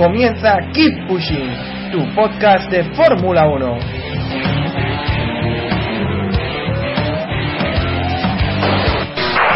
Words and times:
Comienza 0.00 0.56
Keep 0.72 1.08
Pushing, 1.08 1.52
tu 1.92 2.00
podcast 2.14 2.70
de 2.70 2.82
Fórmula 2.94 3.46
1. 3.46 3.60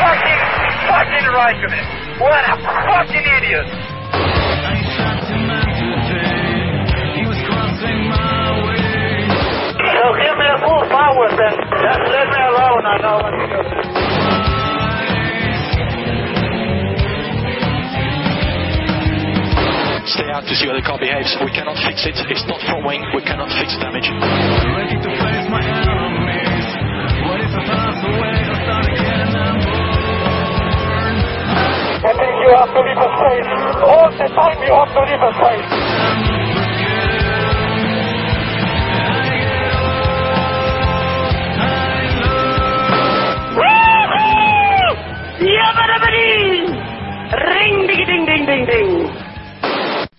Fucking, 0.02 0.42
fucking 0.84 1.26
Raikkonen. 1.32 1.84
What 2.20 2.44
a 2.44 2.56
fucking 2.60 3.24
idiot. 3.38 3.68
So 9.80 10.04
give 10.20 10.36
me 10.36 10.44
a 10.44 10.58
full 10.60 10.84
power 10.92 11.28
then. 11.40 11.56
Just 11.56 12.04
let 12.12 12.26
me 12.28 12.40
alone, 12.52 12.84
I 12.84 12.98
know 13.00 13.16
what 13.16 13.32
to 13.32 13.88
do. 13.88 13.93
Stay 20.04 20.28
out 20.28 20.44
to 20.44 20.52
see 20.52 20.68
how 20.68 20.76
the 20.76 20.84
car 20.84 21.00
behaves. 21.00 21.32
We 21.40 21.48
cannot 21.48 21.80
fix 21.80 22.04
it. 22.04 22.12
It's 22.28 22.44
not 22.44 22.60
front 22.68 22.84
wing. 22.84 23.00
We 23.16 23.24
cannot 23.24 23.48
fix 23.56 23.72
damage. 23.80 24.04
I 32.04 32.12
think 32.20 32.32
you 32.36 32.52
have 32.52 32.68
to 32.68 32.80
leave 32.84 33.00
a 33.00 33.08
space. 33.16 33.48
All 33.80 34.12
the 34.12 34.28
time 34.28 34.60
you 34.60 34.76
have 34.76 34.92
to 34.92 35.00
leave 35.08 35.24
a 35.24 35.32
space. 35.40 36.33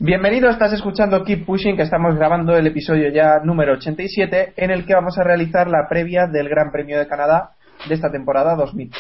Bienvenido, 0.06 0.52
estás 0.52 0.72
escuchando 0.72 1.24
Keep 1.24 1.48
Pushing, 1.48 1.76
que 1.76 1.82
estamos 1.82 2.16
grabando 2.16 2.56
el 2.56 2.68
episodio 2.68 3.10
ya 3.12 3.40
número 3.44 3.74
87, 3.74 4.54
en 4.56 4.70
el 4.70 4.86
que 4.86 4.94
vamos 4.94 5.18
a 5.18 5.24
realizar 5.24 5.68
la 5.68 5.88
previa 5.90 6.28
del 6.28 6.48
Gran 6.48 6.72
Premio 6.72 7.00
de 7.00 7.08
Canadá 7.08 7.54
de 7.90 7.96
esta 7.96 8.12
temporada 8.12 8.54
2000. 8.54 8.92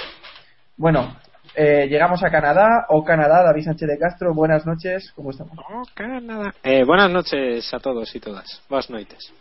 Bueno, 0.78 1.16
eh, 1.56 1.86
llegamos 1.88 2.24
a 2.24 2.32
Canadá, 2.32 2.88
o 2.90 3.04
Canadá, 3.04 3.44
David 3.44 3.66
Sánchez 3.66 3.88
de 3.88 4.00
Castro, 4.00 4.34
buenas 4.34 4.66
noches, 4.66 5.12
¿cómo 5.16 5.30
estamos? 5.30 5.56
Eh, 6.64 6.84
buenas 6.84 7.12
noches 7.12 7.72
a 7.72 7.78
todos 7.78 8.16
y 8.16 8.20
todas. 8.20 8.64
Buenas 8.68 8.90
noches. 8.90 9.32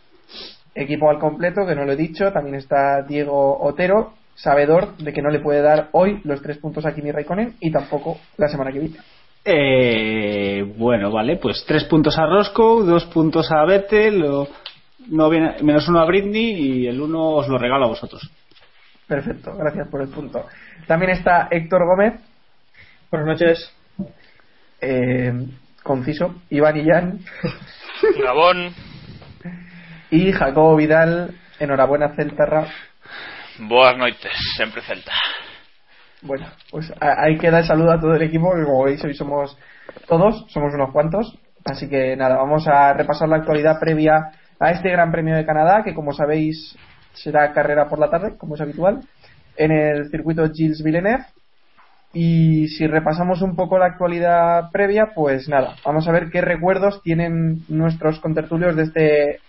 Equipo 0.75 1.09
al 1.09 1.17
completo, 1.17 1.65
que 1.65 1.73
no 1.73 1.83
lo 1.83 1.93
he 1.93 1.97
dicho, 1.97 2.31
también 2.31 2.57
está 2.57 3.01
Diego 3.01 3.57
Otero, 3.59 4.13
sabedor 4.35 4.95
de 4.97 5.11
que 5.11 5.23
no 5.23 5.31
le 5.31 5.39
puede 5.39 5.63
dar 5.63 5.89
hoy 5.93 6.21
los 6.25 6.43
tres 6.43 6.59
puntos 6.59 6.85
a 6.85 6.93
Kimi 6.93 7.11
Raikkonen 7.11 7.55
y 7.59 7.71
tampoco 7.71 8.19
la 8.37 8.49
semana 8.49 8.71
que 8.71 8.79
viene. 8.81 8.97
Eh, 9.47 10.63
bueno, 10.75 11.11
vale, 11.11 11.37
pues 11.37 11.63
tres 11.67 11.83
puntos 11.83 12.17
a 12.17 12.25
Roscoe, 12.25 12.83
dos 12.83 13.05
puntos 13.05 13.51
a 13.51 13.63
Vettel, 13.63 14.25
no 15.07 15.29
viene, 15.29 15.61
menos 15.61 15.87
uno 15.87 15.99
a 15.99 16.05
Britney 16.05 16.53
y 16.53 16.87
el 16.87 16.99
uno 16.99 17.29
os 17.29 17.47
lo 17.47 17.59
regalo 17.59 17.85
a 17.85 17.89
vosotros. 17.89 18.27
Perfecto, 19.07 19.55
gracias 19.55 19.87
por 19.87 20.01
el 20.01 20.09
punto. 20.09 20.45
También 20.87 21.11
está 21.11 21.47
Héctor 21.51 21.85
Gómez. 21.85 22.19
Buenas 23.11 23.27
noches. 23.39 23.71
conciso. 25.83 26.41
Iván 26.49 26.77
Illán. 26.77 27.19
Gabón, 28.23 28.73
Y 30.09 30.31
Jacobo 30.31 30.75
Vidal. 30.75 31.35
Enhorabuena, 31.59 32.15
Celtarra. 32.15 32.67
boas 33.59 33.95
noites, 33.97 34.33
sempre 34.57 34.81
Celta. 34.81 35.13
Bueno, 36.25 36.47
pues 36.71 36.91
ahí 36.99 37.37
queda 37.37 37.59
el 37.59 37.65
saludo 37.65 37.91
a 37.91 37.99
todo 37.99 38.15
el 38.15 38.23
equipo, 38.23 38.51
que 38.55 38.63
como 38.63 38.83
veis 38.83 39.03
hoy 39.03 39.13
somos 39.13 39.55
todos, 40.07 40.45
somos 40.49 40.73
unos 40.73 40.91
cuantos. 40.91 41.37
Así 41.63 41.87
que 41.87 42.15
nada, 42.15 42.37
vamos 42.37 42.67
a 42.67 42.93
repasar 42.93 43.29
la 43.29 43.37
actualidad 43.37 43.79
previa 43.79 44.31
a 44.59 44.71
este 44.71 44.89
Gran 44.89 45.11
Premio 45.11 45.35
de 45.35 45.45
Canadá, 45.45 45.83
que 45.83 45.93
como 45.93 46.13
sabéis 46.13 46.75
será 47.13 47.53
carrera 47.53 47.87
por 47.87 47.99
la 47.99 48.09
tarde, 48.09 48.37
como 48.37 48.55
es 48.55 48.61
habitual, 48.61 49.01
en 49.55 49.71
el 49.71 50.09
circuito 50.09 50.49
Gilles 50.51 50.83
Villeneuve. 50.83 51.25
Y 52.13 52.69
si 52.69 52.87
repasamos 52.87 53.43
un 53.43 53.55
poco 53.55 53.77
la 53.77 53.87
actualidad 53.87 54.71
previa, 54.71 55.11
pues 55.13 55.47
nada, 55.47 55.75
vamos 55.85 56.07
a 56.07 56.11
ver 56.11 56.31
qué 56.31 56.41
recuerdos 56.41 57.03
tienen 57.03 57.65
nuestros 57.67 58.19
contertulios 58.19 58.75
de 58.75 58.83
este 58.83 59.39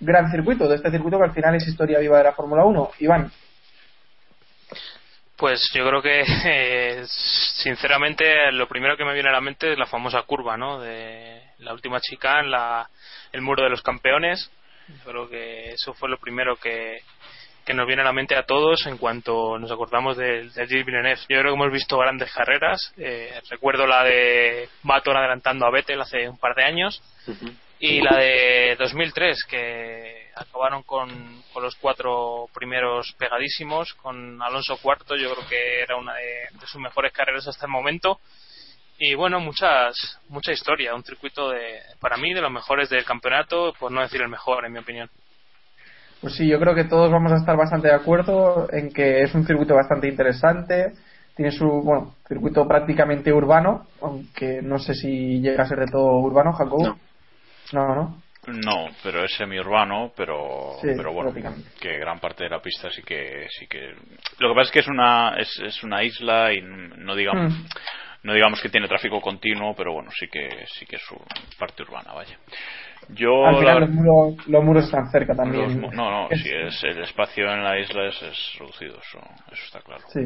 gran 0.00 0.32
circuito, 0.32 0.68
de 0.68 0.76
este 0.76 0.90
circuito 0.90 1.18
que 1.18 1.24
al 1.24 1.32
final 1.34 1.54
es 1.54 1.68
historia 1.68 2.00
viva 2.00 2.18
de 2.18 2.24
la 2.24 2.32
Fórmula 2.32 2.64
1. 2.64 2.88
Iván, 3.00 3.30
Pues 5.36 5.60
yo 5.74 5.86
creo 5.88 6.00
que, 6.00 6.22
eh, 6.44 7.04
sinceramente, 7.06 8.52
lo 8.52 8.68
primero 8.68 8.96
que 8.96 9.04
me 9.04 9.14
viene 9.14 9.30
a 9.30 9.32
la 9.32 9.40
mente 9.40 9.72
es 9.72 9.78
la 9.78 9.86
famosa 9.86 10.22
curva, 10.22 10.56
¿no? 10.56 10.80
De 10.80 11.42
la 11.58 11.72
última 11.72 12.00
chica 12.00 12.40
en 12.40 12.50
la, 12.50 12.88
el 13.32 13.40
muro 13.40 13.64
de 13.64 13.70
los 13.70 13.82
campeones. 13.82 14.50
Yo 14.88 15.10
creo 15.10 15.28
que 15.28 15.70
eso 15.70 15.94
fue 15.94 16.08
lo 16.08 16.18
primero 16.18 16.56
que, 16.56 16.98
que 17.64 17.74
nos 17.74 17.86
viene 17.86 18.02
a 18.02 18.04
la 18.04 18.12
mente 18.12 18.36
a 18.36 18.44
todos 18.44 18.86
en 18.86 18.98
cuanto 18.98 19.58
nos 19.58 19.72
acordamos 19.72 20.16
del, 20.16 20.52
del 20.52 20.68
Gilles 20.68 20.86
Villeneuve. 20.86 21.20
Yo 21.28 21.40
creo 21.40 21.52
que 21.52 21.62
hemos 21.62 21.72
visto 21.72 21.98
grandes 21.98 22.32
carreras. 22.32 22.92
Eh, 22.96 23.40
recuerdo 23.50 23.86
la 23.86 24.04
de 24.04 24.68
Baton 24.82 25.16
adelantando 25.16 25.66
a 25.66 25.70
Vettel 25.70 26.00
hace 26.00 26.28
un 26.28 26.38
par 26.38 26.54
de 26.54 26.64
años. 26.64 27.02
y 27.80 28.00
la 28.02 28.16
de 28.18 28.76
2003 28.78 29.44
que 29.44 30.23
acabaron 30.44 30.82
con, 30.82 31.08
con 31.52 31.62
los 31.62 31.76
cuatro 31.76 32.48
primeros 32.54 33.12
pegadísimos 33.18 33.94
con 33.94 34.40
Alonso 34.42 34.76
cuarto 34.82 35.16
yo 35.16 35.34
creo 35.34 35.48
que 35.48 35.82
era 35.82 35.96
una 35.96 36.14
de, 36.14 36.58
de 36.58 36.66
sus 36.66 36.80
mejores 36.80 37.12
carreras 37.12 37.46
hasta 37.48 37.66
el 37.66 37.72
momento 37.72 38.18
y 38.98 39.14
bueno 39.14 39.40
muchas 39.40 40.20
mucha 40.28 40.52
historia 40.52 40.94
un 40.94 41.04
circuito 41.04 41.50
de 41.50 41.80
para 42.00 42.16
mí 42.16 42.32
de 42.32 42.40
los 42.40 42.52
mejores 42.52 42.88
del 42.88 43.04
campeonato 43.04 43.74
por 43.78 43.90
no 43.92 44.00
decir 44.00 44.22
el 44.22 44.28
mejor 44.28 44.64
en 44.64 44.72
mi 44.72 44.78
opinión 44.78 45.10
Pues 46.20 46.36
sí, 46.36 46.48
yo 46.48 46.58
creo 46.58 46.74
que 46.74 46.84
todos 46.84 47.10
vamos 47.12 47.32
a 47.32 47.36
estar 47.36 47.56
bastante 47.56 47.88
de 47.88 47.94
acuerdo 47.94 48.68
en 48.72 48.90
que 48.90 49.22
es 49.22 49.34
un 49.34 49.46
circuito 49.46 49.74
bastante 49.74 50.08
interesante. 50.08 50.94
Tiene 51.36 51.50
su, 51.50 51.66
bueno, 51.66 52.14
circuito 52.26 52.66
prácticamente 52.66 53.30
urbano, 53.30 53.86
aunque 54.00 54.62
no 54.62 54.78
sé 54.78 54.94
si 54.94 55.40
llega 55.40 55.64
a 55.64 55.68
ser 55.68 55.80
de 55.80 55.86
todo 55.92 56.18
urbano, 56.20 56.52
Jacobo. 56.52 56.96
No, 57.72 57.94
no. 57.94 57.94
No, 57.94 58.22
pero 59.02 59.24
es 59.24 59.34
semiurbano, 59.34 60.12
pero 60.16 60.76
Sí, 60.80 60.88
pero 60.96 61.12
bueno, 61.12 61.32
que 61.80 61.98
gran 61.98 62.18
parte 62.20 62.44
de 62.44 62.50
la 62.50 62.60
pista 62.60 62.90
sí 62.90 63.02
que 63.02 63.46
sí 63.50 63.66
que 63.66 63.94
lo 64.38 64.48
que 64.48 64.54
pasa 64.54 64.62
es 64.66 64.70
que 64.72 64.80
es 64.80 64.88
una 64.88 65.34
es, 65.38 65.58
es 65.60 65.82
una 65.82 66.02
isla 66.02 66.52
y 66.52 66.60
no 66.62 67.14
digamos 67.14 67.52
Mm. 67.52 67.64
no 68.24 68.32
digamos 68.34 68.60
que 68.62 68.68
tiene 68.70 68.88
tráfico 68.88 69.20
continuo, 69.20 69.74
pero 69.76 69.92
bueno, 69.92 70.10
sí 70.18 70.26
que 70.28 70.64
sí 70.78 70.86
que 70.86 70.96
es 70.96 71.02
su 71.02 71.16
parte 71.58 71.82
urbana, 71.82 72.12
vaya. 72.14 72.38
Yo 73.10 73.44
Al 73.46 73.56
final 73.58 73.74
la- 73.74 73.80
los 73.80 73.90
muros, 73.90 74.46
los 74.48 74.64
muros 74.64 74.84
están 74.86 75.10
cerca 75.10 75.34
también. 75.34 75.80
los 75.82 75.92
no, 75.92 76.10
no, 76.10 76.28
Es- 76.30 76.42
sí, 76.42 76.48
es, 76.50 76.84
el 76.84 77.02
espacio 77.02 77.50
en 77.52 77.62
la 77.62 77.78
isla 77.78 78.06
es, 78.06 78.22
es 78.22 78.56
reducido, 78.58 78.94
eso, 78.98 79.18
eso 79.52 79.64
está 79.66 79.80
claro. 79.80 80.02
Sí. 80.12 80.20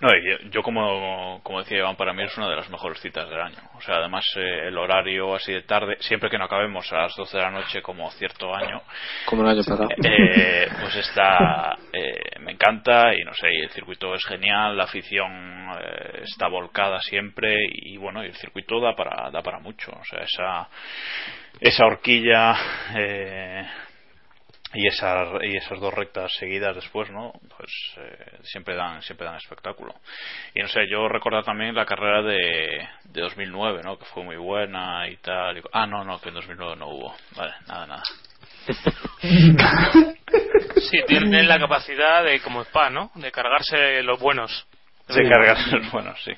No, 0.00 0.08
yo, 0.10 0.50
yo 0.50 0.62
como, 0.62 1.40
como 1.42 1.60
decía 1.60 1.78
Iván, 1.78 1.96
para 1.96 2.12
mí 2.12 2.22
es 2.22 2.36
una 2.36 2.48
de 2.48 2.56
las 2.56 2.68
mejores 2.68 3.00
citas 3.00 3.28
del 3.28 3.40
año. 3.40 3.56
O 3.74 3.80
sea, 3.80 3.96
además 3.96 4.22
eh, 4.36 4.68
el 4.68 4.76
horario 4.76 5.34
así 5.34 5.52
de 5.52 5.62
tarde, 5.62 5.96
siempre 6.00 6.28
que 6.28 6.36
no 6.36 6.44
acabemos 6.44 6.92
a 6.92 6.98
las 6.98 7.16
12 7.16 7.36
de 7.36 7.42
la 7.42 7.50
noche 7.50 7.80
como 7.80 8.10
cierto 8.12 8.54
año, 8.54 8.82
Como 9.24 9.42
el 9.42 9.48
año 9.48 9.62
pasado. 9.64 9.88
eh, 10.04 10.68
pues 10.78 10.94
está, 10.96 11.78
eh, 11.92 12.38
me 12.40 12.52
encanta 12.52 13.14
y 13.14 13.24
no 13.24 13.32
sé, 13.32 13.48
y 13.50 13.62
el 13.62 13.70
circuito 13.70 14.14
es 14.14 14.24
genial, 14.26 14.76
la 14.76 14.84
afición 14.84 15.70
eh, 15.80 16.20
está 16.22 16.48
volcada 16.48 17.00
siempre 17.00 17.56
y 17.70 17.96
bueno, 17.96 18.22
y 18.22 18.26
el 18.26 18.36
circuito 18.36 18.80
da 18.80 18.94
para, 18.94 19.30
da 19.30 19.40
para 19.42 19.58
mucho. 19.58 19.90
O 19.90 20.04
sea, 20.04 20.20
esa, 20.20 20.68
esa 21.60 21.86
horquilla 21.86 22.54
eh, 22.94 23.66
y, 24.74 24.86
esa, 24.86 25.24
y 25.42 25.56
esas 25.56 25.80
dos 25.80 25.92
rectas 25.94 26.32
seguidas 26.38 26.74
después, 26.74 27.10
¿no? 27.10 27.32
Pues 27.56 27.70
eh, 27.96 28.38
siempre 28.42 28.74
dan 28.76 29.02
siempre 29.02 29.26
dan 29.26 29.36
espectáculo. 29.36 29.94
Y 30.54 30.60
no 30.60 30.68
sé, 30.68 30.80
yo 30.90 31.08
recordar 31.08 31.44
también 31.44 31.74
la 31.74 31.86
carrera 31.86 32.22
de, 32.22 32.86
de 33.04 33.20
2009, 33.22 33.80
¿no? 33.84 33.98
Que 33.98 34.04
fue 34.06 34.24
muy 34.24 34.36
buena 34.36 35.08
y 35.08 35.16
tal. 35.16 35.58
y- 35.58 35.62
ah, 35.72 35.86
no, 35.86 36.04
no, 36.04 36.20
que 36.20 36.28
en 36.28 36.34
2009 36.34 36.76
no 36.76 36.88
hubo. 36.88 37.14
Vale, 37.36 37.54
nada, 37.66 37.86
nada. 37.86 38.02
Sí, 40.90 40.98
tienen 41.06 41.48
la 41.48 41.58
capacidad 41.58 42.22
de, 42.24 42.40
como 42.40 42.62
Spa, 42.62 42.90
¿no? 42.90 43.10
De 43.14 43.32
cargarse 43.32 44.02
los 44.02 44.20
buenos. 44.20 44.66
Se 45.08 45.22
cargan 45.28 45.56
bueno, 45.90 46.14
sí. 46.24 46.32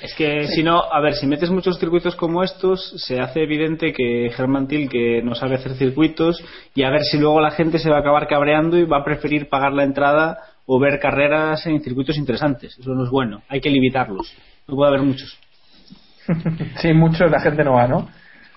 Es 0.00 0.14
que 0.14 0.46
si 0.48 0.62
no, 0.62 0.82
a 0.82 1.00
ver, 1.00 1.14
si 1.14 1.26
metes 1.26 1.50
muchos 1.50 1.78
circuitos 1.78 2.16
como 2.16 2.42
estos, 2.42 2.94
se 2.96 3.20
hace 3.20 3.42
evidente 3.42 3.92
que 3.92 4.30
Germán 4.34 4.66
que 4.66 5.22
no 5.22 5.34
sabe 5.34 5.54
hacer 5.54 5.74
circuitos 5.74 6.42
y 6.74 6.82
a 6.82 6.90
ver 6.90 7.02
si 7.02 7.18
luego 7.18 7.40
la 7.40 7.50
gente 7.50 7.78
se 7.78 7.90
va 7.90 7.96
a 7.96 8.00
acabar 8.00 8.26
cabreando 8.26 8.76
y 8.76 8.84
va 8.84 8.98
a 8.98 9.04
preferir 9.04 9.48
pagar 9.48 9.72
la 9.72 9.84
entrada 9.84 10.38
o 10.66 10.78
ver 10.78 10.98
carreras 10.98 11.66
en 11.66 11.80
circuitos 11.82 12.16
interesantes. 12.16 12.76
Eso 12.78 12.94
no 12.94 13.04
es 13.04 13.10
bueno, 13.10 13.42
hay 13.48 13.60
que 13.60 13.70
limitarlos. 13.70 14.34
No 14.66 14.76
puede 14.76 14.90
haber 14.90 15.02
muchos. 15.02 15.38
Sí, 16.80 16.92
muchos 16.94 17.30
la 17.30 17.40
gente 17.40 17.62
no 17.64 17.74
va, 17.74 17.86
¿no? 17.86 18.08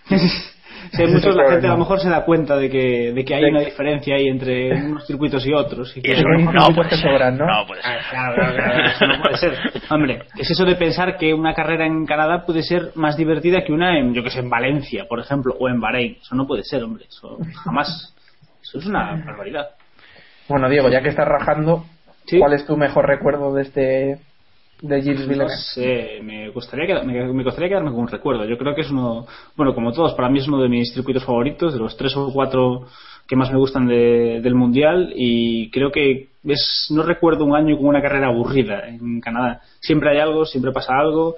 Es 1.03 1.11
muchos, 1.13 1.35
la 1.35 1.49
gente 1.51 1.67
a 1.67 1.71
lo 1.71 1.77
mejor 1.77 1.99
se 1.99 2.09
da 2.09 2.23
cuenta 2.25 2.55
de 2.57 2.69
que, 2.69 3.11
de 3.13 3.25
que 3.25 3.35
hay 3.35 3.43
De 3.43 3.49
una 3.49 3.59
que- 3.59 3.65
diferencia 3.65 4.15
ahí 4.15 4.27
entre 4.27 4.73
unos 4.73 5.05
circuitos 5.05 5.45
y 5.45 5.53
otros. 5.53 5.95
Y 5.97 6.01
que 6.01 6.13
eso 6.13 6.23
no, 6.27 6.75
puede 6.75 6.89
ser. 6.89 6.99
sobran, 6.99 7.37
¿no? 7.37 7.45
No 7.45 7.65
puede 7.67 7.81
ser. 7.81 7.91
Ah, 7.91 8.01
Claro, 8.09 8.35
claro, 8.35 8.55
claro, 8.55 8.85
eso 8.89 9.07
no 9.07 9.21
puede 9.21 9.37
ser. 9.37 9.53
Hombre, 9.89 10.19
es 10.37 10.49
eso 10.51 10.65
de 10.65 10.75
pensar 10.75 11.17
que 11.17 11.33
una 11.33 11.53
carrera 11.53 11.85
en 11.85 12.05
Canadá 12.05 12.45
puede 12.45 12.61
ser 12.63 12.91
más 12.95 13.15
divertida 13.17 13.63
que 13.63 13.71
una 13.73 13.97
en, 13.99 14.13
yo 14.13 14.23
que 14.23 14.29
sé, 14.29 14.39
en 14.39 14.49
Valencia, 14.49 15.05
por 15.07 15.19
ejemplo, 15.19 15.55
o 15.59 15.69
en 15.69 15.79
Bahrein. 15.79 16.17
Eso 16.21 16.35
no 16.35 16.45
puede 16.47 16.63
ser, 16.63 16.83
hombre. 16.83 17.05
Eso 17.07 17.37
jamás. 17.63 18.13
Eso 18.61 18.79
es 18.79 18.85
una 18.85 19.15
barbaridad. 19.25 19.67
Bueno, 20.49 20.69
Diego, 20.69 20.89
ya 20.89 21.01
que 21.01 21.09
estás 21.09 21.27
rajando, 21.27 21.83
Sí. 22.25 22.39
¿cuál 22.39 22.53
es 22.53 22.65
tu 22.65 22.75
mejor 22.75 23.05
recuerdo 23.07 23.53
de 23.53 23.61
este 23.61 24.17
de 24.81 25.01
Gilles 25.01 25.21
No 25.21 25.27
Villeneuve? 25.27 25.55
sé, 25.73 26.19
me 26.23 26.49
gustaría, 26.49 26.85
quedar- 26.85 27.05
me, 27.05 27.33
me 27.33 27.43
gustaría 27.43 27.69
quedarme 27.69 27.91
con 27.91 28.01
un 28.01 28.07
recuerdo. 28.07 28.45
Yo 28.45 28.57
creo 28.57 28.75
que 28.75 28.81
es 28.81 28.91
uno, 28.91 29.25
bueno, 29.55 29.73
como 29.73 29.91
todos, 29.91 30.13
para 30.13 30.29
mí 30.29 30.39
es 30.39 30.47
uno 30.47 30.61
de 30.61 30.69
mis 30.69 30.93
circuitos 30.93 31.23
favoritos, 31.25 31.73
de 31.73 31.79
los 31.79 31.97
tres 31.97 32.15
o 32.15 32.31
cuatro 32.31 32.85
que 33.27 33.35
más 33.35 33.51
me 33.51 33.57
gustan 33.57 33.87
de- 33.87 34.39
del 34.41 34.55
Mundial 34.55 35.11
y 35.15 35.69
creo 35.71 35.91
que 35.91 36.29
es, 36.45 36.87
no 36.91 37.03
recuerdo 37.03 37.43
un 37.43 37.55
año 37.57 37.75
con 37.75 37.87
una 37.87 38.01
carrera 38.01 38.27
aburrida 38.27 38.87
en 38.87 39.19
Canadá. 39.19 39.61
Siempre 39.81 40.11
hay 40.11 40.19
algo, 40.19 40.45
siempre 40.45 40.71
pasa 40.71 40.93
algo, 40.97 41.35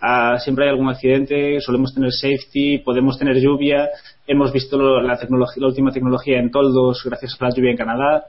ah, 0.00 0.38
siempre 0.38 0.64
hay 0.64 0.70
algún 0.70 0.88
accidente, 0.88 1.60
solemos 1.60 1.92
tener 1.94 2.10
safety, 2.12 2.78
podemos 2.78 3.18
tener 3.18 3.36
lluvia, 3.38 3.88
hemos 4.26 4.50
visto 4.52 4.78
lo- 4.78 5.02
la, 5.02 5.18
tecnología, 5.18 5.60
la 5.60 5.66
última 5.68 5.90
tecnología 5.92 6.38
en 6.38 6.50
toldos 6.50 7.02
gracias 7.04 7.36
a 7.38 7.44
la 7.44 7.50
lluvia 7.54 7.72
en 7.72 7.76
Canadá, 7.76 8.24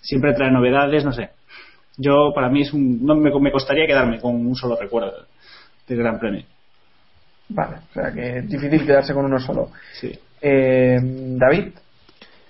siempre 0.00 0.32
trae 0.34 0.50
novedades, 0.50 1.04
no 1.04 1.12
sé. 1.12 1.30
Yo, 2.02 2.32
para 2.34 2.48
mí, 2.48 2.62
es 2.62 2.72
un, 2.72 3.04
no 3.04 3.14
me, 3.14 3.30
me 3.40 3.52
costaría 3.52 3.86
quedarme 3.86 4.20
con 4.20 4.34
un 4.34 4.54
solo 4.56 4.76
recuerdo 4.76 5.12
del 5.86 5.98
Gran 5.98 6.18
Premio. 6.18 6.44
Vale, 7.48 7.76
o 7.90 7.92
sea 7.92 8.12
que 8.12 8.38
es 8.38 8.48
difícil 8.48 8.86
quedarse 8.86 9.12
con 9.14 9.24
uno 9.26 9.38
solo. 9.38 9.70
Sí. 10.00 10.10
Eh, 10.40 10.98
David, 11.02 11.72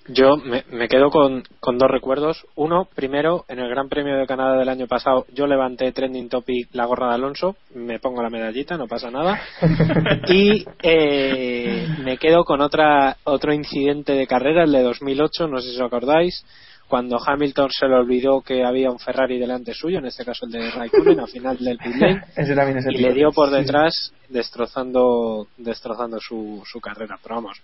Yo 0.08 0.36
me, 0.36 0.64
me 0.72 0.88
quedo 0.88 1.10
con, 1.10 1.44
con 1.60 1.78
dos 1.78 1.90
recuerdos. 1.90 2.44
Uno, 2.56 2.88
primero, 2.94 3.44
en 3.48 3.60
el 3.60 3.68
Gran 3.68 3.88
Premio 3.88 4.16
de 4.16 4.26
Canadá 4.26 4.58
del 4.58 4.68
año 4.68 4.86
pasado, 4.88 5.26
yo 5.32 5.46
levanté 5.46 5.92
trending 5.92 6.28
topic 6.28 6.68
la 6.72 6.86
gorra 6.86 7.08
de 7.08 7.14
Alonso, 7.14 7.56
me 7.74 8.00
pongo 8.00 8.22
la 8.22 8.30
medallita, 8.30 8.76
no 8.76 8.86
pasa 8.88 9.10
nada. 9.10 9.40
Y 10.28 10.64
eh, 10.82 11.86
me 12.04 12.16
quedo 12.16 12.44
con 12.44 12.60
otra 12.60 13.16
otro 13.24 13.52
incidente 13.52 14.12
de 14.12 14.26
carrera, 14.26 14.64
el 14.64 14.72
de 14.72 14.82
2008, 14.82 15.48
no 15.48 15.60
sé 15.60 15.70
si 15.70 15.76
os 15.76 15.82
acordáis, 15.82 16.44
cuando 16.92 17.18
Hamilton 17.18 17.70
se 17.70 17.88
le 17.88 17.94
olvidó 17.94 18.42
que 18.42 18.62
había 18.62 18.90
un 18.90 18.98
Ferrari 18.98 19.38
delante 19.38 19.72
suyo, 19.72 19.96
en 19.96 20.04
este 20.04 20.26
caso 20.26 20.44
el 20.44 20.52
de 20.52 20.70
Raikkonen, 20.70 21.20
al 21.20 21.28
final 21.28 21.56
del 21.56 21.78
pit 21.78 21.96
lane, 21.96 22.22
y 22.90 22.98
le 22.98 23.14
dio 23.14 23.32
por 23.32 23.48
detrás 23.48 24.12
destrozando 24.28 25.46
destrozando 25.56 26.18
su, 26.20 26.62
su 26.70 26.80
carrera. 26.82 27.18
Pero 27.22 27.36
vamos 27.36 27.62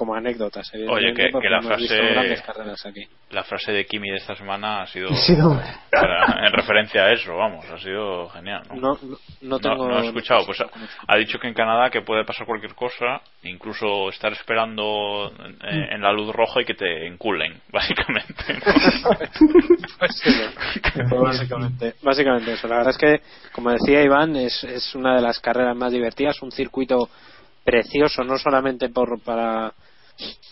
como 0.00 0.14
anécdotas 0.14 0.72
Oye, 0.88 1.12
que- 1.12 1.28
la 1.50 1.60
frase- 1.60 1.94
grandes 2.12 2.40
carreras 2.40 2.86
aquí 2.86 3.06
La 3.28 3.44
frase 3.44 3.70
de 3.70 3.84
Kimi 3.84 4.08
de 4.08 4.16
esta 4.16 4.34
semana 4.34 4.80
ha 4.80 4.86
sido, 4.86 5.10
para- 5.92 6.46
en 6.46 6.52
referencia 6.54 7.04
a 7.04 7.12
eso, 7.12 7.36
vamos, 7.36 7.66
ha 7.70 7.76
sido 7.76 8.30
genial. 8.30 8.62
¿no? 8.70 8.76
no, 8.76 8.98
no, 9.02 9.16
no 9.42 9.58
tengo 9.58 9.86
no 9.86 10.00
he 10.00 10.06
escuchado, 10.06 10.46
pues 10.46 10.58
ha, 10.62 10.66
ha 11.06 11.16
dicho 11.18 11.38
que 11.38 11.48
en 11.48 11.52
Canadá 11.54 11.90
que 11.90 12.00
puede 12.00 12.24
pasar 12.24 12.46
cualquier 12.46 12.74
cosa, 12.74 13.20
incluso 13.42 14.08
estar 14.08 14.32
esperando 14.32 15.30
en, 15.68 15.92
en 15.92 16.00
la 16.00 16.12
luz 16.12 16.34
roja 16.34 16.62
y 16.62 16.64
que 16.64 16.72
te 16.74 17.06
enculen, 17.06 17.60
básicamente. 17.70 18.54
¿no? 18.54 19.10
Pues 19.98 20.16
sí. 20.24 20.30
Pues 21.10 21.20
básicamente, 21.22 21.94
básicamente 22.02 22.52
eso. 22.54 22.68
La 22.68 22.76
verdad 22.76 22.92
es 22.92 22.98
que, 22.98 23.20
como 23.52 23.70
decía 23.70 24.02
Iván, 24.02 24.34
es, 24.36 24.64
es 24.64 24.94
una 24.94 25.14
de 25.16 25.20
las 25.20 25.38
carreras 25.40 25.76
más 25.76 25.92
divertidas, 25.92 26.40
un 26.40 26.50
circuito 26.52 27.10
precioso, 27.62 28.24
no 28.24 28.38
solamente 28.38 28.88
por, 28.88 29.20
para, 29.22 29.72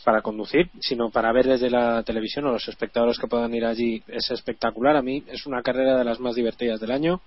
para 0.04 0.22
conducir, 0.22 0.70
sino 0.80 1.10
para 1.10 1.32
ver 1.32 1.46
desde 1.46 1.70
la 1.70 2.02
televisión 2.02 2.46
o 2.46 2.52
los 2.52 2.68
espectadores 2.68 3.18
que 3.18 3.26
puedan 3.26 3.54
ir 3.54 3.64
allí. 3.64 4.02
Es 4.08 4.30
espectacular. 4.30 4.96
A 4.96 5.02
mí 5.02 5.22
es 5.28 5.46
una 5.46 5.62
carrera 5.62 5.96
de 5.98 6.04
las 6.04 6.20
más 6.20 6.34
divertidas 6.34 6.80
del 6.80 6.92
año 6.92 7.20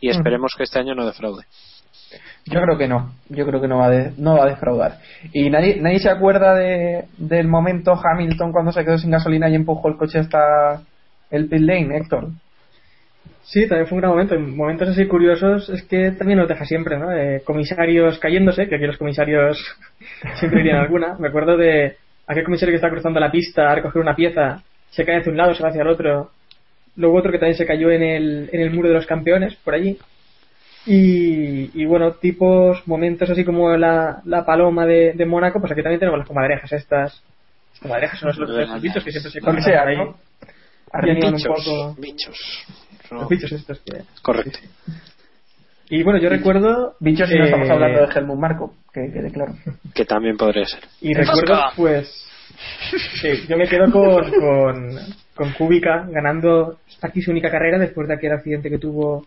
y 0.00 0.08
esperemos 0.10 0.52
que 0.56 0.64
este 0.64 0.78
año 0.78 0.94
no 0.94 1.04
defraude. 1.06 1.44
yo 2.46 2.60
creo 2.62 2.78
que 2.78 2.88
no, 2.88 3.12
yo 3.28 3.44
creo 3.46 3.60
que 3.60 3.68
no 3.68 3.78
va 3.78 3.86
a, 3.86 3.90
de- 3.90 4.12
no 4.16 4.36
va 4.36 4.44
a 4.44 4.48
defraudar. 4.48 4.98
¿Y 5.32 5.50
nadie, 5.50 5.76
nadie 5.80 5.98
se 5.98 6.08
acuerda 6.10 6.54
de, 6.54 7.06
del 7.18 7.48
momento 7.48 7.92
Hamilton 7.92 8.52
cuando 8.52 8.72
se 8.72 8.84
quedó 8.84 8.96
sin 8.98 9.10
gasolina 9.10 9.48
y 9.48 9.54
empujó 9.56 9.88
el 9.88 9.96
coche 9.96 10.18
hasta 10.20 10.82
el 11.30 11.48
pit 11.48 11.60
lane, 11.60 11.96
Héctor? 11.98 12.28
Sí, 13.42 13.66
también 13.66 13.86
fue 13.86 13.96
un 13.96 14.00
gran 14.00 14.12
momento. 14.12 14.34
En 14.34 14.56
momentos 14.56 14.88
así 14.88 15.06
curiosos 15.06 15.68
es 15.70 15.82
que 15.84 16.12
también 16.12 16.38
nos 16.38 16.48
deja 16.48 16.64
siempre, 16.64 16.98
¿no? 16.98 17.10
Eh, 17.12 17.42
comisarios 17.44 18.18
cayéndose, 18.18 18.68
que 18.68 18.76
aquí 18.76 18.86
los 18.86 18.98
comisarios 18.98 19.58
siempre 20.38 20.62
tienen 20.62 20.80
alguna. 20.80 21.16
Me 21.18 21.28
acuerdo 21.28 21.56
de 21.56 21.96
aquel 22.26 22.44
comisario 22.44 22.72
que 22.72 22.76
está 22.76 22.90
cruzando 22.90 23.20
la 23.20 23.30
pista 23.30 23.70
a 23.70 23.74
recoger 23.74 24.02
una 24.02 24.14
pieza, 24.14 24.62
se 24.90 25.04
cae 25.04 25.16
hacia 25.16 25.32
un 25.32 25.38
lado, 25.38 25.54
se 25.54 25.62
va 25.62 25.70
hacia 25.70 25.82
el 25.82 25.88
otro. 25.88 26.30
Luego 26.96 27.18
otro 27.18 27.32
que 27.32 27.38
también 27.38 27.56
se 27.56 27.66
cayó 27.66 27.90
en 27.90 28.02
el, 28.02 28.50
en 28.52 28.60
el 28.60 28.70
muro 28.70 28.88
de 28.88 28.94
los 28.94 29.06
campeones, 29.06 29.54
por 29.56 29.74
allí. 29.74 29.96
Y, 30.84 31.70
y 31.80 31.84
bueno, 31.86 32.12
tipos, 32.12 32.86
momentos 32.86 33.30
así 33.30 33.44
como 33.44 33.76
la, 33.76 34.20
la 34.24 34.44
paloma 34.44 34.86
de, 34.86 35.12
de 35.12 35.26
Mónaco, 35.26 35.60
pues 35.60 35.72
aquí 35.72 35.82
también 35.82 36.00
tenemos 36.00 36.18
las 36.18 36.28
comadrejas 36.28 36.72
estas. 36.72 37.22
Las 37.72 37.80
comadrejas 37.80 38.18
son 38.18 38.28
los, 38.28 38.38
los 38.38 38.82
bichos 38.82 39.04
que 39.04 39.10
siempre 39.10 39.30
se 39.30 39.40
por 39.40 39.56
ahí. 39.88 39.96
¿no? 39.96 40.16
Bichos, 41.02 41.44
poco. 41.46 41.94
bichos. 41.98 42.66
Los 43.10 43.28
bichos 43.28 43.52
estos 43.52 43.78
que... 43.80 44.02
Correcto. 44.22 44.58
Y 45.90 46.02
bueno, 46.02 46.20
yo 46.20 46.28
recuerdo. 46.28 46.94
Bichos 47.00 47.28
si 47.28 47.36
no 47.36 47.44
eh, 47.44 47.46
estamos 47.46 47.70
hablando 47.70 48.06
de 48.06 48.14
Helmut 48.14 48.38
Marco, 48.38 48.74
que 48.92 49.10
quede 49.10 49.30
claro. 49.30 49.54
Que 49.94 50.04
también 50.04 50.36
podría 50.36 50.66
ser. 50.66 50.80
Y 51.00 51.14
recuerdo, 51.14 51.58
pues. 51.76 52.26
Sí, 53.20 53.46
yo 53.48 53.56
me 53.56 53.68
quedo 53.68 53.90
con, 53.90 54.30
con, 54.30 54.98
con 55.34 55.52
Kubica 55.52 56.06
ganando 56.10 56.78
aquí 57.00 57.22
su 57.22 57.30
única 57.30 57.50
carrera 57.50 57.78
después 57.78 58.08
de 58.08 58.14
aquel 58.14 58.32
accidente 58.32 58.68
que 58.68 58.78
tuvo 58.78 59.26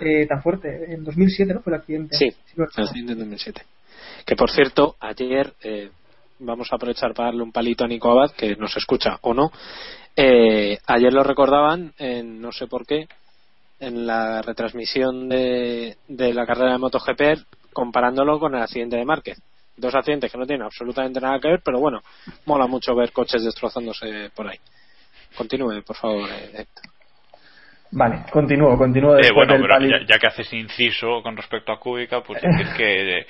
eh, 0.00 0.26
tan 0.26 0.42
fuerte. 0.42 0.92
En 0.92 1.04
2007, 1.04 1.54
¿no? 1.54 1.60
Fue 1.60 1.72
el 1.72 1.80
accidente. 1.80 2.16
Sí, 2.16 2.28
el 2.56 2.64
accidente 2.64 3.12
en 3.12 3.18
2007. 3.18 3.62
Que 4.24 4.36
por 4.36 4.50
cierto, 4.50 4.96
ayer 5.00 5.52
eh, 5.62 5.90
vamos 6.40 6.68
a 6.72 6.76
aprovechar 6.76 7.14
para 7.14 7.28
darle 7.28 7.42
un 7.42 7.52
palito 7.52 7.84
a 7.84 7.88
Nico 7.88 8.10
Abad, 8.10 8.32
que 8.32 8.56
nos 8.56 8.76
escucha 8.76 9.18
o 9.22 9.32
no. 9.32 9.50
Eh, 10.16 10.78
ayer 10.86 11.12
lo 11.12 11.22
recordaban, 11.22 11.92
en, 11.98 12.40
no 12.40 12.50
sé 12.52 12.66
por 12.66 12.86
qué, 12.86 13.06
en 13.78 14.06
la 14.06 14.40
retransmisión 14.42 15.28
de, 15.28 15.96
de 16.08 16.32
la 16.32 16.46
carrera 16.46 16.72
de 16.72 16.78
MotoGP, 16.78 17.20
comparándolo 17.72 18.38
con 18.40 18.54
el 18.54 18.62
accidente 18.62 18.96
de 18.96 19.04
Márquez. 19.04 19.38
Dos 19.76 19.94
accidentes 19.94 20.32
que 20.32 20.38
no 20.38 20.46
tienen 20.46 20.64
absolutamente 20.64 21.20
nada 21.20 21.38
que 21.38 21.48
ver, 21.48 21.60
pero 21.62 21.78
bueno, 21.78 22.00
mola 22.46 22.66
mucho 22.66 22.94
ver 22.94 23.12
coches 23.12 23.44
destrozándose 23.44 24.30
por 24.34 24.48
ahí. 24.48 24.56
Continúe, 25.36 25.82
por 25.86 25.96
favor, 25.96 26.26
eh, 26.30 26.50
Héctor. 26.54 26.84
Vale, 27.90 28.22
continúo, 28.32 28.76
continúo 28.78 29.12
Eh, 29.14 29.18
después 29.18 29.34
bueno, 29.46 29.52
del 29.52 29.62
pero 29.62 29.74
pali- 29.74 29.90
ya, 29.90 30.14
ya 30.14 30.18
que 30.18 30.26
haces 30.28 30.50
inciso 30.54 31.22
con 31.22 31.36
respecto 31.36 31.72
a 31.72 31.78
Kubica, 31.78 32.22
pues 32.22 32.40
decir 32.40 32.66
que, 32.76 33.26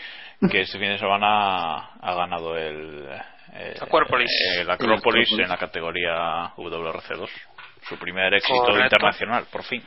que 0.49 0.61
este 0.61 0.78
fin 0.78 0.88
de 0.90 0.99
semana 0.99 1.90
ha 2.00 2.14
ganado 2.14 2.57
el, 2.57 3.09
eh, 3.55 3.75
Acrópolis. 3.81 4.31
el 4.59 4.71
Acrópolis 4.71 4.71
El 4.71 4.93
Acrópolis. 4.93 5.33
en 5.38 5.49
la 5.49 5.57
categoría 5.57 6.55
WRC2. 6.57 7.29
Su 7.88 7.97
primer 7.99 8.35
éxito 8.35 8.59
Correcto. 8.61 8.85
internacional, 8.85 9.45
por 9.50 9.62
fin. 9.62 9.83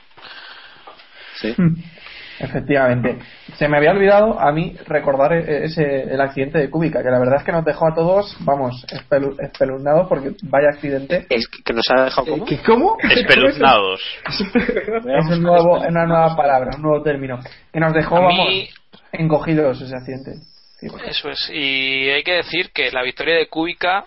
Sí. 1.42 1.54
Efectivamente. 2.42 3.20
Se 3.56 3.68
me 3.68 3.75
había 3.78 3.92
olvidado 3.92 4.39
a 4.39 4.50
mí 4.54 4.74
recordar 4.88 5.34
e- 5.34 5.66
ese, 5.66 6.04
el 6.04 6.22
accidente 6.22 6.58
de 6.58 6.70
Kubica, 6.70 7.04
que 7.04 7.10
la 7.10 7.20
verdad 7.20 7.36
es 7.39 7.44
que 7.44 7.51
nos 7.51 7.66
dejó 7.66 7.88
a 7.89 7.94
todos, 7.94 8.34
vamos, 8.46 8.86
espelu- 8.88 9.36
espeluznados 9.44 10.08
porque 10.08 10.32
vaya 10.44 10.70
accidente. 10.70 11.25
Es 11.30 11.46
que, 11.50 11.62
que 11.63 11.74
nos 11.74 11.84
ha 11.92 12.06
dejado. 12.06 12.46
¿Qué, 12.46 12.60
¿Cómo? 12.66 12.96
Espeluznados. 13.01 14.00
Es 14.30 15.25
un 15.38 15.44
nuevo, 15.44 15.80
una 15.82 16.06
nueva 16.06 16.34
palabra, 16.38 16.72
un 16.78 16.82
nuevo 16.82 17.04
término. 17.04 17.39
Que 17.74 17.80
nos 17.82 17.94
dejó, 17.94 18.16
A 18.16 18.22
vamos, 18.22 18.48
mí- 18.48 18.70
encogidos 19.12 19.82
ese 19.82 19.96
accidente. 19.98 20.36
Sí, 20.79 20.88
Eso 21.05 21.29
es. 21.29 21.50
Y 21.53 22.09
hay 22.09 22.24
que 22.24 22.33
decir 22.33 22.71
que 22.71 22.91
la 22.91 23.03
victoria 23.03 23.36
de 23.36 23.48
Kubica 23.48 24.05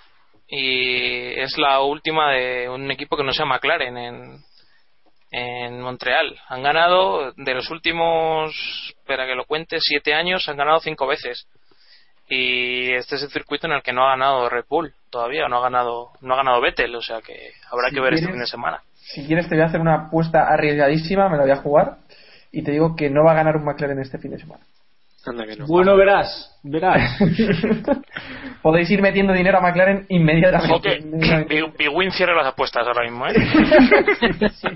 y 0.48 1.40
es 1.40 1.56
la 1.56 1.80
última 1.80 2.32
de 2.32 2.68
un 2.68 2.90
equipo 2.90 3.16
que 3.16 3.24
no 3.24 3.32
se 3.32 3.38
llama 3.38 3.56
McLaren 3.56 3.96
en, 3.96 4.38
en 5.30 5.80
Montreal. 5.80 6.38
Han 6.48 6.62
ganado 6.62 7.32
de 7.32 7.54
los 7.54 7.70
últimos, 7.70 8.54
espera 8.98 9.26
que 9.26 9.34
lo 9.34 9.46
cuente, 9.46 9.78
siete 9.80 10.14
años, 10.14 10.48
han 10.48 10.58
ganado 10.58 10.80
cinco 10.80 11.06
veces. 11.06 11.46
Y 12.28 12.92
este 12.92 13.16
es 13.16 13.22
el 13.22 13.30
circuito 13.30 13.66
en 13.66 13.72
el 13.72 13.82
que 13.82 13.92
no 13.92 14.04
ha 14.04 14.10
ganado 14.10 14.48
Red 14.48 14.66
Bull 14.68 14.94
todavía, 15.10 15.48
no 15.48 15.58
ha 15.58 15.62
ganado, 15.62 16.10
no 16.20 16.34
ha 16.34 16.36
ganado 16.38 16.60
Vettel, 16.60 16.94
o 16.94 17.02
sea 17.02 17.20
que 17.20 17.52
habrá 17.70 17.88
Si 17.88 17.94
que 17.94 18.00
ver 18.00 18.14
este 18.14 18.30
fin 18.30 18.40
de 18.40 18.46
semana. 18.46 18.82
Si 18.94 19.26
quieres 19.26 19.48
te 19.48 19.54
voy 19.54 19.64
a 19.64 19.66
hacer 19.66 19.80
una 19.80 20.06
apuesta 20.06 20.46
arriesgadísima, 20.48 21.28
me 21.28 21.36
la 21.36 21.42
voy 21.42 21.52
a 21.52 21.56
jugar 21.56 21.96
y 22.52 22.62
te 22.62 22.70
digo 22.72 22.94
que 22.94 23.10
no 23.10 23.24
va 23.24 23.32
a 23.32 23.36
ganar 23.36 23.56
un 23.56 23.64
McLaren 23.64 23.98
este 24.00 24.18
fin 24.18 24.30
de 24.30 24.38
semana. 24.38 24.64
Anda 25.26 25.46
que 25.46 25.56
no. 25.56 25.66
Bueno, 25.66 25.96
verás, 25.96 26.58
verás. 26.62 27.16
Podéis 28.62 28.90
ir 28.90 29.00
metiendo 29.02 29.32
dinero 29.32 29.58
a 29.58 29.60
McLaren 29.60 30.06
inmediatamente. 30.08 30.98
que 30.98 31.44
Big- 31.48 31.76
Big 31.76 31.88
Win 31.94 32.10
cierra 32.12 32.34
las 32.34 32.46
apuestas 32.46 32.86
ahora 32.86 33.02
mismo, 33.02 33.26
¿eh? 33.26 33.34
Sí, 34.50 34.68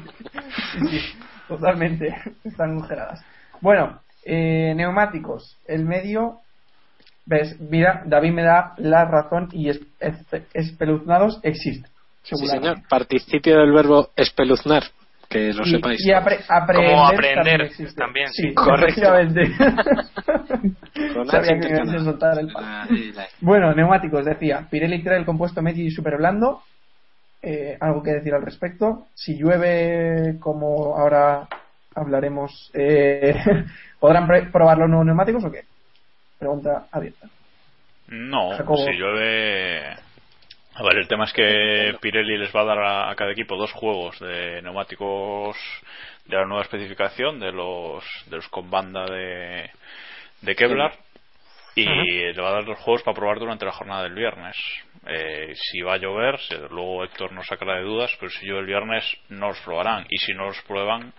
sí, 0.90 1.00
totalmente. 1.48 2.14
Están 2.44 2.72
agujeradas. 2.72 3.24
Bueno, 3.60 4.00
eh, 4.24 4.72
neumáticos. 4.76 5.56
El 5.66 5.84
medio. 5.84 6.40
¿Ves? 7.24 7.58
Mira, 7.60 8.02
David 8.06 8.30
me 8.32 8.42
da 8.44 8.74
la 8.78 9.04
razón 9.04 9.48
y 9.52 9.68
es, 9.70 9.80
es- 9.98 10.44
espeluznados 10.54 11.40
existe. 11.42 11.88
Sí, 12.22 12.36
señor. 12.46 12.78
Participio 12.88 13.58
del 13.58 13.72
verbo 13.72 14.10
espeluznar. 14.16 14.84
Que 15.36 15.52
lo 15.52 15.62
Y- 15.66 15.70
sepáis. 15.70 16.06
Y, 16.06 16.10
apre- 16.10 16.44
aprender, 16.48 16.90
Como 16.90 17.06
aprender, 17.08 17.70
también 17.96 18.28
sí, 18.30 18.42
sí. 18.48 18.54
Correcto. 18.54 18.86
efectivamente. 18.86 19.42
Con 21.14 21.26
Sabía 21.26 21.40
H 21.40 21.48
que 21.48 21.54
intercalada. 21.54 21.84
me 21.84 21.90
ibas 21.92 22.02
a 22.02 22.04
soltar 22.04 22.38
el 22.38 22.52
palo. 22.52 22.66
La- 22.66 22.86
y 22.96 23.12
la- 23.12 23.26
Bueno, 23.40 23.74
neumáticos, 23.74 24.24
decía. 24.24 24.66
Pirelli 24.70 25.02
trae 25.02 25.18
el 25.18 25.24
compuesto 25.26 25.62
medio 25.62 25.84
y 25.84 25.90
super 25.90 26.16
blando. 26.16 26.62
Eh, 27.42 27.76
algo 27.80 28.02
que 28.02 28.12
decir 28.12 28.34
al 28.34 28.42
respecto. 28.42 29.06
Si 29.14 29.36
llueve, 29.38 30.38
como 30.40 30.96
ahora 30.96 31.46
hablaremos, 31.94 32.70
eh, 32.74 33.34
¿podrán 34.00 34.26
probar 34.50 34.78
los 34.78 34.88
nuevos 34.88 35.06
neumáticos 35.06 35.44
o 35.44 35.50
qué? 35.50 35.60
Pregunta 36.38 36.86
abierta. 36.90 37.28
No, 38.08 38.50
Jacobo. 38.56 38.76
si 38.84 38.92
llueve. 38.92 39.96
A 40.78 40.82
ver, 40.82 40.98
el 40.98 41.08
tema 41.08 41.24
es 41.24 41.32
que 41.32 41.96
Pirelli 42.02 42.36
les 42.36 42.54
va 42.54 42.60
a 42.60 42.64
dar 42.66 42.78
a, 42.78 43.10
a 43.10 43.14
cada 43.16 43.32
equipo 43.32 43.56
dos 43.56 43.72
juegos 43.72 44.20
de 44.20 44.60
neumáticos 44.60 45.56
de 46.26 46.36
la 46.36 46.44
nueva 46.44 46.64
especificación, 46.64 47.40
de 47.40 47.50
los, 47.50 48.04
de 48.26 48.36
los 48.36 48.46
con 48.48 48.70
banda 48.70 49.06
de, 49.06 49.70
de 50.42 50.54
Kevlar, 50.54 50.92
y 51.74 51.86
le 51.86 52.42
va 52.42 52.50
a 52.50 52.52
dar 52.52 52.66
dos 52.66 52.78
juegos 52.80 53.02
para 53.02 53.14
probar 53.14 53.38
durante 53.38 53.64
la 53.64 53.72
jornada 53.72 54.02
del 54.02 54.12
viernes. 54.12 54.54
Eh, 55.06 55.54
si 55.54 55.80
va 55.80 55.94
a 55.94 55.98
llover, 55.98 56.38
luego 56.70 57.04
Héctor 57.04 57.32
nos 57.32 57.46
sacará 57.46 57.76
de 57.76 57.84
dudas, 57.84 58.14
pero 58.20 58.30
si 58.30 58.44
llueve 58.44 58.60
el 58.60 58.66
viernes 58.66 59.16
no 59.30 59.48
los 59.48 59.60
probarán, 59.60 60.04
y 60.10 60.18
si 60.18 60.34
no 60.34 60.44
los 60.44 60.60
prueban, 60.62 61.14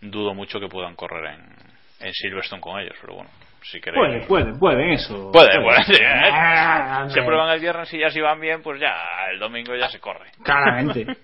dudo 0.00 0.34
mucho 0.34 0.58
que 0.58 0.66
puedan 0.66 0.96
correr 0.96 1.34
en, 1.34 1.54
en 2.00 2.12
Silverstone 2.12 2.60
con 2.60 2.80
ellos, 2.80 2.96
pero 3.00 3.14
bueno, 3.14 3.30
si 3.62 3.80
queréis. 3.80 4.26
Puede, 4.26 4.26
puede, 4.26 4.58
puede, 4.58 4.94
eso. 4.94 5.30
Puede, 5.32 5.60
puede. 5.62 5.82
sí, 5.84 6.02
¿eh? 6.02 6.30
Ah, 6.32 7.06
Se 7.08 7.22
prueban 7.22 7.50
el 7.50 7.60
viernes 7.60 7.92
y 7.92 7.98
ya 7.98 8.10
si 8.10 8.20
van 8.20 8.40
bien, 8.40 8.62
pues 8.62 8.80
ya 8.80 8.94
el 9.32 9.38
domingo 9.38 9.74
ya 9.76 9.88
se 9.88 10.00
corre. 10.00 10.30
Claramente. 10.42 11.06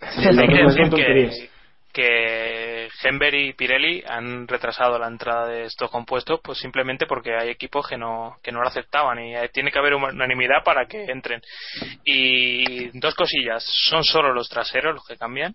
Hay 0.00 0.48
que 0.48 0.62
Son 0.62 0.90
decir 0.90 0.90
que, 0.90 1.48
que 1.92 2.88
Henber 3.02 3.34
y 3.34 3.52
Pirelli 3.52 4.02
han 4.06 4.48
retrasado 4.48 4.98
la 4.98 5.06
entrada 5.06 5.46
de 5.46 5.64
estos 5.64 5.90
compuestos 5.90 6.40
pues 6.42 6.58
simplemente 6.58 7.06
porque 7.06 7.36
hay 7.36 7.50
equipos 7.50 7.86
que 7.86 7.96
no 7.96 8.38
que 8.42 8.50
no 8.50 8.62
lo 8.62 8.68
aceptaban 8.68 9.18
y 9.20 9.36
eh, 9.36 9.50
tiene 9.52 9.70
que 9.70 9.78
haber 9.78 9.94
unanimidad 9.94 10.64
para 10.64 10.86
que 10.86 11.04
entren 11.04 11.40
y 12.04 12.98
dos 12.98 13.14
cosillas 13.14 13.62
son 13.90 14.02
solo 14.02 14.32
los 14.32 14.48
traseros 14.48 14.94
los 14.94 15.06
que 15.06 15.16
cambian 15.16 15.54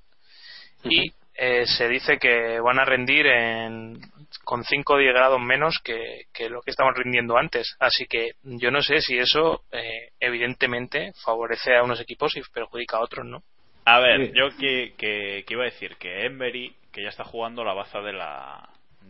y 0.83 1.11
eh, 1.37 1.65
se 1.65 1.87
dice 1.87 2.17
que 2.17 2.59
van 2.59 2.79
a 2.79 2.85
rendir 2.85 3.27
en, 3.27 3.99
con 4.43 4.63
5 4.63 4.93
o 4.93 4.97
10 4.97 5.13
grados 5.13 5.39
menos 5.39 5.79
que, 5.83 6.23
que 6.33 6.49
lo 6.49 6.61
que 6.61 6.71
estaban 6.71 6.95
rindiendo 6.95 7.37
antes. 7.37 7.75
Así 7.79 8.05
que 8.07 8.31
yo 8.43 8.71
no 8.71 8.81
sé 8.81 9.01
si 9.01 9.17
eso 9.17 9.63
eh, 9.71 10.09
evidentemente 10.19 11.11
favorece 11.23 11.75
a 11.75 11.83
unos 11.83 12.01
equipos 12.01 12.35
y 12.35 12.41
perjudica 12.53 12.97
a 12.97 13.01
otros, 13.01 13.25
¿no? 13.25 13.43
A 13.85 13.99
ver, 13.99 14.27
Sí. 14.27 14.33
yo 14.35 14.49
que, 14.57 14.93
que, 14.97 15.43
que 15.47 15.53
iba 15.53 15.63
a 15.63 15.71
decir 15.71 15.95
que 15.97 16.25
Embery, 16.25 16.75
que 16.91 17.03
ya 17.03 17.09
está 17.09 17.23
jugando 17.23 17.63
la 17.63 17.73
baza 17.73 18.01
de 18.01 18.11
la, 18.13 18.67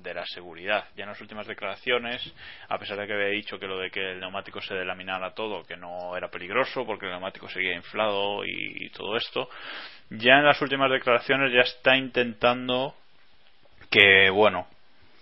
de 0.07 0.13
la 0.13 0.25
seguridad. 0.25 0.85
Ya 0.95 1.03
en 1.03 1.09
las 1.09 1.21
últimas 1.21 1.47
declaraciones, 1.47 2.33
a 2.69 2.77
pesar 2.77 2.97
de 2.97 3.07
que 3.07 3.13
había 3.13 3.27
dicho 3.27 3.59
que 3.59 3.67
lo 3.67 3.77
de 3.77 3.91
que 3.91 4.11
el 4.11 4.19
neumático 4.19 4.61
se 4.61 4.73
delaminara 4.73 5.33
todo, 5.33 5.63
que 5.63 5.75
no 5.75 6.15
era 6.15 6.29
peligroso 6.29 6.85
porque 6.85 7.05
el 7.05 7.11
neumático 7.11 7.49
seguía 7.49 7.73
inflado 7.73 8.45
y, 8.45 8.89
todo 8.91 9.17
esto, 9.17 9.49
ya 10.09 10.37
en 10.37 10.45
las 10.45 10.61
últimas 10.61 10.89
declaraciones 10.89 11.51
ya 11.51 11.61
está 11.61 11.97
intentando 11.97 12.95
que, 13.89 14.29
bueno, 14.29 14.67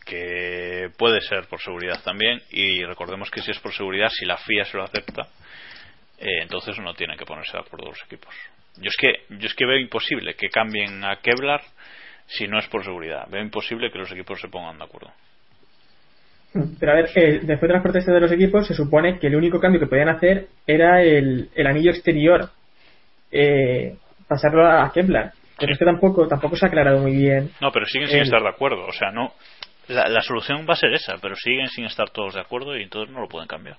que 0.05 0.91
puede 0.97 1.19
ser 1.21 1.47
por 1.47 1.59
seguridad 1.59 2.01
también 2.03 2.41
y 2.51 2.83
recordemos 2.83 3.31
que 3.31 3.41
si 3.41 3.51
es 3.51 3.59
por 3.59 3.73
seguridad, 3.73 4.09
si 4.09 4.25
la 4.25 4.37
FIA 4.37 4.65
se 4.65 4.77
lo 4.77 4.83
acepta, 4.83 5.23
eh, 6.19 6.41
entonces 6.43 6.77
no 6.79 6.93
tienen 6.93 7.17
que 7.17 7.25
ponerse 7.25 7.53
de 7.53 7.63
acuerdo 7.63 7.89
los 7.89 8.03
equipos. 8.03 8.33
Yo 8.77 8.89
es 8.89 8.97
que 8.97 9.25
yo 9.29 9.47
es 9.47 9.53
que 9.55 9.65
veo 9.65 9.77
imposible 9.77 10.35
que 10.35 10.49
cambien 10.49 11.03
a 11.03 11.17
Kevlar 11.21 11.61
si 12.27 12.47
no 12.47 12.59
es 12.59 12.67
por 12.67 12.83
seguridad. 12.83 13.27
Veo 13.29 13.41
imposible 13.41 13.91
que 13.91 13.99
los 13.99 14.11
equipos 14.11 14.39
se 14.39 14.47
pongan 14.47 14.77
de 14.77 14.83
acuerdo. 14.83 15.11
Pero 16.79 16.91
a 16.91 16.95
ver, 16.95 17.09
eh, 17.15 17.39
después 17.43 17.67
de 17.67 17.73
las 17.73 17.83
protestas 17.83 18.13
de 18.13 18.21
los 18.21 18.31
equipos, 18.31 18.65
se 18.65 18.73
supone 18.73 19.19
que 19.19 19.27
el 19.27 19.35
único 19.35 19.59
cambio 19.59 19.79
que 19.79 19.87
podían 19.87 20.09
hacer 20.09 20.47
era 20.65 21.01
el, 21.01 21.49
el 21.53 21.67
anillo 21.67 21.91
exterior, 21.91 22.49
eh, 23.31 23.97
pasarlo 24.27 24.65
a 24.65 24.89
Kevlar. 24.93 25.33
Pero 25.57 25.73
es 25.73 25.79
que 25.79 25.85
tampoco, 25.85 26.27
tampoco 26.27 26.55
se 26.55 26.65
ha 26.65 26.69
aclarado 26.69 26.99
muy 26.99 27.15
bien. 27.15 27.51
No, 27.61 27.71
pero 27.71 27.85
siguen 27.85 28.07
sin 28.07 28.19
estar 28.19 28.41
de 28.41 28.49
acuerdo. 28.49 28.85
O 28.85 28.91
sea, 28.91 29.11
no. 29.11 29.33
La, 29.87 30.07
la 30.07 30.21
solución 30.21 30.65
va 30.67 30.73
a 30.73 30.77
ser 30.77 30.93
esa, 30.93 31.15
pero 31.21 31.35
siguen 31.35 31.67
sin 31.67 31.85
estar 31.85 32.09
todos 32.09 32.33
de 32.33 32.41
acuerdo 32.41 32.75
y 32.77 32.83
entonces 32.83 33.13
no 33.13 33.21
lo 33.21 33.27
pueden 33.27 33.47
cambiar. 33.47 33.77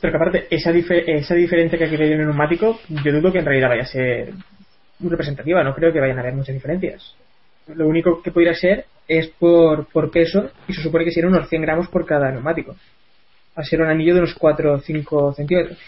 Pero 0.00 0.12
que 0.12 0.16
aparte, 0.16 0.46
esa, 0.50 0.70
esa 0.70 1.34
diferencia 1.34 1.78
que 1.78 1.84
aquí 1.84 1.94
hay 1.96 2.12
en 2.12 2.20
el 2.20 2.26
neumático, 2.26 2.80
yo 2.88 3.12
dudo 3.12 3.32
que 3.32 3.38
en 3.38 3.46
realidad 3.46 3.68
vaya 3.68 3.82
a 3.82 3.86
ser 3.86 4.30
muy 4.98 5.10
representativa. 5.10 5.62
No 5.62 5.74
creo 5.74 5.92
que 5.92 6.00
vayan 6.00 6.18
a 6.18 6.20
haber 6.20 6.34
muchas 6.34 6.54
diferencias. 6.54 7.16
Lo 7.68 7.86
único 7.86 8.22
que 8.22 8.30
podría 8.30 8.54
ser 8.54 8.86
es 9.08 9.28
por, 9.28 9.86
por 9.88 10.10
peso 10.10 10.50
y 10.68 10.74
se 10.74 10.82
supone 10.82 11.04
que 11.04 11.10
serían 11.10 11.32
unos 11.34 11.48
100 11.48 11.62
gramos 11.62 11.88
por 11.88 12.04
cada 12.06 12.30
neumático. 12.30 12.72
Va 13.58 13.62
a 13.62 13.64
ser 13.64 13.80
un 13.80 13.88
anillo 13.88 14.14
de 14.14 14.20
unos 14.20 14.34
4 14.34 14.74
o 14.74 14.78
5 14.80 15.32
centímetros. 15.34 15.78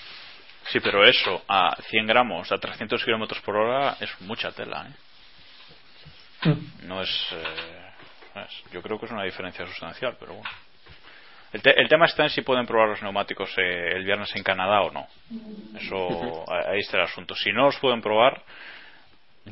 Sí, 0.69 0.81
pero 0.81 1.05
eso, 1.05 1.43
a 1.49 1.77
100 1.89 2.07
gramos, 2.07 2.51
a 2.53 2.59
300 2.59 3.03
kilómetros 3.05 3.41
por 3.41 3.57
hora, 3.57 3.97
es 4.01 4.11
mucha 4.23 4.51
tela, 4.53 4.87
¿eh? 6.45 6.55
No 6.85 7.03
es, 7.03 7.11
eh, 7.33 7.43
no 8.35 8.43
es- 8.43 8.65
Yo 8.73 8.83
creo 8.83 8.99
que 8.99 9.07
es 9.07 9.13
una 9.13 9.25
diferencia 9.25 9.67
sustancial, 9.67 10.17
pero 10.21 10.35
bueno. 10.35 10.51
El, 11.53 11.63
te- 11.63 11.81
el 11.81 11.89
tema 11.89 12.07
está 12.07 12.25
en 12.25 12.31
si 12.31 12.43
pueden 12.43 12.67
probar 12.67 12.89
los 12.89 13.03
neumáticos 13.03 13.51
eh, 13.57 13.93
el 13.97 14.05
viernes 14.05 14.35
en 14.37 14.43
Canadá 14.43 14.83
o 14.83 14.91
no. 14.91 15.07
Eso, 15.75 16.45
ahí 16.51 16.81
está 16.81 16.99
el 16.99 17.05
asunto. 17.05 17.35
Si 17.35 17.51
no 17.53 17.65
los 17.67 17.79
pueden 17.79 18.01
probar, 18.03 18.43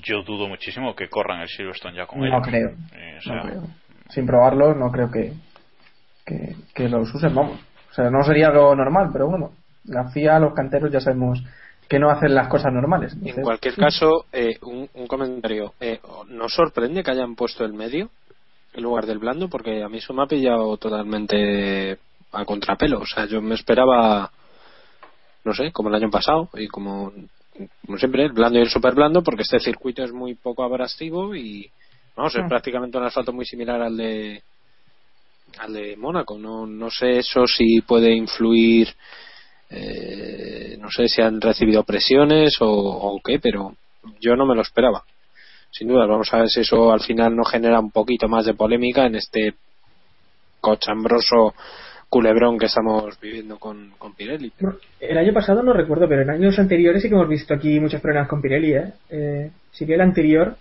yo 0.02 0.22
dudo 0.22 0.48
muchísimo 0.48 0.94
que 0.94 1.08
corran 1.08 1.40
el 1.40 1.48
Silverstone 1.48 1.96
ya 1.96 2.06
con 2.06 2.20
No 2.20 2.26
ellos. 2.26 2.42
creo. 2.46 2.70
Eh, 2.94 3.18
o 3.26 3.34
No 3.34 3.42
creo. 3.42 3.62
Sin 4.10 4.26
probarlo, 4.26 4.74
no 4.74 4.90
creo 4.90 5.10
que, 5.10 5.32
que, 6.24 6.54
que 6.74 6.88
los 6.88 7.12
usen, 7.14 7.34
vamos. 7.34 7.58
O 7.90 7.94
sea, 7.94 8.10
no 8.10 8.22
sería 8.24 8.50
lo 8.50 8.74
normal, 8.74 9.08
pero 9.12 9.28
bueno. 9.28 9.50
La 9.84 10.08
FIA, 10.10 10.38
los 10.40 10.52
canteros 10.54 10.90
ya 10.92 11.00
sabemos 11.00 11.42
que 11.88 11.98
no 12.00 12.10
hacen 12.10 12.34
las 12.34 12.48
cosas 12.48 12.72
normales. 12.72 13.16
En 13.24 13.42
cualquier 13.42 13.74
caso, 13.76 14.26
eh, 14.32 14.58
un, 14.62 14.88
un 14.94 15.06
comentario. 15.06 15.74
Eh, 15.80 16.00
¿Nos 16.28 16.52
sorprende 16.52 17.02
que 17.04 17.10
hayan 17.12 17.36
puesto 17.36 17.64
el 17.64 17.72
medio 17.72 18.10
en 18.74 18.82
lugar 18.82 19.06
del 19.06 19.18
blando? 19.18 19.48
Porque 19.48 19.82
a 19.84 19.88
mí 19.88 19.98
eso 19.98 20.12
me 20.12 20.24
ha 20.24 20.26
pillado 20.26 20.76
totalmente 20.76 21.98
a 22.32 22.44
contrapelo. 22.44 22.98
O 23.00 23.06
sea, 23.06 23.26
yo 23.26 23.40
me 23.40 23.54
esperaba, 23.54 24.30
no 25.44 25.54
sé, 25.54 25.70
como 25.70 25.88
el 25.88 25.94
año 25.94 26.10
pasado 26.10 26.48
y 26.54 26.66
como, 26.66 27.12
como 27.84 27.98
siempre, 27.98 28.24
el 28.24 28.32
blando 28.32 28.58
y 28.58 28.62
el 28.62 28.70
super 28.70 28.94
blando, 28.94 29.22
porque 29.22 29.42
este 29.42 29.60
circuito 29.60 30.02
es 30.04 30.12
muy 30.12 30.34
poco 30.34 30.62
abrasivo 30.62 31.34
y, 31.34 31.70
vamos, 32.16 32.34
es 32.34 32.42
Ah. 32.44 32.48
prácticamente 32.48 32.98
un 32.98 33.04
asfalto 33.04 33.32
muy 33.32 33.44
similar 33.44 33.80
al 33.82 33.96
de 33.96 34.42
al 35.58 35.72
de 35.72 35.96
Mónaco. 35.96 36.36
No, 36.38 36.66
no 36.66 36.90
sé 36.90 37.18
eso 37.18 37.46
si 37.46 37.80
puede 37.80 38.14
influir 38.14 38.88
eh, 39.70 40.76
no 40.80 40.88
sé 40.90 41.08
si 41.08 41.22
han 41.22 41.40
recibido 41.40 41.82
presiones 41.82 42.54
o, 42.60 42.68
o 42.68 43.20
qué, 43.24 43.38
pero 43.40 43.74
yo 44.20 44.36
no 44.36 44.46
me 44.46 44.54
lo 44.54 44.62
esperaba. 44.62 45.02
sin 45.70 45.88
duda. 45.88 46.06
Vamos 46.06 46.32
a 46.32 46.38
ver 46.38 46.48
si 46.48 46.60
eso 46.60 46.92
al 46.92 47.00
final 47.00 47.34
nos 47.34 47.50
genera 47.50 47.80
un 47.80 47.90
poquito 47.90 48.28
más 48.28 48.44
de 48.46 48.54
polémica 48.54 49.06
en 49.06 49.16
este 49.16 49.54
cochambroso 50.60 51.54
culebrón 52.08 52.58
que 52.58 52.66
estamos 52.66 53.18
viviendo 53.20 53.58
con, 53.58 53.90
con 53.98 54.14
Pirelli. 54.14 54.52
El 55.00 55.18
año 55.18 55.32
pasado 55.32 55.62
no 55.62 55.72
recuerdo, 55.72 56.08
pero 56.08 56.22
en 56.22 56.30
años 56.30 56.58
anteriores 56.58 57.02
sí 57.02 57.08
que 57.08 57.14
hemos 57.14 57.28
visto 57.28 57.52
aquí 57.54 57.78
muchos 57.80 58.00
problemas 58.00 58.28
con 58.28 58.40
Pirelli. 58.40 58.74
¿eh? 58.74 58.92
Eh, 59.10 59.50
si 59.72 59.84
el 59.92 60.00
anterior, 60.00 60.56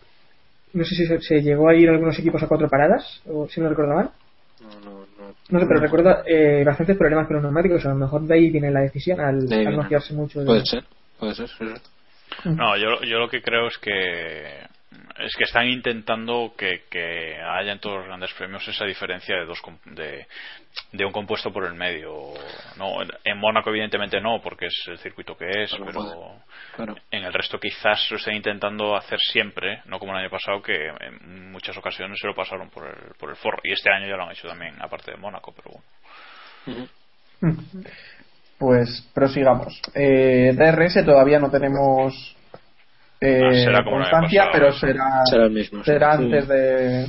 no 0.74 0.84
sé 0.84 0.96
si 0.96 1.06
se, 1.06 1.22
se 1.22 1.42
llegó 1.42 1.70
a 1.70 1.76
ir 1.76 1.90
algunos 1.90 2.18
equipos 2.20 2.42
a 2.44 2.48
cuatro 2.48 2.68
paradas, 2.68 3.22
o 3.28 3.48
si 3.48 3.62
no 3.62 3.70
recuerdo 3.70 3.94
mal. 3.96 4.10
No 5.50 5.60
sé, 5.60 5.66
pero 5.68 5.80
recuerdo 5.80 6.24
eh, 6.26 6.64
bastantes 6.66 6.98
problemas 6.98 7.28
con 7.28 7.36
los 7.36 7.44
neumáticos. 7.44 7.86
A 7.86 7.90
lo 7.90 7.96
mejor 7.96 8.22
de 8.24 8.34
ahí 8.36 8.50
viene 8.50 8.72
la 8.72 8.82
decisión 8.82 9.20
al, 9.20 9.48
De 9.48 9.68
al 9.68 9.76
no 9.76 9.84
mucho. 10.14 10.40
de- 10.40 10.46
Puede 10.46 10.66
ser, 10.66 10.84
puede 11.20 11.36
ser. 11.36 11.48
sí, 11.50 11.66
sí. 12.44 12.50
No, 12.50 12.76
yo, 12.78 13.02
yo 13.04 13.20
lo 13.20 13.30
que 13.30 13.42
creo 13.42 13.68
es 13.68 13.78
que 13.78 14.66
es 15.18 15.34
que 15.38 15.46
están 15.46 15.68
intentando 15.68 16.54
que, 16.58 16.84
que 16.90 17.38
haya 17.42 17.72
en 17.72 17.80
todos 17.80 17.98
los 18.00 18.08
grandes 18.08 18.34
premios 18.34 18.68
esa 18.68 18.86
diferencia 18.86 19.36
de 19.38 19.46
dos 19.46 19.62
com- 19.62 19.78
de, 19.86 20.28
de 20.92 21.06
un 21.06 21.12
compuesto 21.14 21.54
por 21.54 21.66
el 21.66 21.74
medio. 21.74 22.34
No, 22.78 22.98
en 23.24 23.38
Mónaco 23.38 23.70
evidentemente 23.70 24.20
no, 24.20 24.42
porque 24.42 24.66
es 24.68 24.84
el 24.88 24.98
circuito 25.00 25.38
que 25.38 25.64
es, 25.64 25.72
pero 25.86 26.42
Claro. 26.76 26.96
en 27.12 27.24
el 27.24 27.32
resto 27.34 27.58
quizás 27.60 28.12
lo 28.12 28.18
estén 28.18 28.36
intentando 28.36 28.96
hacer 28.96 29.18
siempre, 29.32 29.82
no 29.86 30.00
como 30.00 30.12
el 30.12 30.20
año 30.20 30.30
pasado 30.30 30.62
que 30.62 30.88
en 30.88 31.52
muchas 31.52 31.78
ocasiones 31.78 32.20
se 32.20 32.28
lo 32.28 32.36
pasaron 32.36 32.70
por 32.70 32.86
el, 32.86 33.16
por 33.18 33.30
el 33.30 33.38
forro 33.38 33.60
y 33.64 33.72
este 33.72 33.90
año 33.90 34.08
ya 34.08 34.18
lo 34.18 34.24
han 34.24 34.32
hecho 34.32 34.48
también 34.50 34.76
aparte 34.82 35.12
de 35.12 35.18
Mónaco, 35.18 35.54
pero 35.56 35.80
bueno. 36.66 36.88
Pues 38.58 39.10
prosigamos. 39.14 39.82
Eh, 39.94 40.54
DRS 40.56 41.06
todavía 41.06 41.40
no 41.40 41.50
tenemos 41.52 42.35
eh, 43.22 43.42
Ah, 43.44 43.54
será 43.54 43.84
como 43.84 43.98
constancia, 43.98 44.50
pero 44.52 44.72
será, 44.74 45.26
Será 45.30 45.46
el 45.46 45.52
mismo, 45.52 45.80
sí. 45.84 45.92
será 45.92 46.18
Sí. 46.18 46.24
antes 46.24 46.48
de, 46.48 47.08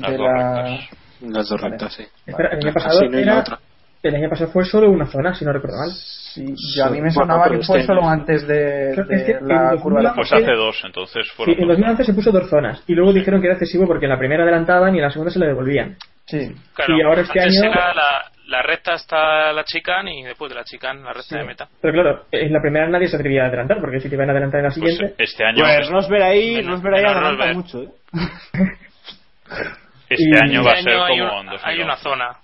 Las 0.00 0.10
de 0.10 0.16
dos 0.16 0.26
la. 0.26 0.62
rectas. 0.62 0.98
Las 1.22 1.48
dos 1.48 1.60
Vale. 1.60 1.70
rectas, 1.72 1.94
sí. 1.94 2.04
Espera, 2.26 2.48
el 2.52 2.64
año 2.66 2.74
pasado 2.74 3.00
no 3.00 3.06
hay 3.18 3.24
la 3.24 3.32
era- 3.32 3.40
otra. 3.40 3.58
el 4.02 4.14
año 4.16 4.28
pasado 4.28 4.50
fue 4.50 4.64
solo 4.64 4.90
una 4.90 5.06
zona, 5.06 5.34
si 5.34 5.44
no 5.44 5.52
recuerdo 5.52 5.78
mal. 5.78 5.90
Sí, 5.90 6.54
yo 6.76 6.84
a 6.84 6.90
mí 6.90 7.00
me 7.00 7.10
sonaba 7.10 7.48
que 7.48 7.62
fue 7.62 7.78
este 7.78 7.86
solo 7.86 8.06
antes 8.08 8.46
de, 8.46 8.90
Creo 8.94 9.06
que 9.06 9.14
es 9.14 9.20
de 9.20 9.32
que 9.32 9.38
en 9.38 9.48
la 9.48 9.62
2000 9.70 9.80
curva 9.82 9.98
de 10.00 10.04
la 10.04 10.14
Pues 10.14 10.32
hace 10.32 10.52
dos, 10.52 10.82
entonces 10.84 11.26
Sí, 11.28 11.32
fueron 11.36 11.54
en 11.54 11.60
dos. 11.60 11.68
2011 11.78 12.04
se 12.04 12.12
puso 12.14 12.32
dos 12.32 12.50
zonas 12.50 12.82
y 12.88 12.92
luego 12.94 13.12
dijeron 13.12 13.40
que 13.40 13.46
era 13.46 13.54
excesivo 13.54 13.86
porque 13.86 14.06
en 14.06 14.10
la 14.10 14.18
primera 14.18 14.42
adelantaban 14.42 14.94
y 14.94 14.98
en 14.98 15.04
la 15.04 15.10
segunda 15.10 15.32
se 15.32 15.38
le 15.38 15.46
devolvían. 15.46 15.96
Sí. 16.26 16.54
Claro, 16.74 16.96
Y 16.98 17.02
ahora 17.02 17.20
este 17.22 17.38
antes 17.40 17.60
año- 17.62 17.70
era 17.72 17.92
la, 17.94 18.30
la 18.46 18.62
recta 18.62 18.94
hasta 18.94 19.52
la 19.52 19.64
chicane 19.64 20.20
y 20.20 20.22
después 20.22 20.50
de 20.50 20.54
la 20.56 20.64
chicane 20.64 21.02
la 21.02 21.12
recta 21.12 21.38
de 21.38 21.44
meta. 21.44 21.68
Pero 21.82 21.92
claro, 21.94 22.24
en 22.30 22.52
la 22.52 22.60
primera 22.62 22.88
nadie 22.88 23.08
se 23.08 23.16
atrevía 23.16 23.44
a 23.44 23.46
adelantar 23.48 23.78
porque 23.80 24.00
si 24.00 24.08
te 24.08 24.14
iban 24.14 24.28
a 24.28 24.32
adelantar 24.32 24.60
en 24.60 24.66
la 24.66 24.70
Pues 24.74 24.94
siguiente. 24.96 25.22
este 25.22 25.44
año 25.44 25.62
Pues 25.64 25.88
Rosberg 25.90 26.22
ahí, 26.22 26.54
Menos- 26.56 26.70
Rosberg 26.82 26.94
ahí 26.94 27.14
Rosberg. 27.14 27.54
mucho, 27.56 27.82
¿eh? 27.82 27.88
este 30.08 30.24
y- 30.28 30.36
año 30.42 30.64
va 30.64 30.72
a 30.72 30.74
Este 30.74 30.90
ser 30.90 31.00
hay, 31.00 31.18
como 31.18 31.32
un- 31.40 31.46
en 31.46 31.46
2011. 31.52 31.62
hay 31.68 31.80
una 31.80 31.96
zona, 31.96 32.36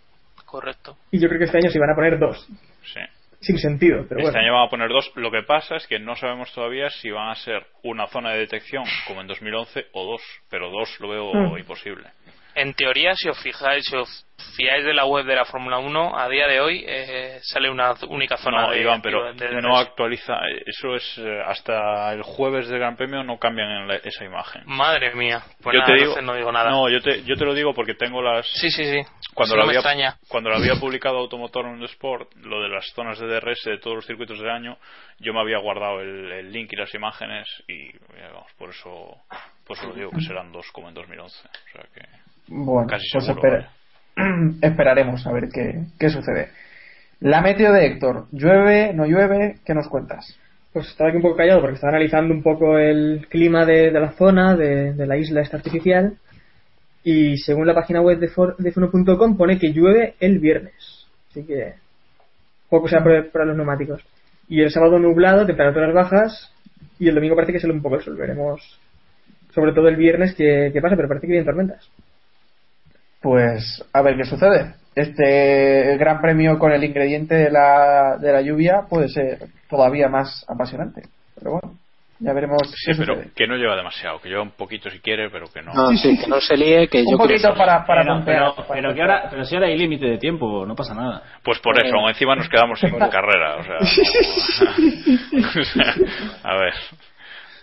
correcto. 0.44 0.96
Y 1.10 1.20
yo 1.20 1.28
creo 1.28 1.38
que 1.38 1.44
este 1.46 1.58
año 1.58 1.70
se 1.70 1.78
van 1.78 1.90
a 1.90 1.94
poner 1.94 2.18
dos. 2.18 2.46
Sí. 2.82 3.00
Sin 3.40 3.56
sentido, 3.58 4.04
pero 4.06 4.20
Este 4.20 4.32
bueno. 4.32 4.38
año 4.38 4.52
van 4.52 4.66
a 4.66 4.70
poner 4.70 4.88
dos. 4.90 5.10
Lo 5.14 5.30
que 5.30 5.42
pasa 5.42 5.76
es 5.76 5.86
que 5.86 5.98
no 5.98 6.14
sabemos 6.14 6.52
todavía 6.52 6.90
si 6.90 7.10
van 7.10 7.30
a 7.30 7.34
ser 7.36 7.64
una 7.82 8.06
zona 8.08 8.32
de 8.32 8.40
detección 8.40 8.84
como 9.06 9.22
en 9.22 9.26
2011 9.28 9.86
o 9.92 10.04
dos. 10.12 10.20
Pero 10.50 10.70
dos 10.70 10.94
lo 11.00 11.08
veo 11.08 11.32
Hmm. 11.32 11.56
imposible. 11.58 12.08
En 12.54 12.74
teoría, 12.74 13.14
si 13.14 13.28
os 13.28 13.38
fijáis, 13.42 13.84
si 13.86 13.96
os 13.96 14.26
fiáis 14.56 14.84
de 14.84 14.94
la 14.94 15.04
web 15.04 15.24
de 15.26 15.36
la 15.36 15.44
Fórmula 15.44 15.78
1, 15.78 16.18
a 16.18 16.28
día 16.28 16.46
de 16.48 16.60
hoy 16.60 16.84
eh, 16.86 17.38
sale 17.42 17.70
una 17.70 17.92
única 18.08 18.36
zona 18.38 18.62
No, 18.62 18.70
de, 18.70 18.80
Iván, 18.80 19.02
pero 19.02 19.32
de- 19.34 19.48
de 19.48 19.60
no 19.62 19.76
actualiza. 19.76 20.38
Eso 20.66 20.94
es 20.96 21.18
eh, 21.18 21.42
hasta 21.46 22.12
el 22.12 22.22
jueves 22.22 22.68
del 22.68 22.78
Gran 22.78 22.96
Premio 22.96 23.22
no 23.22 23.38
cambian 23.38 23.70
en 23.70 23.88
la- 23.88 23.96
esa 23.96 24.24
imagen. 24.24 24.62
Madre 24.66 25.14
mía, 25.14 25.42
pues 25.62 25.74
yo 25.74 25.80
nada, 25.80 25.92
te 25.94 26.00
digo, 26.00 26.20
no 26.22 26.34
digo 26.34 26.50
nada. 26.52 26.70
No, 26.70 26.88
yo 26.88 27.00
te, 27.00 27.22
yo 27.24 27.36
te 27.36 27.44
lo 27.44 27.54
digo 27.54 27.74
porque 27.74 27.94
tengo 27.94 28.22
las. 28.22 28.46
Sí, 28.46 28.70
sí, 28.70 28.84
sí. 28.84 29.02
Cuando 29.34 29.54
Sí, 29.54 29.58
lo 29.60 29.64
no 29.72 29.78
había, 29.80 30.16
cuando 30.28 30.50
lo 30.50 30.56
había 30.56 30.74
publicado 30.74 31.18
Automotor 31.18 31.66
en 31.66 31.82
Sport, 31.84 32.34
lo 32.36 32.62
de 32.62 32.68
las 32.68 32.86
zonas 32.94 33.18
de 33.18 33.26
DRS 33.26 33.62
de 33.64 33.78
todos 33.78 33.96
los 33.96 34.06
circuitos 34.06 34.38
del 34.38 34.50
año, 34.50 34.76
yo 35.18 35.32
me 35.32 35.40
había 35.40 35.58
guardado 35.58 36.00
el, 36.00 36.32
el 36.32 36.52
link 36.52 36.72
y 36.72 36.76
las 36.76 36.92
imágenes 36.94 37.46
y 37.68 37.88
eh, 37.90 38.30
vamos, 38.32 38.50
por 38.58 38.70
eso 38.70 39.16
por 39.66 39.76
eso 39.76 39.86
lo 39.86 39.94
digo 39.94 40.10
que 40.10 40.20
serán 40.22 40.50
dos 40.50 40.66
como 40.72 40.88
en 40.88 40.94
2011. 40.94 41.36
O 41.46 41.72
sea 41.72 41.84
que 41.94 42.00
Bueno, 42.50 42.86
casi 42.88 43.06
pues 43.12 43.24
seguro. 43.24 43.48
espera- 43.48 43.70
esperaremos 44.62 45.26
a 45.26 45.32
ver 45.32 45.48
qué, 45.52 45.84
qué 45.98 46.10
sucede. 46.10 46.48
La 47.20 47.40
meteo 47.42 47.72
de 47.72 47.86
Héctor, 47.86 48.26
¿llueve, 48.32 48.92
no 48.94 49.06
llueve? 49.06 49.56
¿Qué 49.64 49.74
nos 49.74 49.88
cuentas? 49.88 50.38
Pues 50.72 50.88
estaba 50.88 51.08
aquí 51.10 51.16
un 51.16 51.22
poco 51.22 51.36
callado 51.36 51.60
porque 51.60 51.74
estaba 51.74 51.92
analizando 51.92 52.32
un 52.32 52.42
poco 52.42 52.78
el 52.78 53.26
clima 53.28 53.64
de, 53.66 53.90
de 53.90 54.00
la 54.00 54.12
zona, 54.12 54.56
de, 54.56 54.92
de 54.94 55.06
la 55.06 55.16
isla 55.16 55.40
esta 55.42 55.56
artificial. 55.56 56.16
Y 57.02 57.38
según 57.38 57.66
la 57.66 57.74
página 57.74 58.00
web 58.00 58.18
de, 58.18 58.28
for, 58.28 58.56
de 58.56 58.72
Funo.com 58.72 59.36
pone 59.36 59.58
que 59.58 59.72
llueve 59.72 60.14
el 60.20 60.38
viernes. 60.38 61.06
Así 61.30 61.44
que 61.44 61.74
poco 62.68 62.88
sea 62.88 63.02
para 63.02 63.44
los 63.46 63.56
neumáticos. 63.56 64.02
Y 64.48 64.60
el 64.62 64.70
sábado 64.70 64.98
nublado, 64.98 65.46
temperaturas 65.46 65.94
bajas. 65.94 66.52
Y 66.98 67.08
el 67.08 67.14
domingo 67.14 67.34
parece 67.36 67.52
que 67.52 67.60
sale 67.60 67.72
un 67.72 67.82
poco 67.82 67.96
el 67.96 68.02
sol. 68.02 68.16
Veremos 68.16 68.78
sobre 69.54 69.72
todo 69.72 69.88
el 69.88 69.96
viernes 69.96 70.34
qué, 70.36 70.70
qué 70.72 70.80
pasa, 70.80 70.94
pero 70.96 71.08
parece 71.08 71.26
que 71.26 71.32
vienen 71.32 71.46
tormentas. 71.46 71.90
Pues 73.22 73.84
a 73.92 74.02
ver 74.02 74.16
qué 74.16 74.24
sucede. 74.24 74.74
Este 74.94 75.96
gran 75.98 76.20
premio 76.20 76.58
con 76.58 76.72
el 76.72 76.82
ingrediente 76.84 77.34
de 77.34 77.50
la, 77.50 78.16
de 78.20 78.32
la 78.32 78.40
lluvia 78.40 78.82
puede 78.88 79.08
ser 79.08 79.38
todavía 79.68 80.08
más 80.08 80.44
apasionante. 80.48 81.02
Pero 81.36 81.52
bueno, 81.52 81.78
ya 82.18 82.32
veremos 82.32 82.58
Sí, 82.74 82.90
qué 82.92 82.98
pero 82.98 83.14
sucede. 83.14 83.30
que 83.36 83.46
no 83.46 83.56
lleva 83.56 83.76
demasiado, 83.76 84.20
que 84.20 84.28
lleva 84.28 84.42
un 84.42 84.50
poquito 84.50 84.90
si 84.90 84.98
quiere, 84.98 85.30
pero 85.30 85.46
que 85.52 85.62
no. 85.62 85.72
No, 85.72 85.88
sí, 85.96 86.18
que 86.18 86.26
no 86.26 86.40
se 86.40 86.56
líe, 86.56 86.88
que 86.88 87.02
Un 87.02 87.12
yo 87.12 87.16
creo 87.18 87.28
poquito 87.28 87.54
para, 87.54 87.84
para 87.86 88.02
pero, 88.24 88.54
pero, 88.68 88.94
que 88.94 89.00
ahora, 89.00 89.28
pero 89.30 89.44
si 89.44 89.54
ahora 89.54 89.68
hay 89.68 89.78
límite 89.78 90.06
de 90.06 90.18
tiempo, 90.18 90.66
no 90.66 90.74
pasa 90.74 90.94
nada. 90.94 91.22
Pues 91.44 91.58
por 91.60 91.78
eso, 91.78 91.94
aún 91.96 92.08
encima 92.08 92.34
nos 92.34 92.48
quedamos 92.48 92.80
sin 92.80 92.90
carrera, 93.10 93.56
o 93.56 93.62
sea, 93.64 93.78
no- 93.80 95.50
o 95.60 95.64
sea, 95.64 95.94
a 96.42 96.56
ver. 96.56 96.74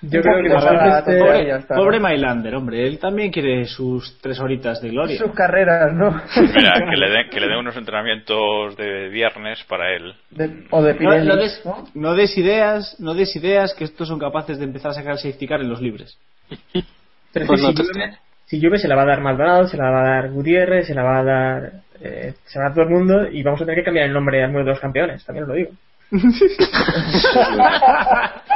Yo 0.02 0.22
creo 0.22 0.42
que 0.44 0.48
este- 0.48 1.48
ya 1.48 1.56
está, 1.58 1.76
Pobre 1.76 2.00
¿no? 2.00 2.08
Mylander, 2.08 2.56
hombre, 2.56 2.86
él 2.88 3.00
también 3.00 3.32
quiere 3.32 3.66
sus 3.66 4.20
tres 4.22 4.40
horitas 4.40 4.82
de 4.82 4.90
gloria. 4.90 5.18
Sus 5.18 5.32
carreras, 5.34 5.92
¿no? 5.94 6.12
Mira, 6.56 6.74
que 6.90 6.98
le 6.98 7.10
den 7.10 7.30
que 7.32 7.40
le 7.40 7.48
den 7.48 7.58
unos 7.58 7.76
entrenamientos 7.76 8.78
de 8.78 9.10
viernes 9.10 9.64
para 9.68 9.96
él. 9.96 10.14
De- 10.30 10.66
o 10.70 10.84
de 10.84 10.94
No, 10.94 11.00
Pirelli. 11.00 11.28
no 11.28 11.36
des, 11.36 11.62
¿no? 11.66 11.86
no 11.96 12.14
des 12.16 12.38
ideas, 12.38 12.96
no 13.00 13.14
des 13.14 13.36
ideas 13.36 13.74
que 13.74 13.86
estos 13.86 14.08
son 14.08 14.20
capaces 14.20 14.60
de 14.60 14.66
empezar 14.66 14.92
a 14.92 14.94
sacar 14.94 15.14
el 15.14 15.18
safety 15.20 15.48
car 15.48 15.62
en 15.62 15.70
los 15.70 15.82
libres. 15.82 16.18
Pues 16.50 17.60
si, 17.62 17.74
te 17.76 17.84
llueve, 17.84 18.18
si 18.46 18.60
llueve 18.60 18.78
se 18.80 18.88
la 18.88 18.96
va 18.96 19.04
a 19.04 19.08
dar 19.08 19.22
Maldonado, 19.22 19.68
se 19.68 19.78
la 19.78 19.90
va 19.90 20.02
a 20.02 20.10
dar 20.22 20.32
Gutiérrez, 20.32 20.88
se 20.88 20.96
la 20.96 21.04
va 21.04 21.20
a 21.20 21.24
dar 21.24 21.72
eh, 22.02 22.34
se 22.46 22.60
la 22.60 22.66
va 22.66 22.68
a 22.68 22.70
dar 22.70 22.76
todo 22.76 22.84
el 22.86 22.90
mundo 22.92 23.28
y 23.32 23.42
vamos 23.44 23.62
a 23.62 23.66
tener 23.66 23.80
que 23.80 23.86
cambiar 23.86 24.06
el 24.06 24.14
nombre 24.14 24.38
de 24.40 24.64
los 24.64 24.80
campeones, 24.80 25.26
también 25.26 25.44
os 25.44 25.50
lo 25.50 25.56
digo. 25.56 25.72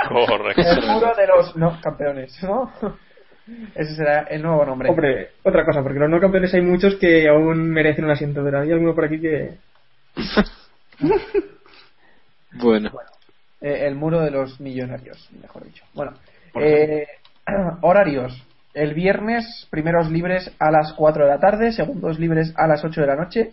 Correcto. 0.10 0.62
El 0.62 0.88
muro 0.88 1.14
de 1.16 1.28
los 1.28 1.56
no 1.56 1.80
campeones, 1.82 2.42
¿no? 2.44 2.72
Ese 3.76 3.96
será 3.96 4.22
el 4.30 4.42
nuevo 4.42 4.66
nombre. 4.66 4.90
Hombre, 4.90 5.30
otra 5.44 5.66
cosa, 5.66 5.82
porque 5.82 6.00
los 6.00 6.10
no 6.10 6.20
campeones 6.20 6.54
hay 6.54 6.62
muchos 6.62 6.96
que 6.96 7.28
aún 7.28 7.70
merecen 7.70 8.06
un 8.06 8.12
asiento, 8.12 8.44
pero 8.44 8.62
hay 8.62 8.72
alguno 8.72 8.96
por 8.96 9.06
aquí 9.06 9.20
que... 9.20 9.58
Bueno, 12.54 12.92
Eh, 13.62 13.88
el 13.88 13.96
muro 13.96 14.22
de 14.22 14.32
los 14.32 14.60
millonarios, 14.60 15.30
mejor 15.42 15.64
dicho. 15.66 15.84
Bueno, 15.94 16.14
eh, 16.56 17.08
horarios. 17.82 18.44
El 18.74 18.94
viernes, 18.94 19.68
primeros 19.70 20.10
libres 20.10 20.52
a 20.58 20.72
las 20.72 20.94
4 20.94 21.26
de 21.26 21.30
la 21.30 21.40
tarde, 21.40 21.72
segundos 21.72 22.20
libres 22.20 22.54
a 22.56 22.68
las 22.68 22.84
8 22.84 23.02
de 23.02 23.08
la 23.08 23.16
noche. 23.16 23.52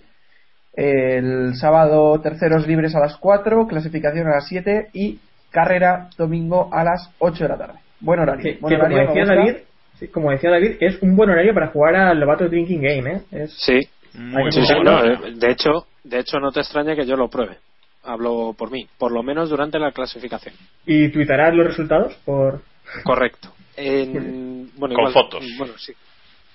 El 0.80 1.56
sábado, 1.56 2.20
terceros 2.22 2.66
libres 2.68 2.94
a 2.94 3.00
las 3.00 3.16
4, 3.16 3.66
clasificación 3.66 4.28
a 4.28 4.36
las 4.36 4.46
7 4.48 4.90
y 4.92 5.18
carrera 5.50 6.08
domingo 6.16 6.68
a 6.72 6.84
las 6.84 7.10
8 7.18 7.42
de 7.44 7.48
la 7.48 7.58
tarde. 7.58 7.78
Buen 8.00 8.20
horario. 8.20 8.42
que, 8.44 8.58
Buen 8.60 8.74
que 8.74 8.80
como 8.80 8.96
decía. 8.96 9.24
David, 9.24 9.54
sí, 9.98 10.06
como 10.08 10.30
decía 10.30 10.50
David, 10.50 10.76
es 10.78 11.02
un 11.02 11.16
buen 11.16 11.30
horario 11.30 11.52
para 11.52 11.68
jugar 11.72 11.96
al 11.96 12.20
Lobato 12.20 12.48
Drinking 12.48 12.80
Game, 12.80 13.10
¿eh? 13.12 13.20
Es, 13.32 13.52
sí. 13.58 13.80
Muy 14.14 14.52
Sí, 14.52 14.64
sí, 14.64 14.72
bueno. 14.74 15.02
no, 15.02 15.26
eh, 15.26 15.32
de 15.34 15.50
hecho, 15.50 15.70
de 16.04 16.20
hecho 16.20 16.38
no 16.38 16.52
te 16.52 16.60
extraña 16.60 16.94
que 16.94 17.06
yo 17.06 17.16
lo 17.16 17.28
pruebe. 17.28 17.56
Hablo 18.04 18.54
por 18.56 18.70
mí, 18.70 18.86
por 18.98 19.10
lo 19.10 19.24
menos 19.24 19.50
durante 19.50 19.80
la 19.80 19.90
clasificación. 19.90 20.54
Y 20.86 21.08
tuitarás 21.10 21.54
los 21.54 21.66
resultados 21.66 22.14
por... 22.24 22.62
Correcto. 23.02 23.48
En- 23.76 24.70
bueno, 24.76 24.94
Con 24.94 25.08
igual- 25.08 25.12
fotos. 25.12 25.44
Bueno, 25.58 25.74
sí. 25.76 25.92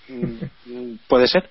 Mm, 0.10 0.44
mm, 0.74 0.98
Puede 1.10 1.28
ser. 1.28 1.50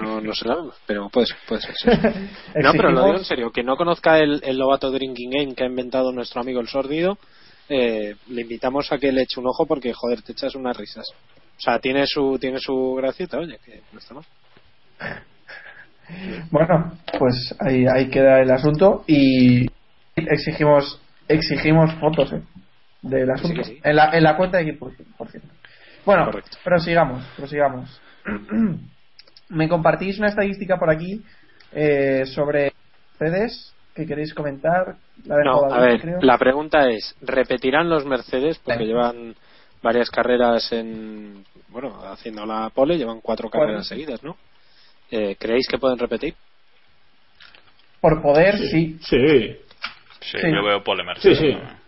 No, 0.00 0.20
no 0.20 0.32
nada, 0.44 0.64
pero 0.86 1.08
puede 1.08 1.26
ser, 1.26 1.36
puede 1.48 1.62
ser. 1.62 1.74
sí. 1.76 1.88
No, 2.62 2.72
pero 2.72 2.90
lo 2.90 3.04
digo 3.04 3.18
en 3.18 3.24
serio. 3.24 3.50
Que 3.50 3.62
no 3.62 3.76
conozca 3.76 4.18
el, 4.18 4.40
el 4.44 4.58
Lobato 4.58 4.90
Drinking 4.90 5.30
Game 5.30 5.54
que 5.54 5.64
ha 5.64 5.66
inventado 5.66 6.12
nuestro 6.12 6.40
amigo 6.40 6.60
el 6.60 6.68
Sordido, 6.68 7.18
eh, 7.68 8.14
le 8.28 8.42
invitamos 8.42 8.92
a 8.92 8.98
que 8.98 9.12
le 9.12 9.22
eche 9.22 9.40
un 9.40 9.46
ojo 9.46 9.66
porque, 9.66 9.92
joder, 9.92 10.22
te 10.22 10.32
echas 10.32 10.54
unas 10.54 10.76
risas. 10.76 11.06
O 11.56 11.60
sea, 11.60 11.78
tiene 11.78 12.06
su, 12.06 12.38
tiene 12.40 12.58
su 12.58 12.94
gracieta, 12.94 13.38
oye, 13.38 13.58
que 13.64 13.82
no 13.92 13.98
está 13.98 14.14
mal. 14.14 14.24
Bueno, 16.50 16.98
pues 17.18 17.54
ahí, 17.60 17.86
ahí 17.86 18.10
queda 18.10 18.42
el 18.42 18.50
asunto 18.50 19.02
y 19.06 19.66
exigimos 20.14 21.00
exigimos 21.26 21.94
fotos 21.94 22.32
¿eh? 22.32 22.42
del 23.00 23.30
asunto. 23.30 23.64
sí. 23.64 23.78
En, 23.82 23.96
la, 23.96 24.10
en 24.12 24.22
la 24.22 24.36
cuenta 24.36 24.58
de 24.58 24.64
equipo, 24.64 24.92
por 25.16 25.30
cierto. 25.30 25.48
Bueno, 26.04 26.30
prosigamos, 26.64 27.24
prosigamos. 27.36 28.00
Me 29.52 29.68
compartís 29.68 30.18
una 30.18 30.28
estadística 30.28 30.78
por 30.78 30.90
aquí 30.90 31.22
eh, 31.72 32.24
sobre 32.26 32.72
Mercedes 33.20 33.72
que 33.94 34.06
queréis 34.06 34.32
comentar. 34.34 34.96
La 35.26 35.36
de 35.36 35.44
No, 35.44 35.60
David, 35.62 35.74
a 35.74 35.80
ver, 35.80 36.00
creo. 36.00 36.18
la 36.22 36.38
pregunta 36.38 36.88
es, 36.88 37.14
¿repetirán 37.20 37.88
los 37.88 38.04
Mercedes? 38.06 38.58
Porque 38.58 38.84
llevan 38.86 39.34
varias 39.82 40.10
carreras 40.10 40.72
en, 40.72 41.44
bueno, 41.68 42.00
haciendo 42.10 42.46
la 42.46 42.70
pole, 42.70 42.96
llevan 42.96 43.20
cuatro 43.20 43.50
carreras 43.50 43.86
seguidas, 43.86 44.22
¿no? 44.22 44.36
Eh, 45.10 45.36
¿Creéis 45.38 45.66
que 45.68 45.78
pueden 45.78 45.98
repetir? 45.98 46.34
Por 48.00 48.22
poder, 48.22 48.56
sí. 48.58 48.98
Sí. 49.02 49.56
Sí, 50.20 50.38
Sí. 50.38 50.46
yo 50.54 50.62
veo 50.64 50.82
Pole 50.82 51.04
Mercedes. 51.04 51.38
Sí, 51.38 51.46
sí. 51.46 51.52
¿no? 51.54 51.82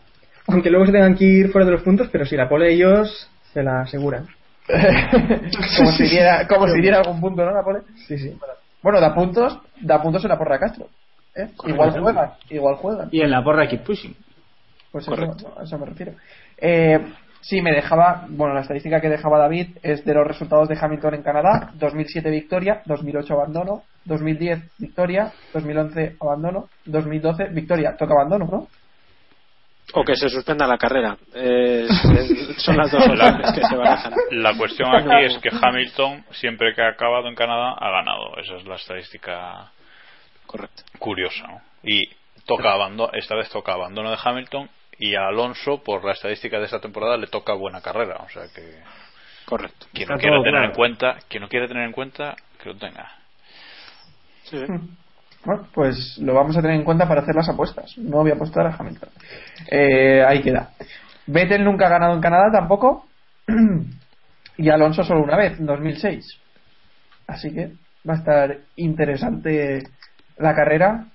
Aunque 0.48 0.68
luego 0.70 0.86
se 0.86 0.92
tengan 0.92 1.16
que 1.16 1.24
ir 1.24 1.48
fuera 1.50 1.64
de 1.66 1.72
los 1.72 1.82
puntos, 1.82 2.08
pero 2.12 2.26
si 2.26 2.36
la 2.36 2.48
pole 2.48 2.72
ellos 2.74 3.30
se 3.52 3.62
la 3.62 3.80
aseguran. 3.82 4.26
como 5.78 5.90
si 5.92 6.04
diera, 6.04 6.46
como 6.46 6.66
si 6.68 6.80
diera 6.80 6.98
algún 6.98 7.20
punto, 7.20 7.44
¿no? 7.44 7.52
La 7.52 7.62
pole. 7.62 7.80
Sí, 8.06 8.18
sí. 8.18 8.38
Bueno, 8.82 9.00
da 9.00 9.14
puntos, 9.14 9.58
da 9.80 10.02
puntos 10.02 10.24
en 10.24 10.30
la 10.30 10.38
porra 10.38 10.58
Castro. 10.58 10.88
¿eh? 11.34 11.48
Igual 11.64 12.00
juegan, 12.00 12.32
igual 12.50 12.76
juegan. 12.76 13.08
Y 13.12 13.20
en 13.20 13.30
la 13.30 13.42
porra 13.42 13.66
Keep 13.66 13.84
Pushing. 13.84 14.16
Pues 14.90 15.08
eso, 15.08 15.14
a 15.58 15.62
eso 15.64 15.78
me 15.78 15.86
refiero. 15.86 16.12
Eh, 16.56 17.00
sí, 17.40 17.60
me 17.60 17.72
dejaba, 17.72 18.26
bueno, 18.28 18.54
la 18.54 18.60
estadística 18.60 19.00
que 19.00 19.08
dejaba 19.08 19.38
David 19.38 19.78
es 19.82 20.04
de 20.04 20.14
los 20.14 20.26
resultados 20.26 20.68
de 20.68 20.78
Hamilton 20.80 21.14
en 21.14 21.22
Canadá: 21.22 21.72
2007 21.74 22.30
victoria, 22.30 22.82
2008 22.86 23.34
abandono, 23.34 23.82
2010 24.04 24.78
victoria, 24.78 25.32
2011 25.52 26.16
abandono, 26.20 26.68
2012 26.84 27.44
victoria. 27.46 27.96
Toca 27.96 28.14
abandono, 28.14 28.46
¿no? 28.46 28.68
O 29.92 30.02
que 30.02 30.16
se 30.16 30.28
suspenda 30.28 30.66
la 30.66 30.78
carrera. 30.78 31.16
Eh, 31.34 31.86
son 32.56 32.76
las 32.76 32.90
dos 32.90 33.06
opciones 33.06 33.52
que 33.52 33.60
se 33.60 33.76
barajan. 33.76 34.12
La 34.30 34.56
cuestión 34.56 34.94
aquí 34.94 35.24
es 35.24 35.38
que 35.38 35.50
Hamilton, 35.50 36.24
siempre 36.32 36.74
que 36.74 36.82
ha 36.82 36.88
acabado 36.88 37.28
en 37.28 37.34
Canadá, 37.34 37.74
ha 37.78 37.90
ganado. 37.90 38.36
Esa 38.38 38.56
es 38.56 38.64
la 38.64 38.76
estadística 38.76 39.70
Correcto. 40.46 40.82
curiosa. 40.98 41.46
¿no? 41.46 41.60
Y 41.82 42.02
toca 42.46 42.72
abandono, 42.72 43.12
esta 43.12 43.36
vez 43.36 43.48
toca 43.50 43.72
abandono 43.72 44.10
de 44.10 44.18
Hamilton 44.22 44.68
y 44.98 45.14
a 45.14 45.28
Alonso, 45.28 45.82
por 45.82 46.04
la 46.04 46.12
estadística 46.12 46.58
de 46.58 46.64
esta 46.64 46.80
temporada, 46.80 47.16
le 47.16 47.26
toca 47.26 47.52
buena 47.54 47.80
carrera. 47.80 48.16
O 48.24 48.28
sea 48.30 48.44
que 48.54 48.82
Correcto. 49.44 49.86
quien 49.92 50.08
no 50.08 50.16
quiera 50.16 50.38
tener 50.38 50.52
claro. 50.52 50.66
en 50.66 50.72
cuenta, 50.72 51.18
quien 51.28 51.42
no 51.42 51.48
quiere 51.48 51.68
tener 51.68 51.84
en 51.84 51.92
cuenta, 51.92 52.34
que 52.60 52.70
lo 52.70 52.76
tenga. 52.76 53.12
Bueno, 55.44 55.66
pues 55.74 56.18
lo 56.18 56.34
vamos 56.34 56.56
a 56.56 56.62
tener 56.62 56.76
en 56.76 56.84
cuenta 56.84 57.06
para 57.06 57.20
hacer 57.22 57.34
las 57.34 57.48
apuestas. 57.48 57.96
No 57.98 58.18
voy 58.18 58.30
a 58.30 58.34
apostar 58.34 58.66
a 58.66 58.74
Hamilton. 58.78 59.08
Eh, 59.70 60.24
ahí 60.26 60.42
queda. 60.42 60.70
Vettel 61.26 61.64
nunca 61.64 61.86
ha 61.86 61.90
ganado 61.90 62.14
en 62.14 62.20
Canadá 62.20 62.50
tampoco. 62.52 63.06
y 64.56 64.68
Alonso 64.70 65.04
solo 65.04 65.22
una 65.22 65.36
vez, 65.36 65.58
en 65.58 65.66
2006. 65.66 66.38
Así 67.26 67.52
que 67.52 67.72
va 68.08 68.14
a 68.14 68.18
estar 68.18 68.56
interesante 68.76 69.82
la 70.38 70.54
carrera 70.54 71.06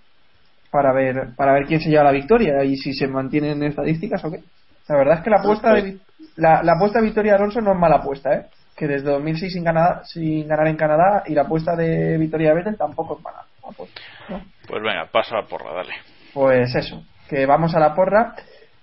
para 0.72 0.94
ver 0.94 1.30
para 1.36 1.54
ver 1.54 1.65
quién 1.65 1.80
se 1.82 1.89
lleva 1.89 2.04
la 2.04 2.12
victoria 2.12 2.63
y 2.63 2.78
si 2.78 2.94
se 2.94 3.08
mantienen 3.08 3.63
estadísticas 3.63 4.24
o 4.26 4.32
qué. 4.32 4.42
La 4.88 4.96
verdad 4.98 5.18
es 5.18 5.24
que 5.24 5.30
la 5.30 5.38
apuesta 5.38 5.74
de 5.74 5.82
vi- 5.82 6.02
la, 6.38 6.63
la 6.63 6.74
apuesta 6.74 7.00
de 7.00 7.06
victoria 7.06 7.34
de 7.34 7.38
Alonso 7.39 7.62
no 7.62 7.74
es 7.74 7.78
mala 7.80 7.98
apuesta, 7.98 8.34
¿eh? 8.34 8.46
Que 8.76 8.88
desde 8.88 9.10
2006 9.10 9.54
sin, 9.54 9.63
Canadá, 9.63 10.02
sin 10.06 10.48
ganar 10.48 10.68
en 10.68 10.78
Canadá 10.78 11.24
y 11.28 11.34
la 11.34 11.42
apuesta 11.44 11.76
de 11.76 12.18
victoria 12.18 12.50
de 12.50 12.56
Vettel 12.56 12.78
tampoco 12.78 13.18
es 13.18 13.24
mala 13.24 13.46
apuesta. 13.70 14.02
¿no? 14.30 14.42
Pues 14.68 14.82
venga, 14.82 15.06
pasa 15.12 15.36
la 15.36 15.46
porra, 15.48 15.74
dale. 15.74 15.94
Pues 16.34 16.74
eso, 16.76 17.04
que 17.28 17.46
vamos 17.46 17.74
a 17.76 17.80
la 17.80 17.94
porra, 17.96 18.36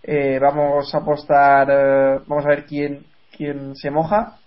eh, 0.03 0.39
vamos 0.41 0.95
a 0.95 0.99
apostar, 0.99 1.69
eh, 1.71 2.19
vamos 2.27 2.45
a 2.45 2.49
ver 2.49 2.65
quién 2.67 3.05
quién 3.37 3.75
se 3.77 3.91
moja 3.91 4.39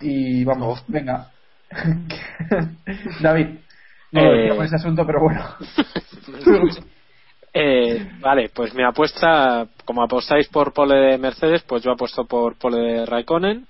y 0.00 0.44
vamos, 0.44 0.82
venga. 0.88 1.28
David, 3.20 3.46
no 4.12 4.22
lo 4.22 4.32
Eh. 4.34 4.36
decía 4.38 4.54
por 4.56 4.64
ese 4.66 4.76
asunto, 4.76 5.06
pero 5.06 5.20
bueno. 5.20 5.44
Eh, 7.54 8.12
vale, 8.20 8.48
pues 8.48 8.72
mi 8.74 8.82
apuesta, 8.82 9.66
como 9.84 10.02
apostáis 10.02 10.48
por 10.48 10.72
pole 10.72 10.96
de 10.96 11.18
Mercedes, 11.18 11.62
pues 11.64 11.82
yo 11.82 11.92
apuesto 11.92 12.24
por 12.24 12.56
pole 12.56 12.78
de 12.78 13.04
Raikkonen. 13.06 13.66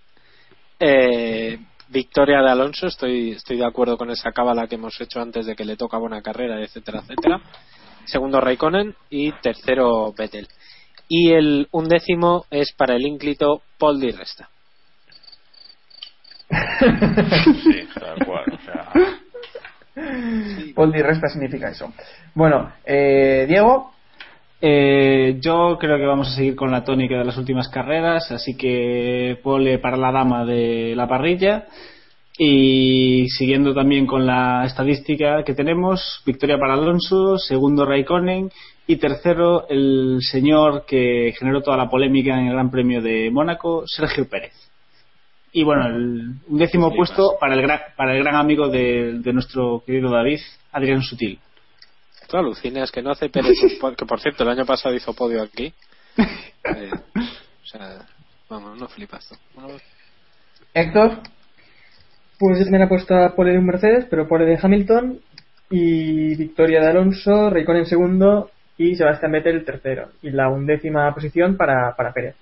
Eh, 0.79 1.59
victoria 1.93 2.41
de 2.41 2.51
Alonso, 2.51 2.87
estoy, 2.87 3.33
estoy 3.33 3.59
de 3.59 3.67
acuerdo 3.67 3.97
con 3.97 4.11
esa 4.11 4.33
cábala 4.33 4.67
que 4.67 4.77
hemos 4.77 4.99
hecho 5.01 5.21
antes 5.21 5.47
de 5.47 5.55
que 5.55 5.65
le 5.65 5.77
toca 5.77 5.99
buena 5.99 6.23
carrera, 6.23 6.61
etcétera, 6.61 7.01
etcétera. 7.01 7.41
Segundo 8.07 8.41
Raikkonen 8.41 8.97
y 9.11 9.31
tercero 9.33 10.13
Vettel. 10.13 10.49
Y 11.09 11.33
el 11.33 11.69
undécimo 11.71 12.47
es 12.51 12.73
para 12.73 12.97
el 12.97 13.07
ínclito 13.07 13.63
Paul 13.79 14.01
Di 14.01 14.11
Resta. 14.11 14.49
Sí, 17.63 17.89
tal 17.95 18.27
cual. 18.27 18.45
O 18.53 18.59
sea, 18.65 18.93
Paul 20.75 20.93
Di 20.93 21.03
Resta 21.03 21.29
significa 21.29 21.69
eso. 21.69 21.93
Bueno, 22.35 22.73
eh, 22.85 23.45
Diego, 23.49 23.92
Eh, 24.65 25.39
yo 25.41 25.77
creo 25.77 25.99
que 25.99 26.07
vamos 26.07 26.29
a 26.29 26.37
seguir 26.37 26.55
con 26.55 26.71
la 26.71 26.85
tónica 26.85 27.19
de 27.19 27.25
las 27.25 27.37
últimas 27.37 27.69
carreras, 27.69 28.31
así 28.31 28.57
que 28.57 29.37
pole 29.43 29.81
para 29.81 29.97
la 29.97 30.13
dama 30.13 30.45
de 30.45 30.95
la 30.95 31.09
parrilla. 31.09 31.67
Y 32.39 33.27
siguiendo 33.29 33.75
también 33.75 34.07
con 34.07 34.25
la 34.25 34.65
estadística 34.65 35.43
que 35.43 35.55
tenemos, 35.55 36.23
victoria 36.25 36.59
para 36.59 36.75
Alonso, 36.75 37.39
segundo 37.39 37.85
Raikkonen 37.85 38.51
y 38.87 38.97
tercero 38.97 39.69
el 39.69 40.19
señor 40.21 40.85
que 40.87 41.35
generó 41.37 41.61
toda 41.61 41.77
la 41.77 41.91
polémica 41.91 42.39
en 42.39 42.47
el 42.47 42.53
Gran 42.53 42.71
Premio 42.71 43.03
de 43.03 43.33
Mónaco, 43.33 43.83
Sergio 43.87 44.29
Pérez. 44.29 44.55
Y 45.53 45.65
bueno, 45.65 45.87
el 45.89 46.35
un 46.47 46.59
décimo 46.59 46.95
puesto 46.95 47.37
para 47.41 47.55
el 47.55 47.63
gran, 47.63 47.81
para 47.97 48.17
el 48.17 48.23
gran 48.23 48.37
amigo 48.37 48.69
de, 48.69 49.19
de 49.19 49.33
nuestro 49.33 49.83
querido 49.85 50.09
David, 50.09 50.39
Adrián 50.71 51.03
Sutil. 51.03 51.41
Tú 52.33 52.39
alucinas 52.39 52.91
que 52.91 53.03
no 53.03 53.11
hace 53.11 53.29
Pérez, 53.29 53.59
que 53.99 54.07
por 54.07 54.19
cierto 54.19 54.43
el 54.43 54.49
año 54.49 54.65
pasado 54.65 54.95
hizo 54.95 55.13
podio 55.13 55.43
aquí. 55.43 55.75
Eh, 56.17 56.91
o 57.15 57.67
sea, 57.67 58.07
vamos, 58.49 58.81
no 58.81 58.89
flipas 58.89 59.29
tú. 59.29 59.35
Bueno, 59.55 59.79
Héctor, 60.73 61.19
Pues 62.39 62.59
yo 62.59 62.65
también 62.65 62.85
apuesto 62.85 63.15
a 63.15 63.35
pole 63.35 63.53
de 63.53 63.59
un 63.59 63.67
Mercedes, 63.67 64.07
pero 64.09 64.27
pole 64.27 64.47
de 64.47 64.59
Hamilton 64.63 65.21
y 65.69 66.35
victoria 66.37 66.81
de 66.81 66.89
Alonso, 66.89 67.51
Raikkonen 67.51 67.85
segundo 67.85 68.51
y 68.79 68.97
Sebastián 68.97 69.33
Vettel 69.33 69.67
tercero. 69.67 70.13
Y 70.23 70.31
la 70.31 70.49
undécima 70.49 71.13
posición 71.13 71.59
para, 71.59 71.95
para 71.95 72.15
Pérez. 72.15 72.35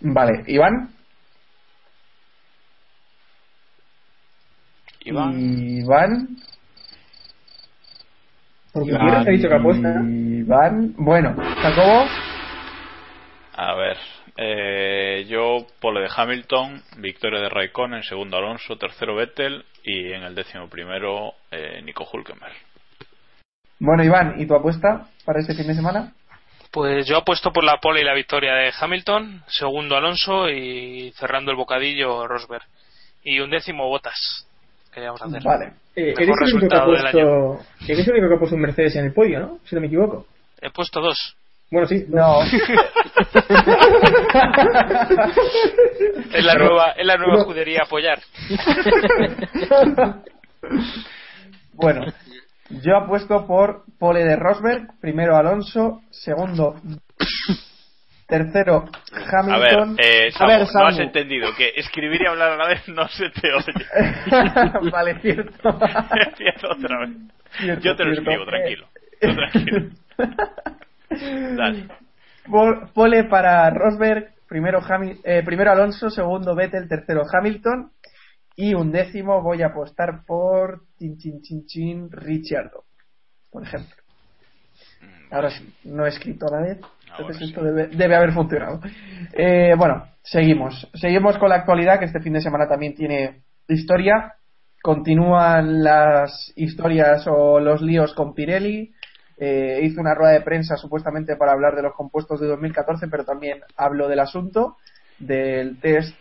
vale, 0.00 0.42
Iván, 0.48 0.90
Iván, 5.04 5.38
Iván, 5.38 6.36
Porque 8.78 8.90
Iván 8.90 9.06
Gutiérrez 9.06 9.28
ha 9.28 9.30
dicho 9.30 9.48
que 9.48 9.54
apuesta. 9.54 10.02
Iván, 10.02 10.94
bueno, 10.96 11.36
Jacobo, 11.60 12.06
a 13.60 13.74
ver, 13.74 13.96
eh, 14.36 15.26
yo 15.28 15.66
pole 15.80 16.02
de 16.02 16.10
Hamilton, 16.14 16.80
victoria 16.98 17.40
de 17.40 17.48
Raikkonen, 17.48 18.04
segundo 18.04 18.36
Alonso, 18.36 18.76
tercero 18.76 19.16
Vettel 19.16 19.64
y 19.82 20.12
en 20.12 20.22
el 20.22 20.34
décimo 20.36 20.68
primero 20.68 21.32
eh, 21.50 21.82
Nico 21.82 22.08
Hulkenberg. 22.10 22.54
bueno 23.80 24.04
Iván, 24.04 24.40
¿y 24.40 24.46
tu 24.46 24.54
apuesta 24.54 25.08
para 25.24 25.40
este 25.40 25.54
fin 25.54 25.66
de 25.66 25.74
semana? 25.74 26.12
Pues 26.70 27.06
yo 27.06 27.16
apuesto 27.16 27.52
por 27.52 27.64
la 27.64 27.78
pole 27.78 28.02
y 28.02 28.04
la 28.04 28.14
victoria 28.14 28.54
de 28.54 28.72
Hamilton, 28.78 29.42
segundo 29.48 29.96
Alonso 29.96 30.48
y 30.48 31.12
cerrando 31.16 31.50
el 31.50 31.56
bocadillo 31.56 32.28
Rosberg. 32.28 32.64
Y 33.24 33.40
un 33.40 33.50
décimo 33.50 33.88
Botas. 33.88 34.47
¿Qué 34.98 35.04
vamos 35.06 35.22
a 35.22 35.26
hacer? 35.26 35.42
Vale, 35.44 35.66
Eh, 35.94 36.14
eres, 36.16 36.18
el 36.18 36.28
único 36.30 36.38
que 36.38 36.42
ha 36.42 36.46
resultado 36.46 36.90
del 36.92 37.00
puesto, 37.02 37.60
eres 37.86 38.06
el 38.06 38.12
único 38.12 38.28
que 38.28 38.34
ha 38.34 38.38
puesto 38.38 38.56
un 38.56 38.62
Mercedes 38.62 38.96
en 38.96 39.04
el 39.06 39.12
podio, 39.12 39.40
¿no? 39.40 39.58
Si 39.64 39.74
no 39.74 39.80
me 39.80 39.86
equivoco. 39.86 40.26
He 40.60 40.70
puesto 40.70 41.00
dos. 41.00 41.36
Bueno, 41.70 41.86
sí. 41.86 42.06
no, 42.08 42.40
Es 46.32 46.44
la 46.44 46.54
nueva, 46.54 46.92
es 46.92 47.06
la 47.06 47.16
nueva 47.16 47.38
escudería 47.38 47.82
apoyar. 47.84 48.18
bueno, 51.74 52.06
yo 52.70 52.96
apuesto 52.96 53.46
por 53.46 53.84
pole 53.98 54.24
de 54.24 54.34
Rosberg, 54.36 54.98
primero 55.00 55.36
Alonso, 55.36 56.00
segundo, 56.10 56.76
tercero 58.28 58.84
A 59.12 59.58
ver, 59.58 59.74
Hamilton. 59.74 59.96
eh, 59.98 60.28
A 60.28 60.38
Samu, 60.38 60.66
no 60.74 60.86
has 60.86 60.98
entendido 60.98 61.48
que 61.56 61.72
escribir 61.76 62.22
y 62.22 62.26
hablar 62.26 62.52
a 62.52 62.56
la 62.56 62.68
vez 62.68 62.86
no 62.88 63.08
se 63.08 63.30
te 63.30 63.52
oye. 63.52 64.90
vale, 64.92 65.18
cierto. 65.20 65.68
Empiezo 66.28 66.68
otra 66.70 67.00
vez. 67.00 67.10
Cierto, 67.58 67.82
Yo 67.82 67.96
te 67.96 68.04
lo 68.04 68.12
cierto. 68.12 68.30
escribo, 68.30 68.46
tranquilo. 68.46 68.86
Tranquilo. 69.20 69.90
Dale. 71.56 71.88
Pol- 72.50 72.90
Pole 72.94 73.24
para 73.24 73.68
Rosberg, 73.70 74.34
primero, 74.48 74.80
Hami- 74.82 75.20
eh, 75.24 75.42
primero 75.44 75.72
Alonso, 75.72 76.10
segundo 76.10 76.54
Vettel, 76.54 76.88
tercero 76.88 77.22
Hamilton 77.30 77.90
y 78.56 78.74
un 78.74 78.90
décimo 78.92 79.42
voy 79.42 79.62
a 79.62 79.66
apostar 79.68 80.24
por 80.26 80.82
chin 80.98 81.16
chin 81.18 81.40
chin 81.42 81.64
chin 81.66 82.08
Ricciardo, 82.10 82.84
por 83.50 83.62
ejemplo. 83.64 83.94
Ahora 85.30 85.50
sí, 85.50 85.72
no 85.84 86.06
he 86.06 86.08
escrito 86.08 86.46
a 86.48 86.56
la 86.60 86.62
vez. 86.66 86.78
Entonces 87.18 87.48
esto 87.48 87.62
debe, 87.62 88.16
haber 88.16 88.32
funcionado. 88.32 88.80
Eh, 89.32 89.74
bueno, 89.76 90.04
seguimos. 90.22 90.88
Seguimos 90.94 91.36
con 91.38 91.48
la 91.48 91.56
actualidad, 91.56 91.98
que 91.98 92.04
este 92.04 92.20
fin 92.20 92.32
de 92.32 92.40
semana 92.40 92.68
también 92.68 92.94
tiene 92.94 93.42
historia. 93.68 94.34
Continúan 94.82 95.82
las 95.82 96.52
historias 96.56 97.26
o 97.26 97.58
los 97.60 97.82
líos 97.82 98.14
con 98.14 98.34
Pirelli. 98.34 98.92
Eh, 99.36 99.80
hizo 99.82 100.00
una 100.00 100.14
rueda 100.14 100.32
de 100.32 100.40
prensa 100.40 100.76
supuestamente 100.76 101.36
para 101.36 101.52
hablar 101.52 101.76
de 101.76 101.82
los 101.82 101.94
compuestos 101.94 102.40
de 102.40 102.46
2014, 102.46 103.08
pero 103.08 103.24
también 103.24 103.60
habló 103.76 104.08
del 104.08 104.20
asunto, 104.20 104.76
del 105.18 105.78
test 105.80 106.16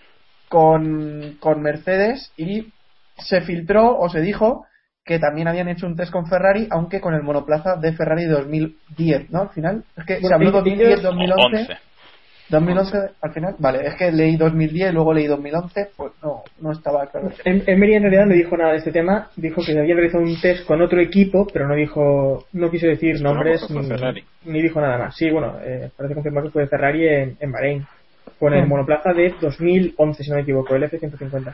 con, 0.49 1.37
con 1.39 1.61
Mercedes 1.61 2.31
y 2.37 2.71
se 3.17 3.41
filtró 3.41 3.97
o 3.97 4.09
se 4.09 4.21
dijo 4.21 4.65
que 5.07 5.19
también 5.19 5.47
habían 5.47 5.69
hecho 5.69 5.87
un 5.87 5.95
test 5.95 6.11
con 6.11 6.27
Ferrari, 6.27 6.67
aunque 6.69 6.99
con 6.99 7.15
el 7.15 7.23
monoplaza 7.23 7.77
de 7.77 7.93
Ferrari 7.93 8.25
2010, 8.25 9.31
¿no? 9.31 9.43
Al 9.43 9.49
final, 9.49 9.83
es 9.95 10.05
que 10.05 10.19
se 10.19 10.33
habló 10.33 10.51
2010, 10.51 11.01
2011. 11.01 11.77
2011 12.49 12.97
al 13.21 13.33
final, 13.33 13.55
vale, 13.59 13.85
es 13.85 13.95
que 13.95 14.09
leí 14.09 14.37
2010, 14.37 14.93
luego 14.93 15.13
leí 15.13 15.27
2011, 15.27 15.89
pues 15.97 16.13
no, 16.23 16.43
no 16.61 16.71
estaba 16.71 17.05
claro. 17.07 17.29
Emery 17.43 17.95
en 17.95 18.03
realidad 18.03 18.25
no 18.25 18.35
dijo 18.35 18.55
nada 18.55 18.71
de 18.71 18.77
este 18.77 18.91
tema, 18.91 19.29
dijo 19.35 19.61
que 19.65 19.77
habían 19.77 19.97
realizado 19.97 20.23
un 20.23 20.39
test 20.39 20.65
con 20.65 20.81
otro 20.81 21.01
equipo, 21.01 21.45
pero 21.51 21.67
no 21.67 21.75
dijo, 21.75 22.45
no 22.53 22.71
quiso 22.71 22.87
decir 22.87 23.21
nombres 23.21 23.69
ni, 23.69 23.81
ni, 24.45 24.61
dijo 24.61 24.79
nada 24.79 24.97
más. 24.97 25.15
Sí, 25.17 25.29
bueno, 25.29 25.57
eh, 25.61 25.89
parece 25.95 26.15
confirmar 26.15 26.43
que 26.45 26.51
fue 26.51 26.61
de 26.61 26.69
Ferrari 26.69 27.07
en, 27.07 27.37
en 27.39 27.51
Bahrein, 27.51 27.85
con 28.39 28.53
el 28.53 28.65
monoplaza 28.65 29.11
de 29.11 29.33
2011, 29.41 30.23
si 30.23 30.29
no 30.29 30.37
me 30.37 30.43
equivoco, 30.43 30.73
el 30.73 30.83
F-150. 30.83 31.53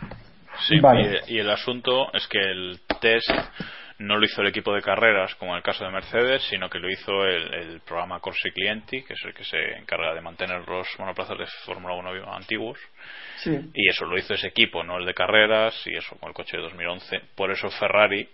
Sí, 0.68 0.80
vale. 0.80 1.22
y, 1.28 1.36
y 1.36 1.40
el 1.40 1.50
asunto 1.50 2.12
es 2.14 2.28
que 2.28 2.40
el 2.40 2.80
test 3.02 3.30
no 4.00 4.18
lo 4.18 4.26
hizo 4.26 4.42
el 4.42 4.48
equipo 4.48 4.74
de 4.74 4.82
carreras 4.82 5.34
como 5.36 5.52
en 5.52 5.58
el 5.58 5.64
caso 5.64 5.86
de 5.86 5.92
Mercedes, 5.92 6.42
sino 6.50 6.70
que 6.70 6.80
lo 6.80 6.90
hizo 6.90 7.26
el, 7.26 7.54
el 7.54 7.80
programa 7.82 8.20
Corsi 8.20 8.50
Clienti, 8.52 9.04
que 9.04 9.14
es 9.14 9.24
el 9.24 9.34
que 9.34 9.44
se 9.46 9.58
encarga 9.78 10.14
de 10.14 10.22
mantener 10.22 10.68
los 10.68 10.88
monoplazas 11.00 11.38
de 11.38 11.46
Fórmula 11.66 11.94
1 11.96 12.34
antiguos. 12.34 12.80
Sí. 13.38 13.52
Y 13.74 13.90
eso 13.90 14.06
lo 14.06 14.18
hizo 14.18 14.34
ese 14.34 14.48
equipo, 14.48 14.84
no 14.84 14.98
el 14.98 15.06
de 15.06 15.14
carreras, 15.14 15.76
y 15.86 15.96
eso 15.96 16.18
con 16.18 16.30
el 16.30 16.36
coche 16.36 16.58
de 16.58 16.64
2011. 16.64 17.22
Por 17.36 17.52
eso 17.52 17.70
Ferrari 17.70 18.28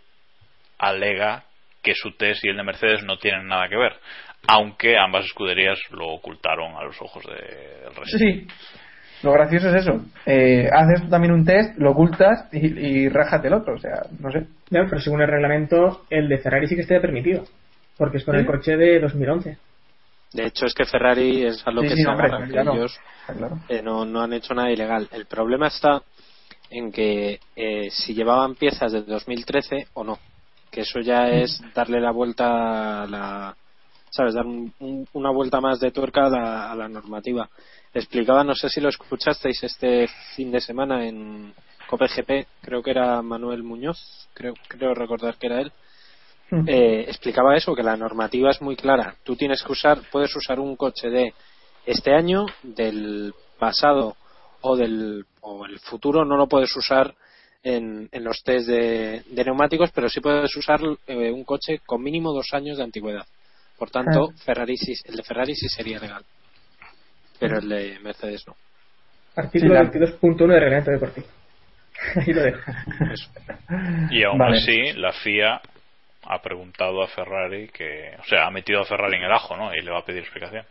alega 0.77 1.43
que 1.83 1.93
su 1.95 2.11
test 2.13 2.43
y 2.45 2.49
el 2.49 2.57
de 2.57 2.63
Mercedes 2.63 3.03
no 3.03 3.17
tienen 3.17 3.47
nada 3.47 3.67
que 3.69 3.77
ver, 3.77 3.97
aunque 4.47 4.97
ambas 4.97 5.25
escuderías 5.25 5.79
lo 5.91 6.07
ocultaron 6.07 6.75
a 6.77 6.83
los 6.83 6.99
ojos 7.01 7.23
de- 7.25 7.79
del 7.83 7.95
resto. 7.95 8.17
Sí. 8.17 8.47
Lo 9.23 9.31
gracioso 9.33 9.69
es 9.69 9.81
eso. 9.85 10.01
Eh, 10.25 10.69
haces 10.71 11.01
tú 11.03 11.09
también 11.09 11.33
un 11.33 11.45
test, 11.45 11.77
lo 11.77 11.91
ocultas 11.91 12.47
y, 12.53 12.67
y 12.67 13.09
rájate 13.09 13.47
el 13.47 13.53
otro. 13.53 13.75
O 13.75 13.79
sea, 13.79 14.03
no 14.19 14.31
sé. 14.31 14.47
Ya, 14.69 14.85
pero 14.89 14.99
según 15.01 15.21
el 15.21 15.27
reglamento, 15.27 16.05
el 16.09 16.29
de 16.29 16.37
Ferrari 16.37 16.67
sí 16.67 16.75
que 16.75 16.81
estaría 16.81 17.01
permitido, 17.01 17.43
porque 17.97 18.17
es 18.17 18.23
con 18.23 18.35
el 18.35 18.45
coche 18.45 18.77
de 18.77 18.99
2011. 18.99 19.57
De 20.33 20.45
hecho, 20.45 20.65
es 20.67 20.73
que 20.75 20.85
Ferrari 20.85 21.43
es 21.45 21.65
a 21.65 21.71
lo 21.71 21.81
Sí, 21.81 21.87
que 21.89 21.95
sí, 21.95 22.03
se 22.03 22.07
hombre, 22.09 22.27
agarra, 22.27 22.45
que 22.45 22.51
claro. 22.51 22.73
ellos 22.73 22.99
Está 23.21 23.33
claro. 23.33 23.57
eh, 23.67 23.81
no, 23.81 24.05
no 24.05 24.21
han 24.21 24.33
hecho 24.33 24.53
nada 24.53 24.71
ilegal. 24.71 25.09
El 25.11 25.25
problema 25.25 25.67
está 25.67 26.01
en 26.69 26.91
que 26.91 27.39
eh, 27.55 27.89
si 27.89 28.13
llevaban 28.13 28.53
piezas 28.55 28.91
de 28.91 29.01
2013 29.01 29.87
o 29.93 30.03
no. 30.03 30.19
Que 30.71 30.81
eso 30.81 30.99
ya 30.99 31.29
es 31.29 31.59
darle 31.73 31.99
la 31.99 32.11
vuelta 32.11 33.01
a 33.03 33.07
la. 33.07 33.55
¿Sabes? 34.11 34.35
Dar 34.35 34.45
un- 34.45 34.71
un- 34.79 35.07
una 35.13 35.31
vuelta 35.31 35.59
más 35.61 35.79
de 35.79 35.89
tuerca 35.91 36.27
a 36.27 36.29
la, 36.29 36.71
a 36.71 36.75
la 36.75 36.87
normativa. 36.87 37.49
Explicaba, 37.93 38.43
no 38.43 38.55
sé 38.55 38.69
si 38.69 38.81
lo 38.81 38.89
escuchasteis 38.89 39.63
este 39.63 40.07
fin 40.35 40.51
de 40.51 40.61
semana 40.61 41.07
en 41.07 41.53
COPGP, 41.87 42.47
creo 42.61 42.83
que 42.83 42.91
era 42.91 43.21
Manuel 43.21 43.63
Muñoz, 43.63 44.29
creo, 44.33 44.53
creo 44.67 44.93
recordar 44.93 45.37
que 45.37 45.47
era 45.47 45.61
él. 45.61 45.71
Eh, 46.67 47.05
explicaba 47.07 47.55
eso, 47.55 47.75
que 47.75 47.83
la 47.83 47.95
normativa 47.95 48.49
es 48.49 48.59
muy 48.61 48.75
clara. 48.75 49.15
Tú 49.23 49.35
tienes 49.35 49.61
que 49.61 49.71
usar, 49.71 50.01
puedes 50.11 50.35
usar 50.35 50.59
un 50.59 50.75
coche 50.75 51.09
de 51.09 51.33
este 51.85 52.13
año, 52.13 52.47
del 52.63 53.33
pasado 53.59 54.15
o 54.61 54.75
del 54.75 55.25
o 55.41 55.65
el 55.65 55.79
futuro, 55.79 56.25
no 56.25 56.37
lo 56.37 56.47
puedes 56.47 56.75
usar 56.75 57.13
en, 57.63 58.09
en 58.11 58.23
los 58.23 58.41
test 58.43 58.67
de, 58.67 59.23
de 59.29 59.43
neumáticos, 59.43 59.91
pero 59.91 60.09
sí 60.09 60.21
puedes 60.21 60.55
usar 60.55 60.79
eh, 61.07 61.31
un 61.31 61.43
coche 61.43 61.79
con 61.85 62.01
mínimo 62.01 62.33
dos 62.33 62.47
años 62.53 62.77
de 62.77 62.83
antigüedad. 62.83 63.25
Por 63.77 63.89
tanto. 63.91 64.31
Ferrari 64.43 64.75
el 65.05 65.15
de 65.15 65.23
Ferrari 65.23 65.55
sí 65.55 65.69
sería 65.69 65.99
legal, 65.99 66.25
pero 67.39 67.59
el 67.59 67.69
de 67.69 67.99
Mercedes 67.99 68.45
no. 68.47 68.55
Artículo 69.35 69.73
Sí, 69.75 69.83
la- 69.83 69.91
22.1 69.91 70.37
del 70.47 70.59
reglamento 70.61 70.91
deportivo. 70.91 71.27
Ahí 72.15 72.33
lo 72.33 72.41
dejo. 72.43 72.59
Y 74.11 74.23
aún 74.23 74.37
Vale. 74.37 74.57
así, 74.57 74.93
la 74.93 75.11
FIA 75.13 75.61
ha 76.23 76.41
preguntado 76.41 77.01
a 77.03 77.07
Ferrari 77.07 77.67
que, 77.69 78.15
o 78.19 78.23
sea, 78.25 78.45
ha 78.47 78.51
metido 78.51 78.81
a 78.81 78.85
Ferrari 78.85 79.17
en 79.17 79.23
el 79.23 79.31
ajo, 79.31 79.55
¿no? 79.57 79.73
Y 79.73 79.81
le 79.81 79.91
va 79.91 79.99
a 79.99 80.05
pedir 80.05 80.21
explicaciones. 80.21 80.67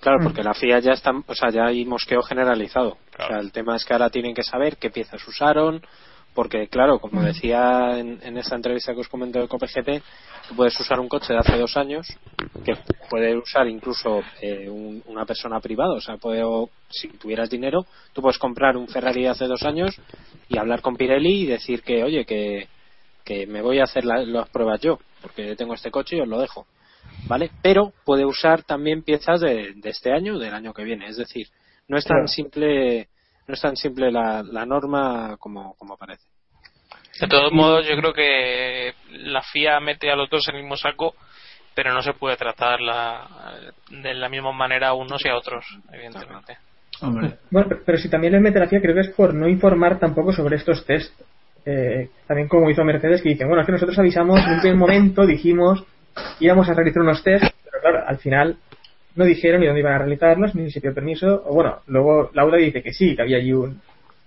Claro, 0.00 0.18
porque 0.22 0.42
la 0.44 0.54
FIA 0.54 0.78
ya 0.78 0.92
está, 0.92 1.10
o 1.26 1.34
sea, 1.34 1.50
ya 1.50 1.66
hay 1.66 1.84
mosqueo 1.84 2.22
generalizado. 2.22 2.98
O 3.18 3.26
sea, 3.26 3.38
el 3.40 3.50
tema 3.50 3.74
es 3.74 3.84
que 3.84 3.92
ahora 3.94 4.10
tienen 4.10 4.32
que 4.34 4.44
saber 4.44 4.76
qué 4.76 4.90
piezas 4.90 5.26
usaron, 5.26 5.82
porque 6.38 6.68
claro, 6.68 7.00
como 7.00 7.20
decía 7.24 7.98
en, 7.98 8.20
en 8.22 8.38
esta 8.38 8.54
entrevista 8.54 8.94
que 8.94 9.00
os 9.00 9.08
comento 9.08 9.40
de 9.40 9.48
COPGP, 9.48 10.00
tú 10.48 10.54
puedes 10.54 10.78
usar 10.78 11.00
un 11.00 11.08
coche 11.08 11.32
de 11.32 11.40
hace 11.40 11.58
dos 11.58 11.76
años, 11.76 12.06
que 12.64 12.76
puede 13.10 13.36
usar 13.36 13.66
incluso 13.66 14.22
eh, 14.40 14.70
un- 14.70 15.02
una 15.06 15.26
persona 15.26 15.58
privada, 15.58 15.94
o 15.94 16.00
sea, 16.00 16.16
puede, 16.16 16.44
o 16.44 16.70
si 16.88 17.08
tuvieras 17.08 17.50
dinero, 17.50 17.84
tú 18.12 18.22
puedes 18.22 18.38
comprar 18.38 18.76
un 18.76 18.86
Ferrari 18.86 19.22
de 19.22 19.30
hace 19.30 19.46
dos 19.46 19.64
años 19.64 19.98
y 20.48 20.56
hablar 20.58 20.80
con 20.80 20.96
Pirelli 20.96 21.42
y 21.42 21.46
decir 21.46 21.82
que, 21.82 22.04
oye, 22.04 22.24
que, 22.24 22.68
que 23.24 23.48
me 23.48 23.60
voy 23.60 23.80
a 23.80 23.84
hacer 23.84 24.04
la- 24.04 24.22
las 24.22 24.48
pruebas 24.48 24.80
yo, 24.80 25.00
porque 25.20 25.56
tengo 25.56 25.74
este 25.74 25.90
coche 25.90 26.18
y 26.18 26.20
os 26.20 26.28
lo 26.28 26.38
dejo. 26.38 26.68
¿vale? 27.26 27.50
Pero 27.62 27.92
puede 28.04 28.24
usar 28.24 28.62
también 28.62 29.02
piezas 29.02 29.40
de, 29.40 29.72
de 29.74 29.90
este 29.90 30.12
año 30.12 30.36
o 30.36 30.38
del 30.38 30.54
año 30.54 30.72
que 30.72 30.84
viene. 30.84 31.08
Es 31.08 31.16
decir, 31.16 31.48
no 31.88 31.98
es 31.98 32.04
tan 32.04 32.18
Claro. 32.18 32.28
simple, 32.28 33.08
no 33.48 33.54
es 33.54 33.60
tan 33.60 33.76
simple 33.76 34.12
la, 34.12 34.42
la 34.42 34.66
norma 34.66 35.36
como, 35.38 35.74
como 35.76 35.96
parece. 35.96 36.24
De 37.18 37.26
todos 37.26 37.50
modos, 37.50 37.86
yo 37.88 37.96
creo 37.96 38.12
que 38.12 38.94
la 39.10 39.42
FIA 39.42 39.80
mete 39.80 40.10
a 40.10 40.16
los 40.16 40.30
dos 40.30 40.46
en 40.48 40.56
el 40.56 40.62
mismo 40.62 40.76
saco, 40.76 41.14
pero 41.74 41.92
no 41.92 42.02
se 42.02 42.12
puede 42.12 42.36
tratar 42.36 42.80
la, 42.80 43.26
de 43.90 44.14
la 44.14 44.28
misma 44.28 44.52
manera 44.52 44.88
a 44.88 44.94
unos 44.94 45.24
y 45.24 45.28
a 45.28 45.36
otros, 45.36 45.64
evidentemente. 45.92 46.58
Bueno, 47.00 47.36
pero, 47.50 47.82
pero 47.84 47.98
si 47.98 48.08
también 48.08 48.34
les 48.34 48.42
mete 48.42 48.60
la 48.60 48.68
FIA, 48.68 48.80
creo 48.80 48.94
que 48.94 49.00
es 49.00 49.10
por 49.10 49.34
no 49.34 49.48
informar 49.48 49.98
tampoco 49.98 50.32
sobre 50.32 50.56
estos 50.56 50.84
test. 50.84 51.12
Eh, 51.64 52.10
también 52.26 52.48
como 52.48 52.70
hizo 52.70 52.84
Mercedes, 52.84 53.22
que 53.22 53.30
dicen, 53.30 53.48
bueno, 53.48 53.62
es 53.62 53.66
que 53.66 53.72
nosotros 53.72 53.98
avisamos 53.98 54.38
en 54.44 54.52
un 54.52 54.60
primer 54.60 54.76
momento, 54.76 55.26
dijimos, 55.26 55.84
íbamos 56.38 56.68
a 56.68 56.74
realizar 56.74 57.02
unos 57.02 57.22
test, 57.24 57.44
pero 57.64 57.80
claro, 57.80 58.04
al 58.06 58.18
final 58.18 58.58
no 59.18 59.24
dijeron 59.24 59.60
ni 59.60 59.66
dónde 59.66 59.80
iban 59.80 59.92
a 59.94 59.98
realizarlos, 59.98 60.54
ni 60.54 60.70
si 60.70 60.80
pidió 60.80 60.94
permiso, 60.94 61.42
o 61.46 61.52
bueno, 61.54 61.78
luego 61.88 62.30
Laura 62.34 62.56
dice 62.56 62.82
que 62.82 62.92
sí, 62.92 63.14
que 63.16 63.22
había 63.22 63.36
allí 63.38 63.52
un, 63.52 63.80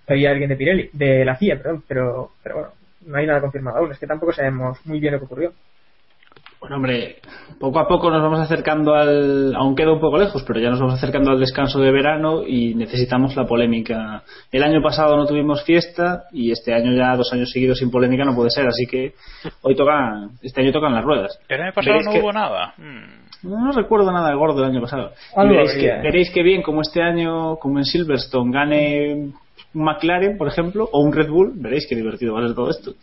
que 0.06 0.12
había 0.12 0.30
alguien 0.30 0.50
de 0.50 0.56
Pirelli, 0.56 0.90
de 0.92 1.24
la 1.24 1.34
FIA, 1.36 1.56
perdón, 1.56 1.82
pero, 1.88 2.30
pero 2.42 2.54
bueno, 2.56 2.70
no 3.06 3.16
hay 3.16 3.26
nada 3.26 3.40
confirmado 3.40 3.78
aún, 3.78 3.90
es 3.92 3.98
que 3.98 4.06
tampoco 4.06 4.32
sabemos 4.32 4.78
muy 4.86 5.00
bien 5.00 5.14
lo 5.14 5.18
que 5.18 5.24
ocurrió. 5.24 5.52
Bueno, 6.60 6.76
hombre, 6.76 7.16
poco 7.58 7.80
a 7.80 7.88
poco 7.88 8.08
nos 8.08 8.22
vamos 8.22 8.38
acercando 8.38 8.94
al. 8.94 9.52
Aún 9.56 9.74
queda 9.74 9.92
un 9.92 9.98
poco 10.00 10.16
lejos, 10.16 10.44
pero 10.46 10.60
ya 10.60 10.70
nos 10.70 10.78
vamos 10.78 10.94
acercando 10.94 11.32
al 11.32 11.40
descanso 11.40 11.80
de 11.80 11.90
verano 11.90 12.44
y 12.46 12.76
necesitamos 12.76 13.34
la 13.34 13.46
polémica. 13.46 14.22
El 14.52 14.62
año 14.62 14.80
pasado 14.80 15.16
no 15.16 15.26
tuvimos 15.26 15.64
fiesta 15.64 16.22
y 16.30 16.52
este 16.52 16.72
año 16.72 16.92
ya 16.94 17.16
dos 17.16 17.32
años 17.32 17.50
seguidos 17.50 17.78
sin 17.80 17.90
polémica 17.90 18.24
no 18.24 18.36
puede 18.36 18.50
ser, 18.50 18.68
así 18.68 18.86
que 18.86 19.14
hoy 19.62 19.74
toca. 19.74 20.28
Este 20.40 20.60
año 20.62 20.70
tocan 20.70 20.94
las 20.94 21.02
ruedas. 21.02 21.36
El 21.48 21.62
año 21.62 21.72
pasado 21.72 21.94
Veréis 21.94 22.06
no 22.06 22.12
que- 22.12 22.20
hubo 22.20 22.32
nada. 22.32 22.74
Mm. 22.78 23.21
No 23.42 23.72
recuerdo 23.72 24.12
nada 24.12 24.30
de 24.30 24.36
gordo 24.36 24.62
el 24.62 24.70
año 24.70 24.80
pasado. 24.80 25.12
Veréis, 25.36 25.72
que, 25.74 25.86
veréis 25.86 26.30
que 26.30 26.42
bien, 26.42 26.62
como 26.62 26.82
este 26.82 27.02
año, 27.02 27.56
como 27.56 27.78
en 27.78 27.84
Silverstone, 27.84 28.52
gane 28.52 29.14
un 29.74 29.84
McLaren, 29.84 30.36
por 30.38 30.48
ejemplo, 30.48 30.88
o 30.92 31.00
un 31.00 31.12
Red 31.12 31.28
Bull, 31.28 31.52
veréis 31.56 31.86
qué 31.88 31.96
divertido 31.96 32.34
va 32.34 32.40
a 32.40 32.46
ser 32.46 32.54
todo 32.54 32.70
esto. 32.70 32.94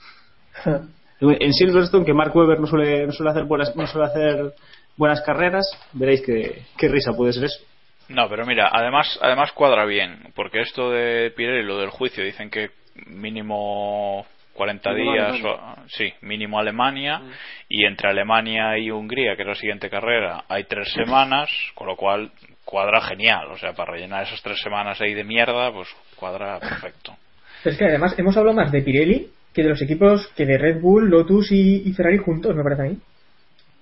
En 1.21 1.51
Silverstone, 1.51 2.05
que 2.05 2.13
Mark 2.13 2.33
Webber 2.33 2.61
no 2.61 2.65
suele, 2.65 3.05
no 3.05 3.11
suele 3.11 3.31
hacer 3.31 3.43
buenas, 3.43 3.75
no 3.75 3.85
suele 3.87 4.07
hacer 4.07 4.53
buenas 4.95 5.19
carreras, 5.19 5.65
veréis 5.91 6.21
que, 6.21 6.63
qué 6.77 6.87
risa 6.87 7.11
puede 7.11 7.33
ser 7.33 7.43
eso. 7.43 7.59
No, 8.07 8.29
pero 8.29 8.45
mira, 8.45 8.69
además, 8.71 9.19
además 9.21 9.51
cuadra 9.51 9.83
bien, 9.83 10.31
porque 10.33 10.61
esto 10.61 10.89
de 10.91 11.31
Pirelli, 11.35 11.65
lo 11.65 11.77
del 11.77 11.89
juicio, 11.89 12.23
dicen 12.23 12.49
que 12.49 12.69
mínimo 13.05 14.25
40 14.59 14.91
Mínimo 14.93 15.13
días, 15.13 15.41
o- 15.45 15.75
sí, 15.87 16.13
mínimo 16.21 16.59
Alemania, 16.59 17.21
y 17.69 17.85
entre 17.85 18.09
Alemania 18.09 18.77
y 18.77 18.91
Hungría, 18.91 19.37
que 19.37 19.43
es 19.43 19.47
la 19.47 19.55
siguiente 19.55 19.89
carrera, 19.89 20.43
hay 20.49 20.65
tres 20.65 20.91
semanas, 20.91 21.49
con 21.75 21.87
lo 21.87 21.95
cual 21.95 22.29
cuadra 22.65 22.99
genial, 22.99 23.49
o 23.53 23.57
sea, 23.57 23.71
para 23.71 23.93
rellenar 23.93 24.23
esas 24.23 24.41
tres 24.41 24.59
semanas 24.61 24.99
ahí 24.99 25.13
de 25.13 25.23
mierda, 25.23 25.71
pues 25.71 25.87
cuadra 26.17 26.59
perfecto. 26.59 27.15
Pero 27.63 27.71
es 27.71 27.79
que 27.79 27.85
además 27.85 28.19
hemos 28.19 28.35
hablado 28.35 28.57
más 28.57 28.69
de 28.69 28.81
Pirelli 28.81 29.29
que 29.53 29.63
de 29.63 29.69
los 29.69 29.81
equipos 29.81 30.27
que 30.35 30.45
de 30.45 30.57
Red 30.57 30.81
Bull, 30.81 31.09
Lotus 31.09 31.53
y, 31.53 31.87
y 31.89 31.93
Ferrari 31.93 32.17
juntos, 32.17 32.53
me 32.53 32.61
parece 32.61 32.81
a 32.81 32.85
mí. 32.85 32.97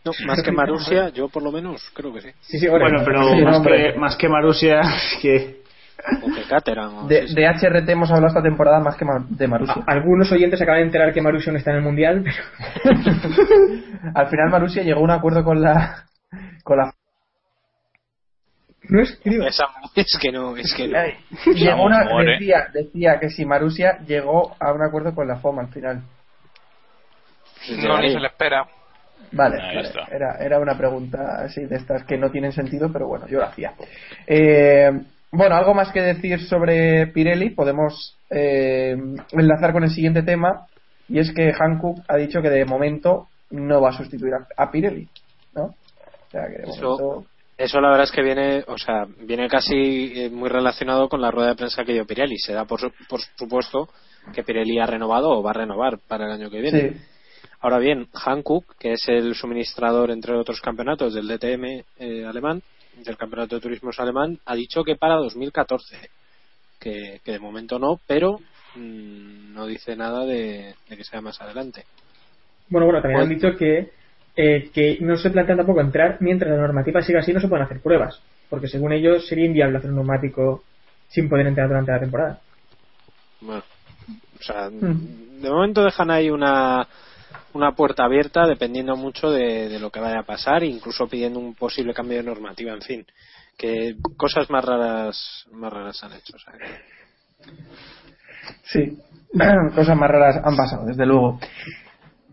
No, 0.05 0.11
más 0.25 0.41
que 0.43 0.51
Marussia, 0.51 1.09
yo 1.09 1.27
por 1.27 1.41
lo 1.43 1.51
menos 1.51 1.89
creo 1.93 2.13
que 2.13 2.21
sí. 2.21 2.29
Sí, 2.41 2.59
sí, 2.59 2.67
Bueno, 2.67 3.01
pero 3.03 3.33
sí, 3.35 3.41
más, 3.41 3.61
que, 3.61 3.93
más 3.97 4.15
que 4.15 4.29
Marussia, 4.29 4.81
que 5.21 5.56
De, 7.07 7.21
sí, 7.21 7.27
sí. 7.29 7.36
de 7.36 7.47
HRT 7.47 7.89
hemos 7.89 8.10
hablado 8.12 8.27
esta 8.27 8.41
temporada 8.43 8.79
más 8.79 8.95
que 8.95 9.05
de 9.29 9.47
Marussia. 9.47 9.83
Algunos 9.88 10.31
oyentes 10.31 10.62
acaban 10.62 10.81
de 10.81 10.86
enterar 10.88 11.13
que 11.13 11.21
Marusia 11.21 11.51
no 11.51 11.57
está 11.57 11.71
en 11.71 11.77
el 11.77 11.83
mundial, 11.83 12.23
pero 12.23 12.95
Al 14.15 14.27
final 14.27 14.49
Marussia 14.49 14.83
llegó 14.83 14.99
a 15.01 15.03
un 15.03 15.12
acuerdo 15.12 15.43
con 15.43 15.62
la 15.62 16.05
con 16.63 16.77
la 16.77 16.93
no 18.89 19.01
escribo. 19.01 19.45
Esa- 19.45 19.65
es 19.95 20.17
que 20.21 20.31
no, 20.31 20.55
es 20.55 20.73
que 20.75 20.88
no. 20.88 20.97
Ay, 20.97 21.15
llegó 21.55 21.83
una, 21.83 22.05
Muere. 22.05 22.33
decía, 22.33 22.67
decía 22.73 23.19
que 23.19 23.29
si 23.29 23.45
Marussia 23.45 23.99
llegó 24.05 24.55
a 24.60 24.71
un 24.71 24.81
acuerdo 24.83 25.13
con 25.13 25.27
la 25.27 25.38
FOM 25.38 25.60
al 25.60 25.67
final. 25.69 26.03
No, 27.86 27.99
ni 27.99 28.12
se 28.13 28.19
le 28.19 28.27
espera. 28.27 28.65
Vale. 29.31 29.57
Era, 30.10 30.38
era 30.39 30.60
una 30.60 30.77
pregunta 30.77 31.41
así 31.43 31.65
de 31.65 31.75
estas 31.75 32.03
que 32.05 32.17
no 32.17 32.29
tienen 32.31 32.53
sentido, 32.53 32.89
pero 32.93 33.07
bueno, 33.07 33.27
yo 33.27 33.39
la 33.39 33.47
hacía. 33.47 33.73
Eh, 34.25 34.89
bueno, 35.31 35.55
algo 35.55 35.73
más 35.73 35.91
que 35.91 36.01
decir 36.01 36.39
sobre 36.47 37.07
Pirelli, 37.07 37.49
podemos 37.51 38.17
eh, 38.29 38.95
enlazar 39.31 39.73
con 39.73 39.83
el 39.83 39.89
siguiente 39.91 40.23
tema, 40.23 40.67
y 41.09 41.19
es 41.19 41.31
que 41.33 41.53
Hankook 41.53 41.99
ha 42.07 42.17
dicho 42.17 42.41
que 42.41 42.49
de 42.49 42.65
momento 42.65 43.27
no 43.51 43.81
va 43.81 43.89
a 43.89 43.97
sustituir 43.97 44.33
a, 44.33 44.63
a 44.63 44.71
Pirelli, 44.71 45.07
¿no? 45.55 45.63
O 45.65 46.29
sea, 46.31 46.47
que 46.47 46.61
de 46.63 46.69
Eso- 46.69 46.97
momento... 46.97 47.25
Eso 47.57 47.81
la 47.81 47.89
verdad 47.89 48.03
es 48.03 48.11
que 48.11 48.21
viene, 48.21 48.63
o 48.67 48.77
sea, 48.77 49.07
viene 49.21 49.47
casi 49.47 50.13
eh, 50.15 50.29
muy 50.29 50.47
relacionado 50.47 51.09
con 51.09 51.19
la 51.21 51.31
rueda 51.31 51.49
de 51.49 51.55
prensa 51.55 51.83
que 51.83 51.93
dio 51.93 52.05
Pirelli. 52.05 52.37
Se 52.37 52.53
da 52.53 52.65
por, 52.65 52.79
por 53.09 53.19
supuesto 53.35 53.89
que 54.31 54.43
Pirelli 54.43 54.77
ha 54.77 54.85
renovado 54.85 55.31
o 55.31 55.41
va 55.41 55.49
a 55.49 55.53
renovar 55.55 55.97
para 56.07 56.27
el 56.27 56.33
año 56.33 56.51
que 56.51 56.61
viene. 56.61 56.79
Sí, 56.91 56.97
Ahora 57.59 57.79
bien, 57.79 58.09
Hankook, 58.13 58.75
que 58.77 58.91
es 58.93 59.07
el 59.07 59.33
suministrador, 59.33 60.11
entre 60.11 60.35
otros 60.35 60.61
campeonatos, 60.61 61.15
del 61.15 61.27
DTM 61.27 61.83
eh, 61.97 62.25
alemán, 62.27 62.61
del 63.03 63.17
campeonato 63.17 63.55
de 63.55 63.62
turismos 63.62 63.99
alemán, 63.99 64.39
ha 64.45 64.55
dicho 64.55 64.83
que 64.83 64.95
para 64.95 65.15
2014. 65.15 66.10
Que, 66.79 67.21
que 67.23 67.31
de 67.31 67.39
momento 67.39 67.79
no, 67.79 67.99
pero 68.05 68.39
mm, 68.75 69.53
no 69.53 69.65
dice 69.65 69.95
nada 69.95 70.25
de, 70.25 70.75
de 70.88 70.97
que 70.97 71.03
sea 71.03 71.21
más 71.21 71.41
adelante. 71.41 71.86
Bueno, 72.69 72.86
bueno, 72.86 73.01
también 73.01 73.21
han 73.21 73.27
Pues- 73.27 73.41
dicho 73.41 73.57
que, 73.57 73.91
eh, 74.36 74.69
que 74.71 74.97
no 75.01 75.17
se 75.17 75.31
plantean 75.31 75.57
tampoco 75.57 75.81
entrar 75.81 76.17
mientras 76.19 76.51
la 76.51 76.57
normativa 76.57 77.01
siga 77.01 77.21
así, 77.21 77.33
no 77.33 77.39
se 77.39 77.47
pueden 77.47 77.65
hacer 77.65 77.81
pruebas. 77.81 78.21
Porque 78.49 78.67
según 78.67 78.93
ellos 78.93 79.27
sería 79.27 79.45
inviable 79.45 79.77
hacer 79.79 79.89
un 79.89 79.95
neumático 79.97 80.63
sin 81.10 81.27
poder 81.27 81.47
entrar 81.47 81.67
durante 81.67 81.91
la 81.91 81.99
temporada. 81.99 82.41
Bueno, 83.41 83.63
o 84.39 84.43
sea, 84.43 84.69
Mm. 84.69 85.41
de 85.41 85.49
momento 85.49 85.83
dejan 85.83 86.12
ahí 86.12 86.29
una, 86.29 86.88
una 87.57 87.75
puerta 87.75 88.05
abierta 88.05 88.47
dependiendo 88.47 88.95
mucho 88.95 89.31
de, 89.31 89.67
de 89.67 89.79
lo 89.79 89.89
que 89.89 89.99
vaya 89.99 90.19
a 90.19 90.25
pasar, 90.25 90.63
incluso 90.63 91.07
pidiendo 91.07 91.39
un 91.39 91.55
posible 91.55 91.93
cambio 91.93 92.17
de 92.17 92.23
normativa, 92.23 92.73
en 92.73 92.81
fin, 92.81 93.05
que 93.57 93.95
cosas 94.15 94.49
más 94.49 94.63
raras 94.63 95.45
más 95.51 95.73
raras 95.73 96.03
han 96.03 96.13
hecho. 96.13 96.33
sí. 98.63 98.97
Cosas 99.75 99.97
más 99.97 100.09
raras 100.09 100.41
han 100.43 100.55
pasado, 100.55 100.85
desde 100.85 101.05
luego. 101.05 101.39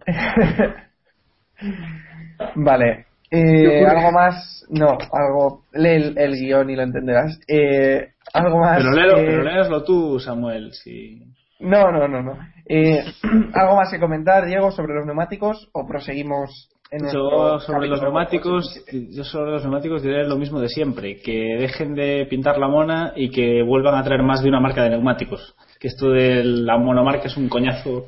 vale. 2.55 3.07
Eh, 3.31 3.85
algo 3.85 4.13
más, 4.13 4.65
no, 4.69 4.97
algo, 5.13 5.65
lee 5.73 5.89
el, 5.89 6.19
el 6.19 6.35
guion 6.35 6.71
y 6.71 6.77
lo 6.77 6.83
entenderás. 6.83 7.41
Eh, 7.49 8.13
algo 8.33 8.61
más. 8.61 8.79
Pero, 8.79 8.93
léelo, 8.93 9.19
eh, 9.19 9.25
pero 9.27 9.43
léaslo 9.43 9.83
tú, 9.83 10.21
Samuel. 10.21 10.73
Si... 10.73 11.21
No, 11.65 11.91
no, 11.91 12.07
no, 12.09 12.23
no. 12.23 12.39
Eh, 12.69 13.05
¿Algo 13.55 13.77
más 13.77 13.91
que 13.91 13.99
comentar, 13.99 14.47
Diego, 14.47 14.71
sobre 14.71 14.95
los 14.95 15.07
neumáticos 15.07 15.69
o 15.73 15.87
proseguimos 15.87 16.71
en 16.91 17.11
Yo 17.13 17.59
sobre 17.61 17.89
los 17.89 18.01
neumáticos, 18.01 18.85
yo 18.93 19.25
sobre 19.25 19.51
los 19.53 19.63
neumáticos 19.63 20.03
diré 20.03 20.27
lo 20.27 20.37
mismo 20.37 20.61
de 20.61 20.69
siempre, 20.69 21.17
que 21.17 21.57
dejen 21.59 21.95
de 21.95 22.27
pintar 22.31 22.59
la 22.59 22.69
mona 22.69 23.13
y 23.17 23.31
que 23.31 23.63
vuelvan 23.63 23.97
a 23.97 24.05
traer 24.05 24.23
más 24.23 24.43
de 24.43 24.49
una 24.49 24.61
marca 24.61 24.83
de 24.85 24.91
neumáticos. 24.91 25.55
Que 25.81 25.89
esto 25.89 26.11
de 26.11 26.45
la 26.45 26.77
monomarca 26.79 27.27
es 27.27 27.37
un 27.37 27.49
coñazo 27.49 28.07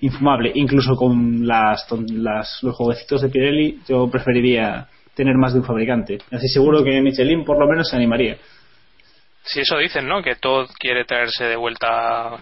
infumable. 0.00 0.52
Incluso 0.54 0.94
con 0.96 1.46
las, 1.46 1.86
ton- 1.88 2.06
las- 2.22 2.62
los 2.62 2.74
jueguecitos 2.76 3.22
de 3.22 3.28
Pirelli, 3.30 3.80
yo 3.88 4.08
preferiría 4.10 4.86
tener 5.14 5.36
más 5.36 5.54
de 5.54 5.60
un 5.60 5.64
fabricante. 5.64 6.18
Así 6.30 6.46
seguro 6.48 6.84
que 6.84 7.00
Michelin 7.00 7.44
por 7.44 7.58
lo 7.58 7.66
menos 7.66 7.88
se 7.88 7.96
animaría. 7.96 8.36
Si 9.44 9.60
eso 9.60 9.78
dicen, 9.78 10.06
¿no? 10.08 10.22
Que 10.22 10.34
Todd 10.34 10.66
quiere 10.78 11.04
traerse 11.04 11.44
de 11.44 11.56
vuelta 11.56 12.36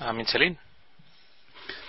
a 0.00 0.12
Michelin. 0.12 0.58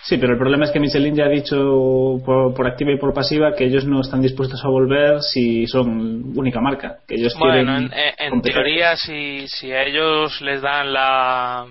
Sí, 0.03 0.17
pero 0.17 0.34
el 0.34 0.38
problema 0.38 0.65
es 0.65 0.71
que 0.71 0.79
Michelin 0.79 1.15
ya 1.15 1.25
ha 1.25 1.29
dicho 1.29 2.21
por, 2.23 2.53
por 2.53 2.67
activa 2.67 2.91
y 2.91 2.99
por 2.99 3.12
pasiva 3.12 3.55
que 3.55 3.65
ellos 3.65 3.86
no 3.86 4.01
están 4.01 4.21
dispuestos 4.21 4.63
a 4.63 4.67
volver 4.67 5.21
si 5.23 5.65
son 5.65 6.38
única 6.38 6.62
marca. 6.62 6.99
Que 7.08 7.15
ellos 7.15 7.36
Bueno, 7.39 7.75
quieren 7.75 7.91
en, 7.91 8.34
en 8.34 8.41
teoría, 8.41 8.95
si, 8.95 9.47
si 9.47 9.71
a 9.71 9.81
ellos 9.81 10.41
les 10.41 10.62
dan 10.62 10.93
la. 10.93 11.65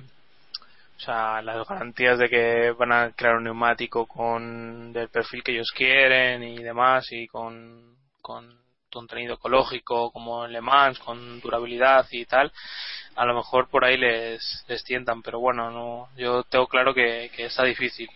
O 0.97 1.01
sea, 1.01 1.43
las 1.43 1.69
garantías 1.69 2.19
de 2.19 2.29
que 2.29 2.73
van 2.73 2.93
a 2.93 3.13
crear 3.13 3.37
un 3.37 3.45
neumático 3.45 4.07
con 4.07 4.93
del 4.93 5.11
perfil 5.11 5.45
que 5.45 5.53
ellos 5.53 5.71
quieren 5.71 6.43
y 6.43 6.57
demás, 6.57 7.07
y 7.13 7.29
con, 7.29 7.95
con 8.21 8.65
contenido 8.95 9.35
ecológico 9.35 10.11
como 10.11 10.47
Le 10.47 10.61
Mans, 10.61 10.99
con 10.99 11.41
durabilidad 11.41 12.07
y 12.11 12.25
tal, 12.25 12.51
a 13.17 13.25
lo 13.27 13.35
mejor 13.35 13.69
por 13.71 13.85
ahí 13.85 13.97
les, 13.97 14.65
les 14.69 14.83
tientan, 14.85 15.23
pero 15.23 15.41
bueno, 15.41 15.71
no 15.71 16.09
yo 16.17 16.43
tengo 16.45 16.67
claro 16.67 16.95
que, 16.95 17.31
que 17.37 17.47
está 17.47 17.65
difícil. 17.65 18.09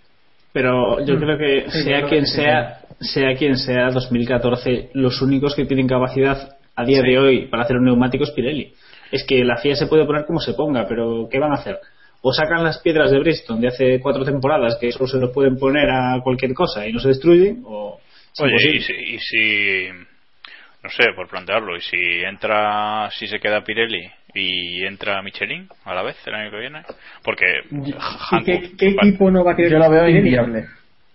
Pero 0.52 1.04
yo 1.04 1.18
creo 1.18 1.38
que 1.38 1.70
sea 1.70 2.06
quien 2.08 2.26
sea, 2.26 2.80
sea 3.00 3.36
quien 3.36 3.56
sea 3.56 3.90
2014, 3.90 4.90
los 4.94 5.20
únicos 5.22 5.54
que 5.54 5.66
tienen 5.66 5.86
capacidad 5.86 6.56
a 6.74 6.84
día 6.84 7.02
de 7.02 7.18
hoy 7.18 7.46
para 7.46 7.64
hacer 7.64 7.76
un 7.76 7.84
neumático 7.84 8.24
es 8.24 8.30
Pirelli. 8.30 8.72
Es 9.12 9.24
que 9.24 9.44
la 9.44 9.56
FIA 9.58 9.76
se 9.76 9.86
puede 9.86 10.04
poner 10.04 10.24
como 10.26 10.40
se 10.40 10.54
ponga, 10.54 10.86
pero 10.88 11.28
¿qué 11.30 11.38
van 11.38 11.52
a 11.52 11.56
hacer? 11.56 11.78
O 12.22 12.32
sacan 12.32 12.64
las 12.64 12.78
piedras 12.80 13.10
de 13.10 13.20
Bristol 13.20 13.60
de 13.60 13.68
hace 13.68 14.00
cuatro 14.00 14.24
temporadas 14.24 14.76
que 14.80 14.90
solo 14.90 15.06
se 15.06 15.18
lo 15.18 15.32
pueden 15.32 15.56
poner 15.56 15.88
a 15.90 16.18
cualquier 16.22 16.52
cosa 16.54 16.86
y 16.86 16.92
no 16.92 16.98
se 16.98 17.08
destruyen, 17.08 17.62
o 17.64 18.00
Oye, 18.40 18.76
y 18.76 18.80
si, 18.80 18.92
y 18.92 19.18
si- 19.18 19.88
no 20.82 20.90
sé, 20.90 21.12
por 21.14 21.28
plantearlo, 21.28 21.76
y 21.76 21.80
si 21.80 21.96
entra, 22.24 23.10
si 23.12 23.26
se 23.26 23.38
queda 23.40 23.62
Pirelli 23.64 24.08
y 24.34 24.84
entra 24.84 25.22
Michelin 25.22 25.68
a 25.84 25.94
la 25.94 26.02
vez 26.02 26.16
el 26.26 26.34
año 26.34 26.50
que 26.50 26.58
viene, 26.58 26.82
porque 27.24 27.46
¿Y 27.70 27.92
Hankook- 27.92 28.44
qué, 28.44 28.76
qué 28.76 28.88
equipo 28.88 29.30
no 29.30 29.44
va 29.44 29.52
a 29.52 29.56
querer 29.56 29.72
Yo 29.72 29.78
lo 29.78 29.90
veo 29.90 30.08
inviable. 30.08 30.66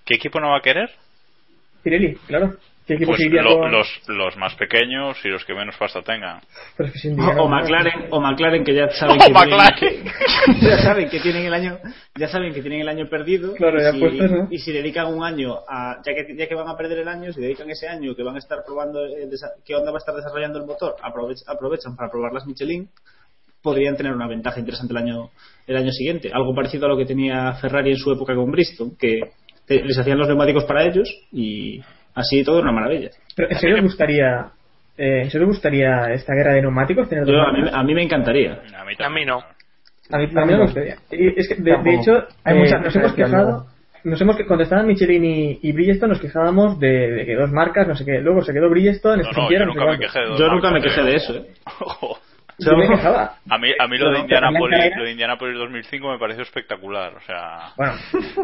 ¿qué 0.06 0.15
equipo 0.15 0.39
no 0.39 0.49
va 0.49 0.58
a 0.58 0.62
querer? 0.62 0.89
Pirelli, 1.84 2.15
claro. 2.28 2.56
¿Qué 2.86 2.96
equipo 2.96 3.12
Pues 3.12 3.22
se 3.22 3.28
iría 3.28 3.41
lo- 3.41 3.60
con- 3.60 3.72
los, 3.72 3.88
los 4.08 4.36
más 4.36 4.56
pequeños 4.56 5.17
y 5.24 5.30
los 5.30 5.46
que 5.46 5.54
menos 5.54 5.76
pasta 5.78 6.02
tengan. 6.02 6.41
Pero 6.76 6.88
es 6.88 6.93
que 6.93 7.00
sin 7.00 7.17
O. 7.19 7.48
McLaren, 7.48 8.08
o 8.12 8.19
McLaren 8.19 8.63
que 8.65 8.74
ya 8.76 8.89
saben 9.00 9.17
que 9.17 9.26
tienen- 9.26 9.34
McLaren. 9.50 9.80
que- 9.80 10.62
ya 10.62 10.78
saben 10.82 11.10
que 11.10 11.19
tienen 11.22 11.46
el 11.46 11.54
año 11.54 11.78
ya 12.15 12.28
saben 12.28 12.54
que 12.54 12.62
tienen 12.62 12.82
el 12.82 12.89
año 12.89 13.08
perdido 13.08 13.54
Claro, 13.56 13.78
y, 13.80 13.91
si, 13.93 14.00
puestos, 14.00 14.32
¿no? 14.32 14.48
y 14.52 14.58
si 14.60 14.72
dedican 14.74 15.13
un 15.13 15.24
año 15.24 15.56
a 15.67 16.02
ya 16.06 16.13
que 16.13 16.36
ya 16.36 16.48
que 16.48 16.56
van 16.56 16.67
a 16.67 16.76
perder 16.76 17.00
el 17.00 17.08
año 17.08 17.32
si 17.32 17.39
dedican 17.41 17.69
ese 17.69 17.88
año 17.88 18.13
que 18.15 18.24
van 18.24 18.36
a 18.36 18.39
estar 18.39 18.60
probando 18.65 19.06
eh, 19.06 19.28
desa- 19.30 19.54
qué 19.65 19.76
onda 19.76 19.91
va 19.91 19.98
a 19.98 20.04
estar 20.04 20.13
desarrollando 20.15 20.60
el 20.60 20.65
motor 20.65 20.96
aprove- 21.02 21.41
aprovechan 21.48 21.96
para 21.96 22.12
probar 22.12 22.34
las 22.34 22.46
Michelin 22.46 22.89
podrían 23.62 23.96
tener 23.96 24.12
una 24.13 24.28
ventaja 24.28 24.60
interesante 24.60 24.91
el 24.93 24.98
año 24.98 25.30
el 25.67 25.78
año 25.78 25.91
siguiente 25.91 26.30
algo 26.34 26.54
parecido 26.54 26.86
a 26.86 26.89
lo 26.89 26.98
que 26.98 27.06
tenía 27.06 27.54
Ferrari 27.54 27.91
en 27.91 27.98
su 27.98 28.12
época 28.12 28.36
con 28.36 28.52
Bristol 28.52 28.91
que 29.00 29.22
te- 29.65 29.82
les 29.84 29.98
hacían 29.98 30.17
los 30.17 30.28
neumáticos 30.28 30.65
para 30.65 30.84
ellos 30.86 31.10
y 31.32 31.80
así 32.15 32.43
todo 32.43 32.60
era 32.60 32.69
una 32.69 32.80
maravilla 32.80 33.10
Pero 33.36 33.49
¿en 33.49 33.58
serio 33.58 33.76
os 33.78 33.84
gustaría, 33.84 34.47
eh, 34.97 35.21
¿en 35.23 35.32
serio 35.32 35.47
os 35.47 35.54
gustaría 35.54 36.13
esta 36.13 36.34
guerra 36.34 36.54
de 36.54 36.62
neumáticos? 36.62 37.10
Tener 37.10 37.26
dos 37.26 37.34
Yo, 37.34 37.41
a, 37.41 37.52
mí, 37.52 37.69
a 37.71 37.84
mí 37.84 37.93
me 37.93 38.04
encantaría 38.04 38.54
A 38.78 38.86
mí, 38.86 38.93
A 38.99 39.10
mí 39.10 39.26
no. 39.26 39.39
A 40.12 40.17
mí, 40.17 40.26
a 40.36 40.45
mí 40.45 40.54
me 40.54 40.62
gustaría. 40.62 40.97
Y 41.12 41.39
es 41.39 41.47
que, 41.47 41.56
de, 41.56 41.78
de 41.78 41.95
hecho, 41.95 42.28
Hay 42.43 42.58
eh, 42.58 42.60
muchas 42.60 42.82
nos 42.82 42.95
hemos 42.95 43.13
quejado. 43.13 43.65
Nos 44.04 44.19
hemos 44.19 44.36
que 44.36 44.45
cuando 44.45 44.63
estaban 44.63 44.86
Michelin 44.86 45.23
y, 45.23 45.60
y 45.62 45.71
Bridgestone 45.71 46.12
nos 46.12 46.21
quejábamos 46.21 46.78
de, 46.78 47.10
de 47.12 47.26
que 47.26 47.36
dos 47.36 47.49
marcas, 47.52 47.88
no 47.88 47.95
sé 47.95 48.04
qué. 48.04 48.19
Luego 48.19 48.41
se 48.41 48.52
quedó 48.52 48.69
Bridgestone, 48.69 49.23
No, 49.23 49.32
se 49.32 49.39
no, 49.39 49.49
yo 49.49 49.60
no 49.60 49.65
nunca 49.67 49.86
me 49.86 49.97
quejé 49.97 50.19
de 50.19 50.38
yo 50.38 50.47
nunca 50.49 50.71
me 50.71 50.82
quejé 50.82 51.02
eh. 51.02 51.06
de 51.06 51.15
eso 51.15 51.34
¿eh? 51.36 51.45
Yo 52.60 52.78
me 52.78 52.88
quejaba. 52.88 53.36
A 53.50 53.58
mí, 53.58 53.70
a 53.78 53.88
mí 53.88 53.98
lo 53.98 54.12
de 54.12 54.20
Indianapolis, 54.20 54.80
la 54.80 54.98
lo 54.98 55.04
de 55.06 55.12
Indianapolis 55.12 55.58
2005 55.58 56.12
me 56.12 56.20
pareció 56.20 56.44
espectacular. 56.44 57.13
O 57.16 57.22
sea, 57.22 57.74
Bueno, 57.78 57.94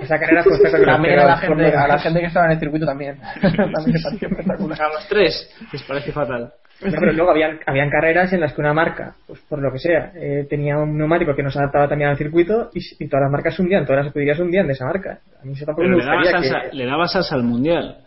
esa 0.02 0.20
carrera 0.20 0.44
fue 0.44 0.54
espectacular. 0.54 0.96
También 0.96 1.20
a 1.20 1.26
la, 1.26 1.38
gente, 1.38 1.76
a 1.76 1.88
la 1.88 2.00
gente 2.00 2.20
que 2.20 2.26
estaba 2.26 2.46
en 2.48 2.52
el 2.54 2.60
circuito 2.60 2.86
también. 2.86 3.18
también 3.42 3.94
le 3.94 4.04
pareció 4.04 4.28
espectacular. 4.28 4.82
a 4.82 4.88
los 4.90 5.08
tres 5.08 5.56
les 5.72 5.84
parece 5.84 6.12
fatal 6.12 6.52
No, 6.82 6.92
pero 7.00 7.14
luego 7.14 7.32
habían, 7.32 7.60
habían 7.66 7.90
carreras 7.90 8.34
en 8.34 8.42
las 8.42 8.54
que 8.54 8.62
una 8.62 8.74
marca, 8.74 9.16
pues 9.28 9.40
por 9.42 9.62
lo 9.62 9.72
que 9.72 9.80
sea, 9.80 10.12
eh, 10.16 10.46
tenía 10.50 10.78
un 10.78 10.98
neumático 10.98 11.36
que 11.36 11.44
no 11.44 11.52
se 11.52 11.60
adaptaba 11.60 11.88
también 11.88 12.10
al 12.10 12.18
circuito 12.18 12.70
y, 12.74 12.80
y 13.04 13.08
todas 13.08 13.24
las 13.24 13.32
marcas 13.32 13.56
se 13.56 13.62
hundían, 13.62 13.86
todas 13.86 14.00
las 14.00 14.08
escuderías 14.08 14.38
se 14.38 14.44
hundían 14.44 14.68
de 14.68 14.74
esa 14.74 14.86
marca. 14.86 15.20
A 15.42 15.46
mí 15.46 15.54
eso 15.54 15.66
tampoco 15.66 15.88
pero 15.88 15.98
me 15.98 16.04
le 16.04 16.10
daba, 16.10 16.24
salsa, 16.24 16.70
que... 16.70 16.78
le 16.78 16.86
daba 16.86 17.08
salsa 17.08 17.36
al 17.36 17.44
mundial 17.44 17.98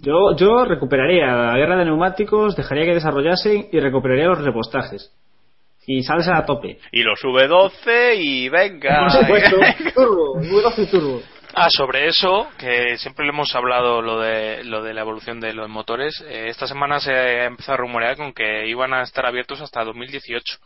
yo, 0.00 0.36
yo 0.36 0.64
recuperaría 0.64 1.26
la 1.26 1.56
guerra 1.56 1.76
de 1.76 1.86
neumáticos, 1.86 2.56
dejaría 2.56 2.84
que 2.84 2.94
desarrollasen 2.94 3.68
y 3.72 3.80
recuperaría 3.80 4.26
los 4.26 4.42
repostajes. 4.42 5.12
Y 5.86 6.02
salsa 6.02 6.38
a 6.38 6.46
tope. 6.46 6.78
y 6.92 7.02
los 7.02 7.20
V12 7.22 8.16
y 8.16 8.48
venga. 8.48 9.00
Por 9.00 9.10
supuesto, 9.10 9.56
turbo, 9.94 10.36
V12 10.40 10.90
turbo. 10.90 11.22
Ah, 11.56 11.68
sobre 11.70 12.08
eso, 12.08 12.48
que 12.58 12.96
siempre 12.98 13.24
le 13.24 13.30
hemos 13.30 13.54
hablado 13.54 14.02
lo 14.02 14.18
de, 14.18 14.64
lo 14.64 14.82
de 14.82 14.92
la 14.92 15.02
evolución 15.02 15.38
de 15.38 15.52
los 15.52 15.68
motores, 15.68 16.20
eh, 16.26 16.48
esta 16.48 16.66
semana 16.66 16.98
se 16.98 17.12
ha 17.12 17.44
empezado 17.44 17.74
a 17.74 17.76
rumorear 17.78 18.16
con 18.16 18.32
que 18.32 18.66
iban 18.66 18.92
a 18.92 19.02
estar 19.02 19.24
abiertos 19.24 19.60
hasta 19.60 19.84
2018. 19.84 20.56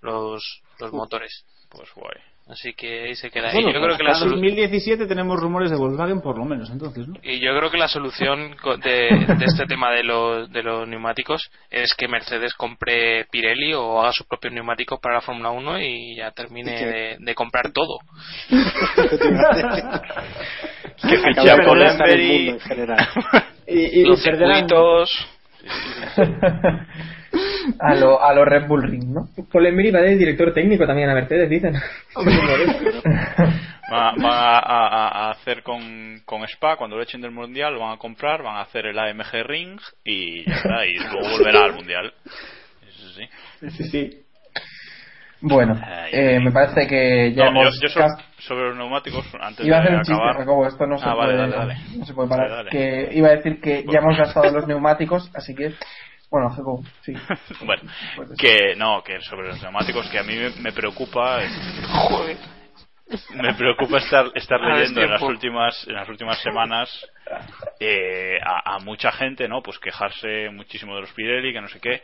los, 0.00 0.62
los 0.80 0.92
motores. 0.92 1.44
Pues 1.70 1.88
guay. 1.94 2.16
Así 2.50 2.72
que 2.72 3.04
ahí 3.04 3.14
se 3.14 3.30
queda. 3.30 3.52
Bueno, 3.52 3.68
y 3.68 3.74
yo 3.74 3.80
creo 3.82 3.96
que 3.98 4.02
la 4.04 4.12
hasta 4.12 4.24
solu- 4.24 4.30
2017 4.36 5.06
tenemos 5.06 5.38
rumores 5.38 5.70
de 5.70 5.76
Volkswagen 5.76 6.22
por 6.22 6.38
lo 6.38 6.46
menos, 6.46 6.70
entonces, 6.70 7.06
¿no? 7.06 7.14
y 7.22 7.40
yo 7.40 7.54
creo 7.58 7.70
que 7.70 7.76
la 7.76 7.88
solución 7.88 8.56
co- 8.62 8.78
de, 8.78 9.10
de 9.38 9.44
este 9.44 9.66
tema 9.68 9.90
de 9.92 10.02
los, 10.02 10.50
de 10.50 10.62
los 10.62 10.88
neumáticos 10.88 11.50
es 11.70 11.92
que 11.94 12.08
Mercedes 12.08 12.54
compre 12.54 13.26
Pirelli 13.30 13.74
o 13.74 14.00
haga 14.00 14.12
sus 14.12 14.26
propios 14.26 14.54
neumáticos 14.54 14.98
para 14.98 15.16
la 15.16 15.20
Fórmula 15.20 15.50
1 15.50 15.78
y 15.82 16.16
ya 16.16 16.30
termine 16.30 16.72
¿Y 16.72 16.84
de, 16.84 17.16
de 17.18 17.34
comprar 17.34 17.70
todo. 17.70 17.98
Que 21.00 21.14
Acabar 21.14 21.34
ficha 21.34 21.56
de 21.56 21.56
por 21.64 21.66
molestar 21.76 22.08
el 22.10 22.18
Lemberg 22.18 22.32
mundo 22.38 22.52
en 22.52 22.60
general. 22.60 23.08
Y, 23.70 24.00
y 24.00 24.04
los 24.06 24.22
circuitos. 24.22 25.10
A 27.80 27.94
lo, 27.94 28.22
a 28.22 28.32
lo 28.34 28.44
Red 28.44 28.66
Bull 28.66 28.82
Ring, 28.82 29.04
¿no? 29.12 29.28
Emery 29.52 29.90
va 29.90 30.00
de 30.00 30.16
director 30.16 30.52
técnico 30.52 30.86
también 30.86 31.10
a 31.10 31.14
Mercedes, 31.14 31.48
dicen. 31.50 31.74
Va, 33.90 34.12
va 34.22 34.58
a, 34.58 34.86
a- 34.88 35.08
a 35.28 35.30
hacer 35.30 35.62
con, 35.62 36.20
con 36.26 36.42
Spa 36.44 36.76
cuando 36.76 36.96
lo 36.96 37.02
echen 37.02 37.20
del 37.22 37.30
mundial, 37.30 37.72
lo 37.74 37.80
van 37.80 37.92
a 37.92 37.98
comprar, 37.98 38.42
van 38.42 38.56
a 38.56 38.60
hacer 38.62 38.84
el 38.86 38.98
AMG 38.98 39.44
Ring 39.46 39.80
y 40.04 40.44
ya 40.44 40.56
está, 40.56 40.86
y 40.86 40.94
luego 40.94 41.30
volverá 41.30 41.64
al 41.64 41.74
mundial. 41.74 42.12
Eso 42.86 43.08
sí. 43.10 43.28
sí, 43.70 43.84
sí. 43.84 44.22
Bueno, 45.40 45.80
Ay, 45.84 46.10
eh, 46.12 46.40
me 46.40 46.50
parece 46.50 46.86
que 46.88 47.32
ya 47.32 47.44
No, 47.50 47.54
yo, 47.54 47.60
hemos... 47.68 47.80
yo 47.80 47.88
sobre, 47.88 48.08
sobre 48.38 48.68
los 48.68 48.76
neumáticos, 48.76 49.24
antes 49.40 49.64
Iba 49.66 49.76
a 49.76 49.80
hacer 49.80 49.92
de 49.92 49.96
un 49.98 50.02
chiste, 50.02 50.14
acabar. 50.14 50.36
Jacobo, 50.38 50.66
esto 50.66 50.86
no 50.86 50.98
se, 50.98 51.04
Ah, 51.08 51.14
vale, 51.14 51.34
puede, 51.34 51.50
dale, 51.50 51.56
dale. 51.56 51.76
no 51.96 52.04
se 52.04 52.14
puede 52.14 52.28
parar. 52.28 52.50
Dale, 52.50 52.56
dale. 52.64 52.70
Que 52.70 53.16
iba 53.16 53.28
a 53.28 53.36
decir 53.36 53.60
que 53.60 53.84
ya 53.84 54.00
hemos 54.00 54.16
gastado 54.16 54.50
los 54.50 54.66
neumáticos, 54.66 55.30
así 55.34 55.54
que... 55.54 55.74
Bueno, 56.30 56.50
Jacobo, 56.50 56.82
sí. 57.02 57.14
bueno, 57.64 57.82
Pues 58.16 58.30
que 58.38 58.74
no, 58.76 59.02
que 59.02 59.20
sobre 59.22 59.48
los 59.48 59.62
neumáticos 59.62 60.08
que 60.10 60.18
a 60.18 60.22
mí 60.24 60.34
me, 60.36 60.50
me 60.60 60.72
preocupa 60.72 61.38
Joder. 62.08 62.36
me 63.34 63.54
preocupa 63.54 63.96
estar 63.98 64.26
estar 64.34 64.60
Ah, 64.62 64.72
es 64.74 64.78
leyendo 64.90 65.02
en 65.02 65.10
las 65.12 65.22
últimas 65.22 65.86
en 65.88 65.94
las 65.94 66.08
últimas 66.08 66.38
semanas 66.42 66.90
eh, 67.80 68.38
a, 68.44 68.74
a 68.74 68.78
mucha 68.80 69.10
gente 69.12 69.48
no 69.48 69.62
pues 69.62 69.78
quejarse 69.78 70.50
muchísimo 70.50 70.94
de 70.96 71.00
los 71.02 71.12
Pirelli 71.12 71.54
que 71.54 71.60
no 71.62 71.68
sé 71.68 71.80
qué 71.80 72.02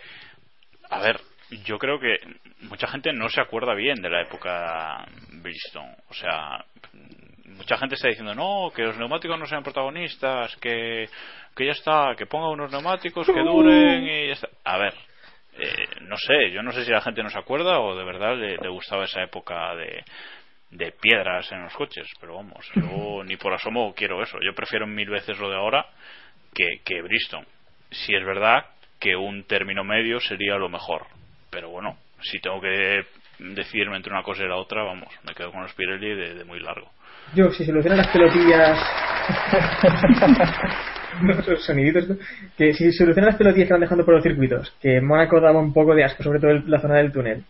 a 0.89 1.01
ver 1.01 1.21
yo 1.65 1.79
creo 1.79 1.99
que 1.99 2.19
mucha 2.63 2.87
gente 2.89 3.13
no 3.13 3.29
se 3.29 3.41
acuerda 3.41 3.75
bien 3.75 4.01
de 4.01 4.11
la 4.11 4.23
época 4.23 5.07
Bridgestone 5.33 5.97
o 6.09 6.15
sea 6.15 6.65
mucha 7.57 7.77
gente 7.77 7.95
está 7.95 8.09
diciendo 8.09 8.35
no 8.35 8.71
que 8.75 8.83
los 8.83 8.99
neumáticos 8.99 9.39
no 9.39 9.47
sean 9.47 9.63
protagonistas 9.63 10.57
que 10.57 11.09
que 11.55 11.67
ya 11.67 11.73
está 11.73 12.15
que 12.17 12.27
ponga 12.27 12.49
unos 12.49 12.71
neumáticos 12.71 13.27
que 13.27 13.41
duren 13.41 14.03
y 14.05 14.27
ya 14.29 14.33
está 14.33 14.49
a 14.65 14.79
ver 14.79 14.95
eh, 15.57 15.87
no 16.01 16.17
sé, 16.17 16.51
yo 16.51 16.63
no 16.63 16.73
sé 16.73 16.85
si 16.85 16.91
la 16.91 17.01
gente 17.01 17.23
no 17.23 17.31
se 17.31 17.39
acuerda 17.39 17.79
o 17.79 17.95
de 17.95 18.05
verdad 18.05 18.37
le, 18.37 18.57
le 18.57 18.69
gustaba 18.69 19.05
esa 19.05 19.23
época 19.23 19.75
de, 19.77 20.03
de 20.71 20.93
piedras 20.93 21.51
en 21.53 21.63
los 21.63 21.75
coches, 21.75 22.09
pero 22.21 22.35
vamos, 22.35 22.69
yo 22.75 23.23
ni 23.25 23.37
por 23.37 23.53
asomo 23.53 23.95
quiero 23.95 24.21
eso. 24.23 24.39
Yo 24.45 24.55
prefiero 24.55 24.87
mil 24.87 25.09
veces 25.09 25.39
lo 25.39 25.49
de 25.49 25.57
ahora 25.57 25.87
que, 26.53 26.81
que 26.85 27.03
Bristol. 27.03 27.47
Si 27.91 28.15
es 28.15 28.25
verdad 28.25 28.67
que 28.99 29.15
un 29.15 29.45
término 29.45 29.85
medio 29.85 30.19
sería 30.21 30.57
lo 30.57 30.69
mejor, 30.69 31.07
pero 31.55 31.71
bueno, 31.71 31.97
si 32.21 32.39
tengo 32.41 32.61
que 32.61 33.03
decidirme 33.39 33.97
entre 33.97 34.13
una 34.13 34.23
cosa 34.23 34.45
y 34.45 34.49
la 34.49 34.57
otra, 34.57 34.83
vamos, 34.83 35.09
me 35.27 35.35
quedo 35.35 35.51
con 35.53 35.63
los 35.63 35.73
Pirelli 35.75 36.15
de, 36.15 36.35
de 36.35 36.45
muy 36.45 36.61
largo. 36.61 36.89
Yo, 37.35 37.51
si 37.53 37.65
solucionan 37.65 37.99
las 37.99 38.09
pelotillas. 38.09 38.79
no, 41.23 41.33
esos 41.33 41.65
soniditos, 41.65 42.09
¿no? 42.09 42.17
Que 42.57 42.73
si 42.75 42.93
solucionan 42.93 43.31
las 43.31 43.37
pelotillas 43.39 43.69
que 43.69 43.75
van 43.75 43.81
dejando 43.81 44.05
por 44.05 44.15
los 44.15 44.23
circuitos, 44.23 44.75
que 44.83 45.01
Mónaco 45.01 45.41
daba 45.41 45.59
un 45.61 45.73
poco 45.73 45.95
de 45.95 46.05
asco, 46.05 46.23
sobre 46.23 46.41
todo 46.41 46.51
el- 46.51 46.71
la 46.71 46.81
zona 46.81 46.97
del 46.97 47.13
túnel. 47.13 47.45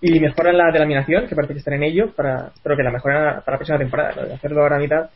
Y 0.00 0.20
mejoran 0.20 0.58
la 0.58 0.70
delaminación, 0.72 1.26
que 1.26 1.34
parece 1.34 1.54
que 1.54 1.58
están 1.60 1.74
en 1.74 1.84
ello, 1.84 2.12
para, 2.14 2.50
pero 2.62 2.76
que 2.76 2.82
la 2.82 2.90
mejoran 2.90 3.42
para 3.44 3.54
la 3.54 3.58
próxima 3.58 3.78
temporada, 3.78 4.12
lo 4.14 4.26
de 4.28 4.34
hacerlo 4.34 4.62
ahora 4.62 4.76
a 4.76 4.80
mitad. 4.80 5.10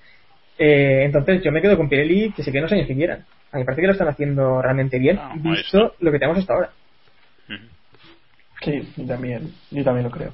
Eh, 0.58 1.02
entonces 1.04 1.42
yo 1.42 1.52
me 1.52 1.60
quedo 1.62 1.76
con 1.76 1.88
Pirelli, 1.88 2.32
que 2.32 2.42
se 2.42 2.50
queden 2.50 2.62
los 2.64 2.72
años 2.72 2.86
que 2.86 2.94
quieran. 2.94 3.24
A 3.52 3.56
mí 3.56 3.62
me 3.62 3.64
parece 3.64 3.80
que 3.82 3.86
lo 3.88 3.92
están 3.92 4.08
haciendo 4.08 4.62
realmente 4.62 4.98
bien, 4.98 5.18
Ah, 5.18 5.30
ahí 5.32 5.38
visto 5.40 5.94
lo 6.00 6.12
que 6.12 6.18
tenemos 6.18 6.38
hasta 6.38 6.54
ahora. 6.54 6.70
Sí, 8.62 8.92
yo 8.96 9.06
también, 9.06 9.52
yo 9.70 9.84
también 9.84 10.04
lo 10.04 10.10
creo. 10.10 10.32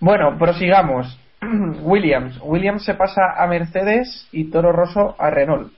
Bueno, 0.00 0.36
prosigamos. 0.38 1.18
Williams. 1.82 2.38
Williams 2.42 2.84
se 2.84 2.94
pasa 2.94 3.34
a 3.36 3.46
Mercedes 3.46 4.28
y 4.32 4.50
Toro 4.50 4.72
Rosso 4.72 5.14
a 5.18 5.30
Renault. 5.30 5.72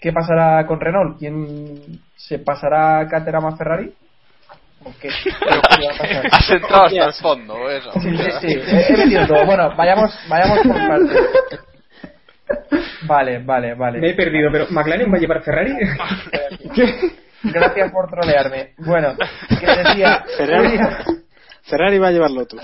¿Qué 0.00 0.12
pasará 0.12 0.66
con 0.66 0.80
Renault? 0.80 1.18
¿Quién 1.18 2.00
se 2.16 2.38
pasará 2.38 3.00
a 3.00 3.08
Caterham 3.08 3.46
a 3.46 3.56
Ferrari? 3.56 3.92
¿O 4.84 4.92
qué? 5.00 5.08
¿Qué 5.24 5.30
va 5.30 5.94
a 5.94 5.98
pasar? 5.98 6.26
Has 6.32 6.50
entrado 6.50 6.84
hasta 6.84 7.06
el 7.06 7.12
fondo, 7.14 7.70
eso. 7.70 7.92
Sí, 8.00 8.16
sí, 8.16 8.30
sí, 8.40 8.46
he 8.48 8.92
he 8.92 8.96
metido 8.96 9.26
todo. 9.26 9.46
Bueno, 9.46 9.74
vayamos, 9.76 10.18
vayamos 10.28 10.58
por 10.60 10.76
partes. 10.76 11.18
Vale, 13.02 13.38
vale, 13.40 13.74
vale. 13.74 14.00
Me 14.00 14.10
he 14.10 14.14
perdido, 14.14 14.50
pero 14.52 14.66
¿McLaren 14.70 15.12
va 15.12 15.16
a 15.16 15.20
llevar 15.20 15.42
Ferrari? 15.42 15.72
Gracias 17.42 17.92
por 17.92 18.08
trolearme. 18.08 18.74
Bueno, 18.78 19.14
que 19.48 19.66
decía 19.66 20.24
Ferrari, 20.36 20.68
Williams, 20.68 21.25
Ferrari 21.68 21.98
va 21.98 22.08
a 22.08 22.12
llevar 22.12 22.30
Lotus. 22.30 22.60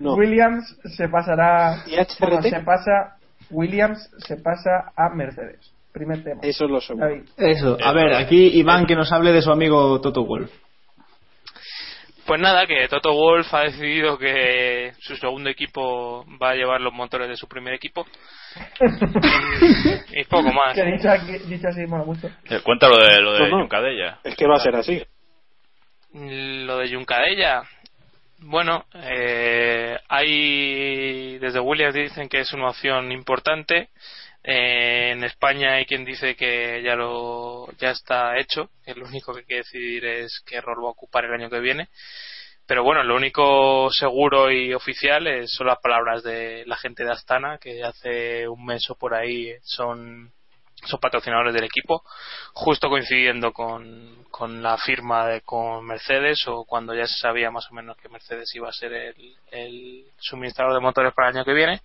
No. 0.00 0.14
Williams 0.14 0.76
se 0.96 1.08
pasará. 1.08 1.82
¿Y 1.86 1.94
HRT? 1.96 2.18
bueno, 2.20 2.42
se 2.42 2.60
pasa. 2.60 3.16
Williams 3.50 4.10
se 4.18 4.36
pasa 4.36 4.92
a 4.96 5.10
Mercedes. 5.14 5.72
Primer 5.92 6.24
tema. 6.24 6.40
Eso 6.42 6.64
es 6.64 6.70
lo 6.70 6.80
seguro. 6.80 7.06
David. 7.06 7.24
Eso, 7.36 7.76
a 7.82 7.92
ver, 7.92 8.14
aquí 8.14 8.58
Iván 8.58 8.86
que 8.86 8.96
nos 8.96 9.12
hable 9.12 9.30
de 9.32 9.42
su 9.42 9.52
amigo 9.52 10.00
Toto 10.00 10.24
Wolf. 10.24 10.50
Pues 12.26 12.40
nada, 12.40 12.66
que 12.66 12.86
Toto 12.88 13.12
Wolf 13.12 13.52
ha 13.52 13.62
decidido 13.64 14.16
que 14.16 14.92
su 15.00 15.16
segundo 15.16 15.50
equipo 15.50 16.24
va 16.40 16.50
a 16.50 16.54
llevar 16.54 16.80
los 16.80 16.92
motores 16.94 17.28
de 17.28 17.36
su 17.36 17.46
primer 17.48 17.74
equipo. 17.74 18.06
y, 18.80 20.20
y 20.20 20.24
poco 20.24 20.50
más. 20.52 20.74
Que 20.74 20.84
dicho, 20.84 21.10
aquí- 21.10 21.38
dicho 21.46 21.68
así, 21.68 21.84
mola 21.86 22.04
mucho. 22.04 22.28
Eh, 22.48 22.60
Cuéntalo 22.62 22.96
de 22.96 23.20
lo 23.20 23.32
de 23.34 23.40
No, 23.40 23.48
no. 23.48 23.58
Juncadella. 23.62 24.18
Es 24.24 24.36
que 24.36 24.46
va 24.46 24.56
a 24.56 24.60
ser 24.60 24.76
así. 24.76 25.02
Lo 26.14 26.78
de 26.78 26.94
Juncadella. 26.94 27.62
Bueno, 28.44 28.86
eh, 28.94 29.96
hay 30.08 31.38
desde 31.38 31.60
Williams 31.60 31.94
dicen 31.94 32.28
que 32.28 32.40
es 32.40 32.52
una 32.52 32.70
opción 32.70 33.12
importante. 33.12 33.90
Eh, 34.42 35.10
en 35.12 35.22
España 35.22 35.74
hay 35.74 35.86
quien 35.86 36.04
dice 36.04 36.34
que 36.34 36.82
ya 36.82 36.96
lo 36.96 37.70
ya 37.78 37.90
está 37.90 38.36
hecho, 38.38 38.70
que 38.84 38.94
lo 38.94 39.06
único 39.06 39.32
que 39.32 39.40
hay 39.40 39.46
que 39.46 39.56
decidir 39.56 40.04
es 40.04 40.42
qué 40.44 40.60
rol 40.60 40.82
va 40.82 40.88
a 40.88 40.90
ocupar 40.90 41.24
el 41.24 41.34
año 41.34 41.48
que 41.50 41.60
viene. 41.60 41.88
Pero 42.66 42.82
bueno, 42.82 43.04
lo 43.04 43.14
único 43.16 43.90
seguro 43.92 44.50
y 44.50 44.74
oficial 44.74 45.26
es, 45.28 45.52
son 45.52 45.68
las 45.68 45.78
palabras 45.78 46.24
de 46.24 46.64
la 46.66 46.76
gente 46.76 47.04
de 47.04 47.12
Astana, 47.12 47.58
que 47.58 47.84
hace 47.84 48.48
un 48.48 48.64
mes 48.64 48.90
o 48.90 48.96
por 48.96 49.14
ahí 49.14 49.54
son 49.62 50.32
son 50.84 51.00
patrocinadores 51.00 51.54
del 51.54 51.64
equipo, 51.64 52.02
justo 52.52 52.88
coincidiendo 52.88 53.52
con, 53.52 54.24
con 54.30 54.62
la 54.62 54.76
firma 54.78 55.26
de, 55.26 55.40
con 55.42 55.84
Mercedes 55.86 56.46
o 56.48 56.64
cuando 56.64 56.94
ya 56.94 57.06
se 57.06 57.18
sabía 57.18 57.50
más 57.50 57.70
o 57.70 57.74
menos 57.74 57.96
que 57.96 58.08
Mercedes 58.08 58.54
iba 58.54 58.68
a 58.68 58.72
ser 58.72 58.92
el, 59.50 60.04
suministrador 60.18 60.74
de 60.74 60.80
motores 60.80 61.12
para 61.14 61.28
el 61.30 61.36
año 61.36 61.44
que 61.44 61.52
viene, 61.54 61.80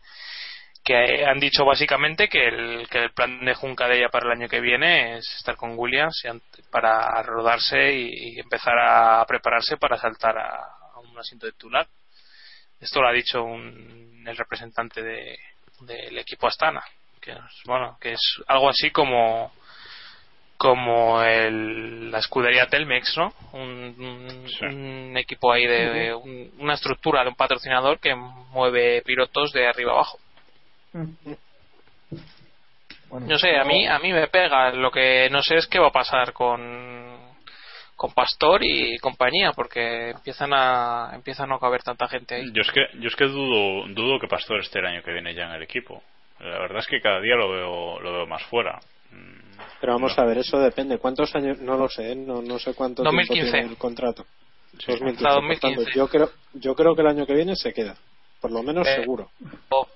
que 0.83 1.25
han 1.25 1.39
dicho 1.39 1.65
básicamente 1.65 2.27
que 2.27 2.47
el, 2.47 2.87
que 2.89 2.99
el 3.03 3.11
plan 3.11 3.43
de 3.43 3.53
Juncadella 3.53 4.09
para 4.09 4.27
el 4.27 4.39
año 4.39 4.47
que 4.47 4.61
viene 4.61 5.17
es 5.17 5.27
estar 5.37 5.55
con 5.55 5.77
Williams 5.77 6.23
para 6.71 7.21
rodarse 7.23 7.93
y, 7.93 8.39
empezar 8.39 8.77
a 8.79 9.25
prepararse 9.25 9.77
para 9.77 9.97
saltar 9.97 10.37
a, 10.37 10.73
un 11.01 11.17
asiento 11.19 11.47
titular. 11.51 11.87
Esto 12.79 13.01
lo 13.01 13.07
ha 13.07 13.11
dicho 13.11 13.43
un- 13.43 14.23
el 14.27 14.37
representante 14.37 15.01
de- 15.01 15.37
del 15.81 16.17
equipo 16.17 16.47
Astana 16.47 16.83
que 17.21 17.31
es, 17.31 17.61
bueno 17.65 17.97
que 17.99 18.13
es 18.13 18.21
algo 18.47 18.69
así 18.69 18.91
como 18.91 19.51
como 20.57 21.21
el, 21.21 22.09
la 22.09 22.17
escudería 22.17 22.65
Telmex 22.65 23.15
no 23.17 23.31
un, 23.53 23.95
un- 23.99 24.45
un 25.11 25.17
equipo 25.17 25.51
ahí 25.51 25.67
de 25.67 26.13
un- 26.15 26.51
una 26.57 26.73
estructura 26.73 27.21
de 27.23 27.29
un 27.29 27.35
patrocinador 27.35 27.99
que 27.99 28.15
mueve 28.15 29.03
pilotos 29.03 29.51
de 29.53 29.67
arriba 29.67 29.91
abajo. 29.91 30.17
Bueno, 33.09 33.27
no 33.27 33.37
sé 33.37 33.55
a 33.55 33.63
mí 33.63 33.85
a 33.87 33.99
mí 33.99 34.11
me 34.11 34.27
pega. 34.27 34.71
Lo 34.71 34.91
que 34.91 35.29
no 35.29 35.41
sé 35.41 35.55
es 35.57 35.67
qué 35.67 35.79
va 35.79 35.87
a 35.87 35.91
pasar 35.91 36.33
con 36.33 37.15
con 37.95 38.13
Pastor 38.13 38.63
y 38.63 38.97
compañía 38.99 39.51
porque 39.53 40.09
empiezan 40.11 40.51
a 40.53 41.11
empiezan 41.13 41.45
a 41.45 41.53
no 41.55 41.59
caber 41.59 41.81
tanta 41.83 42.07
gente 42.07 42.35
ahí. 42.35 42.51
Yo 42.53 42.61
es 42.61 42.71
que, 42.71 42.81
yo 42.99 43.07
es 43.07 43.15
que 43.15 43.25
dudo, 43.25 43.87
dudo 43.89 44.19
que 44.19 44.27
Pastor 44.27 44.59
esté 44.59 44.79
el 44.79 44.85
año 44.87 45.03
que 45.03 45.11
viene 45.13 45.33
ya 45.33 45.45
en 45.45 45.51
el 45.51 45.63
equipo. 45.63 46.03
La 46.39 46.59
verdad 46.59 46.79
es 46.79 46.87
que 46.87 47.01
cada 47.01 47.19
día 47.21 47.35
lo 47.35 47.49
veo, 47.49 47.99
lo 47.99 48.13
veo 48.13 48.27
más 48.27 48.43
fuera. 48.43 48.79
Pero 49.81 49.93
vamos 49.93 50.17
a 50.17 50.23
ver, 50.25 50.39
eso 50.39 50.59
depende. 50.59 50.97
¿Cuántos 50.97 51.33
años? 51.35 51.59
No 51.59 51.77
lo 51.77 51.87
sé, 51.89 52.11
¿eh? 52.11 52.15
no, 52.15 52.41
no 52.41 52.59
sé 52.59 52.73
cuánto 52.73 53.03
2015. 53.03 53.33
tiempo 53.33 53.51
tiene 53.57 53.69
el 53.73 53.77
contrato. 53.77 54.25
2015. 54.73 55.27
Hasta 55.27 55.39
por 55.39 55.59
tanto, 55.59 55.81
2015. 55.81 55.91
yo 55.97 56.07
creo, 56.07 56.31
yo 56.53 56.75
creo 56.75 56.95
que 56.95 57.01
el 57.01 57.07
año 57.07 57.25
que 57.25 57.33
viene 57.33 57.55
se 57.55 57.73
queda. 57.73 57.95
Por 58.41 58.51
lo 58.51 58.61
menos 58.63 58.87
Eh, 58.87 58.95
seguro. 59.01 59.29
o- 59.69 59.87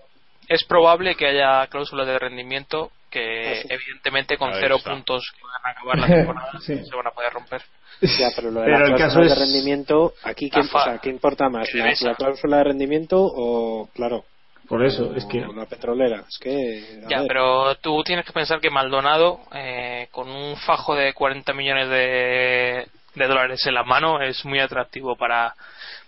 es 0.48 0.64
probable 0.66 1.16
que 1.16 1.28
haya 1.28 1.66
cláusulas 1.68 2.08
de 2.08 2.18
rendimiento 2.20 2.92
que 3.10 3.52
Ah, 3.52 3.56
sí. 3.62 3.68
evidentemente 3.70 4.38
con 4.38 4.54
cero 4.54 4.78
puntos 4.84 5.32
que 5.38 5.44
van 5.44 5.66
a 5.66 5.70
acabar 5.72 6.00
la 6.00 6.08
temporada 6.08 6.52
Sí. 6.62 6.84
se 6.86 6.96
van 6.96 7.08
a 7.08 7.12
poder 7.12 7.34
romper. 7.34 7.62
Ya, 8.02 8.30
pero 8.36 8.50
lo 8.52 8.62
de 8.62 8.66
Pero 8.68 8.80
las 8.80 8.89
el 8.89 8.98
caso 8.98 9.22
es- 9.22 9.30
de 9.30 9.36
rendimiento, 9.36 10.14
aquí, 10.24 10.50
¿quién, 10.50 10.66
La 10.66 10.72
fa- 10.72 10.82
o 10.82 10.86
sea, 10.86 10.98
¿qué 11.00 11.10
importa 11.10 11.50
más? 11.50 11.68
¿La, 11.74 11.94
la 12.02 12.16
cláusula 12.16 12.58
de 12.58 12.64
rendimiento 12.64 13.18
o, 13.22 13.89
claro, 13.94 14.26
Por 14.72 14.86
eso, 14.86 15.13
es 15.15 15.26
que. 15.26 15.41
la 15.41 15.65
petrolera? 15.65 16.24
Es 16.28 16.38
que. 16.39 17.01
Ya, 17.09 17.19
ver, 17.19 17.28
pero 17.28 17.76
tú 17.76 18.03
tienes 18.03 18.26
que 18.26 18.32
pensar 18.32 18.59
que 18.59 18.69
Maldonado, 18.69 19.41
eh, 19.53 20.07
con 20.11 20.30
un 20.30 20.55
fajo 20.57 20.95
de 20.95 21.13
40 21.13 21.53
millones 21.53 21.89
de, 21.89 22.88
de 23.15 23.28
dólares 23.28 23.65
en 23.67 23.74
la 23.74 23.84
mano, 23.84 24.22
es 24.22 24.45
muy 24.45 24.59
atractivo 24.59 25.15
para, 25.17 25.53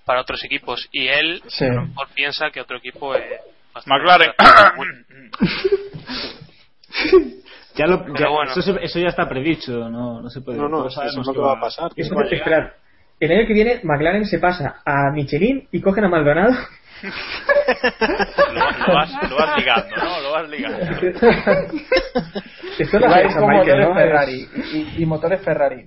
para 0.06 0.22
otros 0.22 0.44
equipos. 0.46 0.88
Y 0.92 1.08
él, 1.10 1.42
Sí. 1.48 1.66
a 1.66 1.74
lo 1.74 1.82
mejor 1.88 2.08
piensa 2.16 2.52
que 2.52 2.62
otro 2.62 2.78
equipo 2.78 3.14
es. 3.16 3.24
bastante 3.74 4.02
McLaren. 4.04 4.34
Ya 7.76 7.88
lo, 7.88 8.06
ya- 8.16 8.30
bueno. 8.30 8.52
eso, 8.52 8.62
se- 8.62 8.84
eso 8.86 9.00
ya 9.00 9.08
está 9.08 9.28
predicho, 9.28 9.90
no, 9.90 10.22
no 10.22 10.30
se 10.30 10.42
puede. 10.42 10.60
No, 10.60 10.70
no, 10.70 10.82
eso 10.88 10.92
sabemos 10.92 11.18
es 11.22 11.26
lo 11.28 11.34
que 11.34 11.40
va 11.40 11.54
a 11.54 11.60
pasar. 11.60 11.92
Eso 11.96 12.14
va 12.14 12.22
a 12.22 12.26
esperar. 12.30 12.76
El 13.20 13.32
año 13.32 13.48
que 13.48 13.54
viene, 13.54 13.80
McLaren 13.84 14.26
se 14.26 14.38
pasa 14.38 14.82
a 14.86 15.10
Michelin 15.12 15.68
y 15.72 15.82
cogen 15.82 16.04
a 16.06 16.10
Maldonado. 16.10 16.54
Lo, 17.04 18.88
lo 18.88 18.94
vas, 18.94 19.30
lo 19.30 19.36
vas 19.36 19.58
ligando, 19.58 19.96
¿no? 19.98 20.22
Lo 20.22 20.32
vas 20.32 20.50
ligando. 20.50 20.78
Esto 22.80 22.98
es 22.98 23.02
la 23.02 23.08
Vais 23.08 23.32
San 23.34 23.42
con 23.42 23.50
Michael, 23.50 23.66
motores 23.68 23.88
¿no? 23.90 23.94
Ferrari 23.96 24.48
y, 24.74 25.02
y 25.04 25.06
motores 25.06 25.42
Ferrari. 25.42 25.84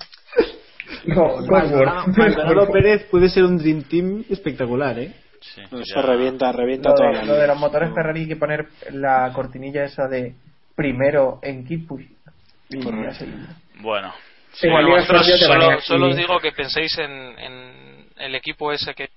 No. 1.06 1.36
Maldonado 1.46 2.70
Pérez 2.72 3.04
puede 3.10 3.28
ser 3.28 3.44
un 3.44 3.58
Dream 3.58 3.82
Team 3.84 4.24
espectacular, 4.30 4.98
¿eh? 4.98 5.12
Sí, 5.40 5.60
eso 5.60 5.82
ya- 5.82 6.02
revienta, 6.02 6.52
revienta 6.52 6.90
Lo 6.90 7.12
la 7.12 7.24
lo 7.24 7.34
de 7.36 7.46
los 7.46 7.58
motores 7.58 7.90
Ferrari 7.94 8.20
hay 8.20 8.28
que 8.28 8.36
poner 8.36 8.66
la 8.92 9.30
cortinilla 9.32 9.84
esa 9.84 10.08
de 10.08 10.34
primero 10.74 11.38
en 11.42 11.64
seguimos. 13.14 13.48
Bueno. 13.80 14.12
Sí, 14.52 14.68
Bueno, 14.68 14.88
vosotros 14.90 15.26
solo, 15.40 15.80
solo 15.82 16.08
os 16.08 16.16
digo 16.16 16.40
que 16.40 16.50
penséis 16.52 16.96
en, 16.98 17.10
en 17.38 18.06
el 18.16 18.34
equipo 18.34 18.72
ese 18.72 18.94
que. 18.94 19.08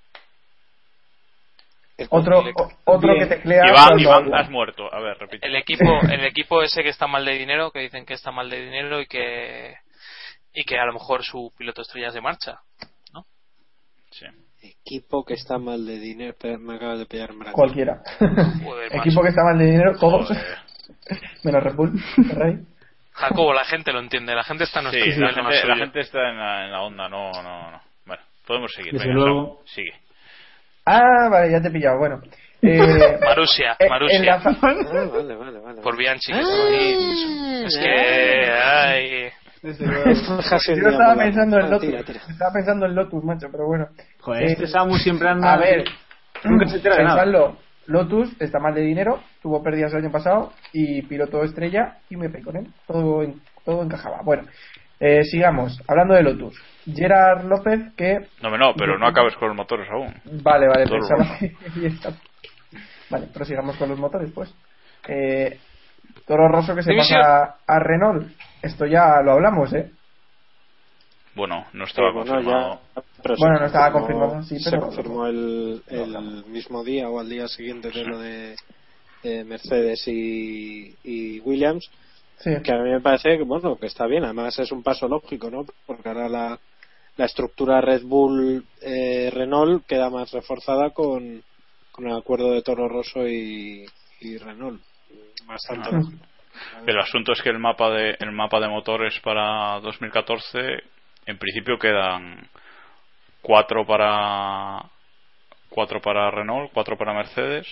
Otro, 2.10 2.43
otro 2.86 3.14
que 3.18 3.26
teclea 3.26 3.64
Iván, 3.68 4.00
Iván, 4.00 4.34
has 4.34 4.50
muerto. 4.50 4.93
A 4.93 5.00
ver, 5.00 5.18
repite. 5.18 5.45
el 5.45 5.56
equipo 5.56 6.00
el 6.10 6.26
equipo 6.26 6.62
ese 6.62 6.84
que 6.84 6.89
está 6.89 7.08
mal 7.08 7.26
de 7.26 7.34
dinero, 7.34 7.72
que 7.72 7.80
dicen 7.80 8.06
que 8.06 8.14
está 8.14 8.32
mal 8.32 8.50
de 8.50 8.64
dinero 8.64 9.02
y 9.02 9.08
que. 9.08 9.76
Y 10.54 10.64
que 10.64 10.80
a 10.80 10.86
lo 10.86 10.93
mejor 10.93 11.24
su 11.24 11.54
piloto 11.58 11.82
estrella 11.82 12.08
es 12.08 12.14
de 12.14 12.22
marcha. 12.22 12.60
Sí. 14.12 14.26
Equipo 14.62 15.24
que 15.24 15.36
está 15.36 15.58
mal 15.58 15.86
de 15.86 16.00
dinero. 16.00 16.36
Me 16.60 16.76
acabas 16.76 17.00
de 17.00 17.06
pillar 17.06 17.32
en. 17.32 17.52
Cualquiera. 17.52 18.02
Joder, 18.64 18.88
Equipo 18.93 18.97
macho. 18.97 19.22
que 19.22 19.30
está 19.30 19.43
mal 19.43 19.58
de 19.58 19.66
dinero, 19.66 19.97
todos. 20.00 20.28
Joder. 20.28 20.70
Menos 21.43 21.64
Red 21.64 21.76
Bull, 21.76 22.00
Ferrari. 22.28 22.66
Jacobo, 23.14 23.54
la 23.54 23.66
gente 23.66 23.91
lo 23.91 24.00
entiende, 24.00 24.34
la 24.34 24.43
gente 24.43 24.64
está 24.64 24.80
en 24.80 24.86
nuestro 24.86 25.04
Sí, 25.04 25.20
la 25.20 25.34
gente, 25.34 25.68
la 25.68 25.76
gente 25.76 26.00
está 26.00 26.30
en 26.30 26.38
la, 26.38 26.66
en 26.66 26.72
la 26.72 26.82
onda, 26.82 27.10
no, 27.10 27.32
no, 27.32 27.72
no. 27.72 27.82
Bueno, 28.06 28.24
podemos 28.47 28.72
seguir. 28.72 28.93
Desde 28.93 29.08
venga, 29.10 29.22
luego. 29.22 29.62
Sigue. 29.66 29.93
Ah, 30.86 31.30
vale, 31.30 31.52
ya 31.52 31.62
te 31.62 31.68
he 31.68 31.72
pillado. 31.72 31.98
Bueno. 32.00 32.22
Eh, 32.62 33.18
Marusia, 33.24 33.78
eh, 33.80 33.88
Marusia. 33.88 34.18
en 34.20 34.26
la 34.26 34.42
fa- 34.42 34.50
Ah, 34.62 34.76
vale, 35.14 35.34
vale, 35.38 35.60
vale. 35.60 35.82
Por 35.82 35.96
Bianchi. 35.96 36.34
ahí. 36.34 37.64
Es 37.66 37.78
que. 37.78 38.52
Ay, 38.52 39.30
Yo 39.64 40.90
estaba 40.90 41.16
pensando 41.16 41.58
en 41.58 41.64
Ah, 41.66 41.70
Lotus. 41.70 41.88
tira, 41.90 42.04
tira. 42.04 42.20
Estaba 42.28 42.52
pensando 42.52 42.86
en 42.86 42.96
Lotus, 42.96 43.24
macho, 43.24 43.48
pero 43.50 43.66
bueno. 43.66 43.88
Joder, 44.20 44.44
Eh, 44.44 44.46
este 44.52 44.68
Samu 44.68 44.98
siempre 44.98 45.30
anda. 45.30 45.54
A 45.54 45.58
ver, 45.58 45.86
Nunca 46.44 46.68
se 46.68 46.76
entera 46.76 46.98
de 46.98 47.04
nada. 47.06 47.16
pensadlo. 47.24 47.58
Lotus 47.88 48.30
está 48.42 48.60
mal 48.60 48.74
de 48.76 48.82
dinero, 48.82 49.22
tuvo 49.42 49.64
pérdidas 49.64 49.94
el 49.94 50.00
año 50.04 50.12
pasado 50.12 50.52
y 50.74 51.02
piloto 51.04 51.42
estrella 51.46 52.00
y 52.10 52.18
me 52.18 52.30
pegué 52.30 52.44
con 52.44 52.58
él. 52.58 52.68
Todo, 52.86 53.24
en- 53.24 53.42
todo 53.64 53.84
encajaba. 53.84 54.20
Bueno, 54.22 54.44
eh, 55.00 55.24
sigamos. 55.24 55.82
Hablando 55.88 56.14
de 56.16 56.24
Lotus. 56.24 56.62
Gerard 56.96 57.46
López, 57.46 57.94
que. 57.96 58.28
No, 58.42 58.56
no, 58.58 58.74
pero 58.76 58.98
no 58.98 59.08
acabes 59.08 59.36
con 59.36 59.50
los 59.50 59.58
motores 59.58 59.88
aún. 59.90 60.14
Vale, 60.44 60.68
vale, 60.68 60.86
pensaba 60.88 61.38
que 61.40 61.56
ya 61.82 61.88
está. 61.88 62.14
Vale, 63.10 63.28
pero 63.34 63.46
sigamos 63.46 63.76
con 63.78 63.90
los 63.90 64.00
motores, 64.00 64.32
pues. 64.34 64.54
Eh, 65.08 65.58
Toro 66.28 66.48
Rosso 66.48 66.76
que 66.76 66.84
se 66.84 66.92
División. 66.92 67.20
pasa 67.22 67.58
a 67.66 67.80
Renault. 67.80 68.32
Esto 68.62 68.86
ya 68.86 69.22
lo 69.24 69.32
hablamos, 69.34 69.74
¿eh? 69.74 69.92
Bueno, 71.36 71.66
no 71.74 71.86
estaba 71.86 72.10
Sí, 72.10 72.16
bueno, 72.18 72.32
confirmado. 72.34 72.82
ya- 72.96 73.02
pero 73.24 73.36
se 73.36 73.42
Bueno, 73.44 73.60
no 73.60 73.66
estaba 73.66 73.92
confirmó- 73.92 74.20
confirmado, 74.30 74.44
sí, 74.44 74.60
Se 74.60 74.70
pero- 74.72 74.82
confirmó 74.84 75.26
el, 75.28 75.84
el 75.88 76.46
mismo 76.48 76.84
día 76.84 77.10
o 77.10 77.20
al 77.20 77.30
día 77.30 77.48
siguiente 77.48 77.90
de 77.92 78.04
lo 78.04 78.20
de, 78.20 78.56
de 79.24 79.44
Mercedes 79.46 80.04
y, 80.08 80.96
y 81.04 81.40
Williams, 81.42 81.90
Sí. 82.40 82.52
que 82.64 82.72
a 82.72 82.78
mí 82.78 82.90
me 82.90 83.02
parece 83.02 83.38
que 83.38 83.44
bueno 83.44 83.76
que 83.78 83.88
está 83.88 84.06
bien. 84.08 84.24
Además 84.24 84.58
es 84.60 84.72
un 84.72 84.82
paso 84.82 85.08
lógico, 85.08 85.50
¿no? 85.52 85.66
Porque 85.86 86.08
ahora 86.10 86.30
la, 86.30 86.60
la 87.20 87.26
estructura 87.26 87.82
Red 87.82 88.03
Bull 88.03 88.63
eh, 88.82 89.30
Renault 89.34 89.86
queda 89.86 90.09
más 90.09 90.32
reforzada 90.32 90.91
con, 90.91 91.43
con 91.91 92.07
el 92.07 92.15
acuerdo 92.15 92.53
de 92.53 92.61
Toro 92.61 92.88
Rosso 92.88 93.28
y, 93.28 93.86
y 94.22 94.38
Renault. 94.38 94.82
Bastante 95.45 95.89
Ah. 95.91 96.82
El 96.86 96.99
asunto 96.99 97.32
es 97.32 97.41
que 97.41 97.49
el 97.49 97.59
mapa 97.59 97.89
de 97.89 98.17
el 98.20 98.32
mapa 98.32 98.59
de 98.59 98.67
motores 98.67 99.17
para 99.22 99.80
2014 99.80 100.59
en 101.26 101.38
principio 101.38 101.78
quedan 101.78 102.49
cuatro 103.41 103.86
para 103.86 104.84
cuatro 105.70 106.01
para 106.01 106.32
Renault, 106.32 106.72
cuatro 106.74 106.97
para 106.97 107.13
Mercedes 107.13 107.67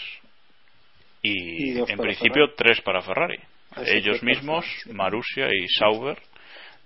y, 1.21 1.79
en 1.79 1.97
principio 1.97 2.53
tres 2.55 2.79
para 2.81 3.01
Ferrari. 3.01 3.39
Así 3.71 3.91
Ellos 3.91 4.23
mismos. 4.23 4.65
Marussia 4.91 5.47
y 5.47 5.67
Sauber, 5.67 6.17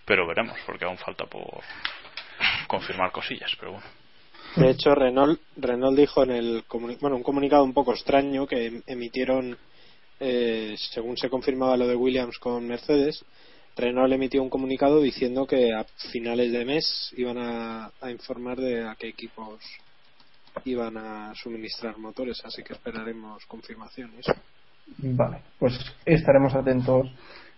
pero 0.06 0.26
veremos 0.26 0.58
porque 0.66 0.86
aún 0.86 0.98
falta 0.98 1.26
por 1.26 1.64
confirmar 2.68 3.12
cosillas, 3.12 3.52
pero 3.60 3.74
bueno. 3.74 3.86
De 4.56 4.70
hecho, 4.70 4.94
Renault, 4.96 5.40
Renault 5.56 5.98
dijo 5.98 6.24
en 6.24 6.32
el 6.32 6.64
comuni- 6.68 6.98
bueno, 7.00 7.16
un 7.16 7.24
comunicado 7.24 7.64
un 7.64 7.74
poco 7.74 7.94
extraño 7.94 8.46
que 8.46 8.66
em- 8.68 8.82
emitieron, 8.86 9.58
eh, 10.20 10.76
según 10.92 11.16
se 11.18 11.30
confirmaba 11.30 11.78
lo 11.78 11.88
de 11.88 11.96
Williams 11.96 12.38
con 12.38 12.68
Mercedes, 12.68 13.24
Renault 13.78 14.12
emitió 14.14 14.44
un 14.44 14.50
comunicado 14.50 15.00
diciendo 15.02 15.48
que 15.48 15.74
a 15.74 15.86
finales 16.12 16.52
de 16.52 16.66
mes 16.66 17.14
iban 17.16 17.38
a, 17.38 17.92
a 18.02 18.12
informar 18.12 18.58
de 18.58 18.86
a 18.86 18.96
qué 18.96 19.08
equipos 19.08 19.62
iban 20.66 20.98
a 20.98 21.34
suministrar 21.36 21.98
motores, 21.98 22.42
así 22.44 22.62
que 22.64 22.74
esperaremos 22.74 23.46
confirmaciones. 23.46 24.26
Vale, 24.98 25.38
pues 25.58 25.80
estaremos 26.06 26.54
atentos 26.54 27.08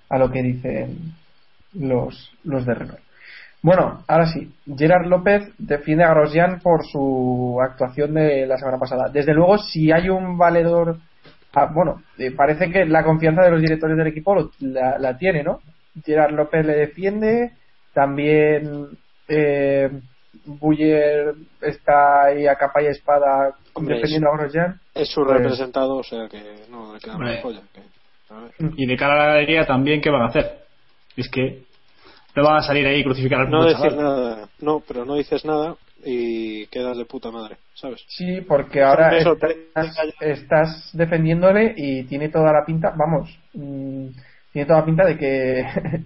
a 0.10 0.20
lo 0.20 0.30
que 0.30 0.44
dicen 0.44 1.16
los, 1.74 2.32
los 2.44 2.66
de 2.68 2.74
Renault. 2.76 3.00
Bueno, 3.64 4.04
ahora 4.10 4.26
sí, 4.28 4.52
Gerard 4.78 5.08
López 5.08 5.44
defiende 5.58 6.04
a 6.04 6.10
Grosjean 6.14 6.60
por 6.60 6.86
su 6.86 7.58
actuación 7.62 8.14
de 8.14 8.46
la 8.46 8.58
semana 8.58 8.78
pasada. 8.78 9.10
Desde 9.10 9.34
luego, 9.34 9.58
si 9.58 9.90
hay 9.92 10.10
un 10.10 10.38
valedor, 10.38 10.98
ah, 11.56 11.70
bueno, 11.74 12.02
eh, 12.18 12.32
parece 12.32 12.70
que 12.70 12.86
la 12.86 13.04
confianza 13.06 13.42
de 13.44 13.52
los 13.52 13.62
directores 13.62 13.96
del 13.98 14.08
equipo 14.08 14.36
lo- 14.36 14.52
la, 14.60 15.00
la 15.00 15.18
tiene, 15.18 15.44
¿no? 15.44 15.62
Gerard 16.06 16.34
López 16.34 16.66
le 16.66 16.74
defiende, 16.76 17.52
también 17.94 18.88
eh, 19.30 19.90
Buller 20.46 21.34
está 21.62 22.26
ahí 22.26 22.46
a 22.48 22.56
capa 22.56 22.82
y 22.82 22.88
espada 22.88 23.54
Hombre, 23.76 23.96
defendiendo 23.96 24.30
a 24.30 24.38
Grosjean. 24.40 24.80
Es 24.94 25.08
su 25.10 25.24
Pues- 25.24 25.38
representado, 25.38 25.96
o 25.98 26.04
sea 26.04 26.28
que 26.28 26.66
no 26.70 26.94
le 26.94 27.00
queda 27.00 27.18
más 27.18 27.38
polla. 27.38 27.62
que- 27.74 28.34
a 28.34 28.40
ver. 28.42 28.52
Y 28.76 28.86
de 28.88 28.98
cara 28.98 29.14
a 29.14 29.18
la 29.20 29.26
galería 29.36 29.66
también, 29.66 30.02
¿qué 30.02 30.10
van 30.10 30.24
a 30.24 30.28
hacer? 30.28 30.60
Es 31.16 31.30
que 31.30 31.64
no 32.36 32.44
van 32.44 32.58
a 32.58 32.62
salir 32.64 32.86
ahí 32.88 33.00
y 33.00 33.04
crucificar 33.04 33.42
al 33.42 33.50
No 33.50 33.64
decir 33.66 33.94
nada, 33.96 34.48
no, 34.62 34.82
pero 34.88 35.06
no 35.06 35.16
dices 35.16 35.46
nada 35.46 35.76
y 36.06 36.66
quedas 36.68 36.98
de 36.98 37.06
puta 37.06 37.32
madre, 37.32 37.58
¿sabes? 37.76 38.04
Sí, 38.08 38.42
porque 38.42 38.82
ahora 38.84 39.18
estás, 39.18 39.98
estás 40.20 40.90
defendiéndole 40.94 41.74
y 41.78 42.04
tiene 42.04 42.30
toda 42.30 42.52
la 42.52 42.66
pinta, 42.66 42.94
vamos, 42.98 43.30
mm, 43.54 44.08
tiene 44.52 44.66
toda 44.68 44.80
la 44.80 44.86
pinta 44.86 45.06
de 45.06 45.18
que 45.18 45.64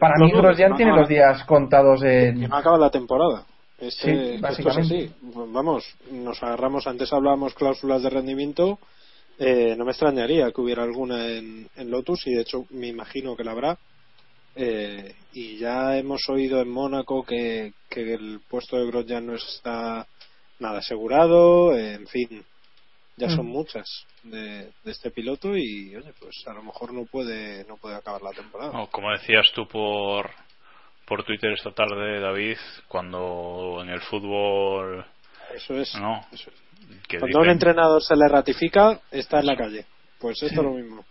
para 0.00 0.14
No, 0.18 0.26
mí 0.26 0.32
no, 0.32 0.38
Grosjean 0.38 0.70
no, 0.72 0.76
tiene 0.76 0.92
no. 0.92 0.98
los 0.98 1.08
días 1.08 1.42
contados 1.44 2.02
en... 2.04 2.40
Que 2.40 2.48
no 2.48 2.56
acaba 2.56 2.78
la 2.78 2.90
temporada. 2.90 3.44
Este, 3.78 4.02
Sí, 4.04 4.10
esto 4.34 4.42
básicamente. 4.42 5.04
es 5.04 5.10
así. 5.10 5.14
Vamos, 5.52 5.84
nos 6.12 6.42
agarramos, 6.42 6.86
antes 6.86 7.12
hablábamos 7.12 7.54
cláusulas 7.54 8.02
de 8.02 8.10
rendimiento, 8.10 8.78
eh, 9.38 9.74
no 9.76 9.84
me 9.84 9.90
extrañaría 9.90 10.50
que 10.52 10.60
hubiera 10.60 10.82
alguna 10.82 11.26
en, 11.26 11.68
en 11.76 11.90
Lotus 11.90 12.26
y 12.26 12.32
de 12.34 12.42
hecho 12.42 12.64
me 12.70 12.86
imagino 12.86 13.36
que 13.36 13.44
la 13.44 13.50
habrá. 13.52 13.78
Eh, 14.58 15.14
y 15.32 15.58
ya 15.58 15.96
hemos 15.98 16.26
oído 16.30 16.62
en 16.62 16.70
Mónaco 16.70 17.22
que, 17.24 17.74
que 17.90 18.14
el 18.14 18.40
puesto 18.48 18.76
de 18.78 18.86
Grosjean 18.86 19.26
no 19.26 19.34
está 19.34 20.06
nada 20.60 20.78
asegurado, 20.78 21.72
eh, 21.76 21.94
en 21.94 22.06
fin, 22.06 22.42
ya 23.18 23.28
son 23.28 23.46
Mm. 23.46 23.50
muchas 23.50 23.84
de, 24.22 24.70
de 24.82 24.90
este 24.90 25.10
piloto 25.10 25.54
y 25.56 25.94
oye, 25.94 26.12
pues 26.18 26.42
a 26.46 26.54
lo 26.54 26.62
mejor 26.62 26.92
no 26.94 27.04
puede 27.04 27.64
no 27.64 27.76
puede 27.76 27.96
acabar 27.96 28.22
la 28.22 28.30
temporada. 28.30 28.72
No, 28.72 28.86
como 28.88 29.10
decías 29.12 29.46
tú 29.54 29.68
por 29.68 30.30
por 31.06 31.22
Twitter 31.24 31.52
esta 31.52 31.70
tarde, 31.72 32.18
David, 32.20 32.56
cuando 32.88 33.78
en 33.82 33.90
el 33.90 34.00
fútbol 34.00 35.04
Eso 35.54 35.74
es. 35.74 35.94
no 36.00 36.20
eso 36.32 36.50
es. 36.50 37.06
que 37.08 37.18
Cuando 37.18 37.38
a 37.38 37.42
un 37.42 37.50
entrenador 37.50 38.02
se 38.02 38.16
le 38.16 38.26
ratifica, 38.26 39.00
está 39.10 39.40
en 39.40 39.46
la 39.46 39.56
calle. 39.56 39.84
pues 40.18 40.42
esto 40.42 40.60
es 40.60 40.66
lo 40.66 40.72
mismo. 40.72 41.04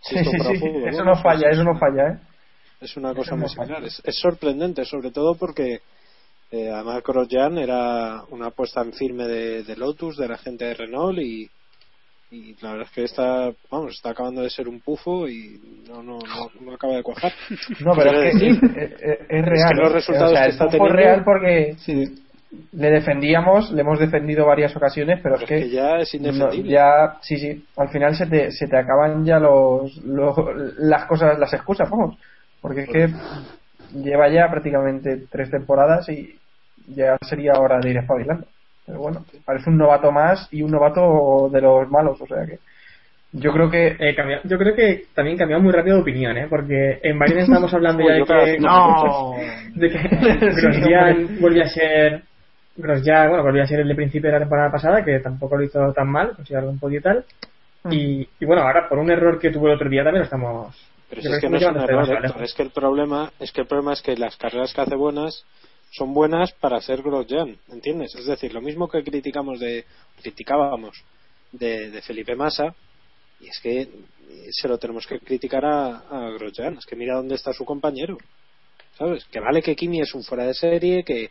Sí, 0.00 0.16
sí, 0.18 0.24
sí, 0.24 0.30
fútbol, 0.58 0.88
eso 0.88 0.96
bueno, 0.96 1.04
no 1.04 1.22
falla, 1.22 1.50
eso 1.50 1.62
no 1.64 1.78
falla, 1.78 2.08
¿eh? 2.08 2.18
Es 2.80 2.96
una 2.96 3.14
cosa 3.14 3.36
muy 3.36 3.48
similar. 3.48 3.84
Es, 3.84 4.00
es 4.04 4.18
sorprendente, 4.18 4.84
sobre 4.84 5.10
todo 5.10 5.34
porque 5.34 5.80
eh, 6.50 6.70
además 6.70 7.02
Grosjean 7.02 7.58
era 7.58 8.22
una 8.30 8.46
apuesta 8.48 8.82
en 8.82 8.92
firme 8.92 9.24
de, 9.26 9.62
de 9.64 9.76
Lotus, 9.76 10.16
de 10.16 10.28
la 10.28 10.36
gente 10.38 10.64
de 10.66 10.74
Renault 10.74 11.18
y, 11.18 11.48
y 12.30 12.54
la 12.60 12.72
verdad 12.72 12.86
es 12.88 12.92
que 12.94 13.04
está, 13.04 13.50
vamos, 13.70 13.94
está 13.94 14.10
acabando 14.10 14.42
de 14.42 14.50
ser 14.50 14.68
un 14.68 14.80
pufo 14.80 15.26
y 15.28 15.60
no, 15.88 16.02
no, 16.02 16.18
no, 16.18 16.50
no 16.60 16.72
acaba 16.74 16.94
de 16.96 17.02
cuajar. 17.02 17.32
No, 17.80 17.92
pero 17.96 18.20
es 18.22 18.38
que 18.38 18.46
es, 18.48 18.62
es- 18.62 19.20
es 19.28 19.44
real. 19.44 19.70
que 19.74 19.80
los 19.82 19.92
resultados 19.92 20.30
o 20.32 20.34
sea, 20.34 20.44
que 20.44 20.50
está 20.50 20.68
teniendo- 20.68 20.94
real 20.96 21.24
porque 21.24 21.74
le 22.72 22.90
defendíamos, 22.90 23.72
le 23.72 23.80
hemos 23.80 23.98
defendido 23.98 24.46
varias 24.46 24.74
ocasiones, 24.76 25.20
pero, 25.22 25.36
es 25.36 25.44
que, 25.44 25.68
ya 25.68 25.98
es 25.98 26.14
indefendible. 26.14 26.70
ya, 26.70 27.18
sí, 27.20 27.36
sí, 27.38 27.64
al 27.76 27.88
final 27.90 28.14
se 28.16 28.26
te, 28.26 28.50
se 28.52 28.66
te 28.68 28.76
acaban 28.78 29.24
ya 29.24 29.38
los, 29.38 29.96
los- 30.04 30.36
las 30.78 31.06
cosas, 31.06 31.38
las 31.38 31.52
excusas, 31.52 31.88
vamos. 31.90 32.16
Porque 32.66 32.82
es 32.82 32.88
que 32.88 33.08
lleva 34.02 34.28
ya 34.28 34.50
prácticamente 34.50 35.22
tres 35.30 35.50
temporadas 35.52 36.08
y 36.08 36.34
ya 36.88 37.16
sería 37.22 37.52
hora 37.60 37.78
de 37.78 37.90
ir 37.90 37.98
espabilando. 37.98 38.44
Pero 38.84 38.98
bueno, 38.98 39.24
parece 39.44 39.70
un 39.70 39.78
novato 39.78 40.10
más 40.10 40.48
y 40.50 40.62
un 40.62 40.72
novato 40.72 41.48
de 41.52 41.60
los 41.60 41.88
malos, 41.90 42.20
o 42.20 42.26
sea 42.26 42.44
que 42.44 42.58
yo 43.32 43.52
creo 43.52 43.70
que 43.70 43.96
Eh, 44.00 44.14
cambia- 44.16 44.40
yo 44.44 44.58
creo 44.58 44.74
que 44.74 45.04
también 45.14 45.36
cambió 45.36 45.60
muy 45.60 45.72
rápido 45.72 45.96
de 45.96 46.02
opinión, 46.02 46.36
¿eh? 46.38 46.46
Porque 46.50 46.98
en 47.02 47.18
Bahrein 47.18 47.40
estamos 47.40 47.72
hablando 47.72 48.02
ya 48.04 48.14
de 48.14 48.24
que, 48.24 48.58
no. 48.58 49.34
de 49.74 49.90
que 49.90 49.98
Grosjean 50.60 51.38
volvió 51.40 51.62
a 51.62 51.68
ser 51.68 52.22
Grosjean, 52.76 53.28
bueno, 53.28 53.44
volvió 53.44 53.62
a 53.62 53.66
ser 53.66 53.80
el 53.80 53.88
de 53.88 53.94
principio 53.94 54.28
de 54.28 54.34
la 54.34 54.40
temporada 54.40 54.70
pasada, 54.72 55.04
que 55.04 55.20
tampoco 55.20 55.56
lo 55.56 55.62
hizo 55.64 55.92
tan 55.92 56.08
mal, 56.08 56.32
consiguió 56.34 56.58
algún 56.58 56.78
podio 56.80 56.98
y 56.98 57.02
tal. 57.02 57.24
Mm. 57.84 57.92
Y, 57.92 58.28
y 58.40 58.44
bueno, 58.44 58.62
ahora 58.62 58.88
por 58.88 58.98
un 58.98 59.10
error 59.10 59.38
que 59.38 59.50
tuvo 59.50 59.68
el 59.68 59.74
otro 59.74 59.88
día 59.88 60.02
también 60.02 60.20
lo 60.20 60.24
estamos. 60.24 60.92
Pero 61.08 61.22
si 61.22 61.28
es 61.28 61.40
que 61.40 61.48
no 61.48 61.56
es 61.56 61.62
un 61.64 61.76
error, 61.76 62.02
Héctor, 62.02 62.22
lejos. 62.22 62.42
es 62.42 62.54
que 62.54 62.62
el 62.62 62.70
problema 62.70 63.32
es 63.38 63.52
que 63.52 63.60
el 63.60 63.66
problema 63.66 63.92
es 63.92 64.02
que 64.02 64.16
las 64.16 64.36
carreras 64.36 64.74
que 64.74 64.80
hace 64.80 64.96
buenas 64.96 65.44
son 65.92 66.12
buenas 66.12 66.52
para 66.52 66.80
ser 66.80 67.02
Grosjean, 67.02 67.56
¿entiendes? 67.68 68.14
Es 68.16 68.26
decir, 68.26 68.52
lo 68.52 68.60
mismo 68.60 68.88
que 68.88 69.04
criticamos 69.04 69.60
de 69.60 69.84
criticábamos 70.20 71.02
de, 71.52 71.90
de 71.90 72.02
Felipe 72.02 72.34
Massa 72.34 72.74
y 73.40 73.48
es 73.48 73.60
que 73.60 73.80
eh, 73.82 73.88
se 74.50 74.66
lo 74.66 74.78
tenemos 74.78 75.06
que 75.06 75.20
criticar 75.20 75.64
a, 75.64 75.98
a 76.10 76.30
Grosjean, 76.32 76.78
es 76.78 76.86
que 76.86 76.96
mira 76.96 77.16
dónde 77.16 77.36
está 77.36 77.52
su 77.52 77.64
compañero. 77.64 78.18
¿Sabes? 78.98 79.26
Que 79.26 79.40
vale 79.40 79.60
que 79.62 79.76
Kimi 79.76 80.00
es 80.00 80.14
un 80.14 80.24
fuera 80.24 80.44
de 80.46 80.54
serie, 80.54 81.04
que, 81.04 81.30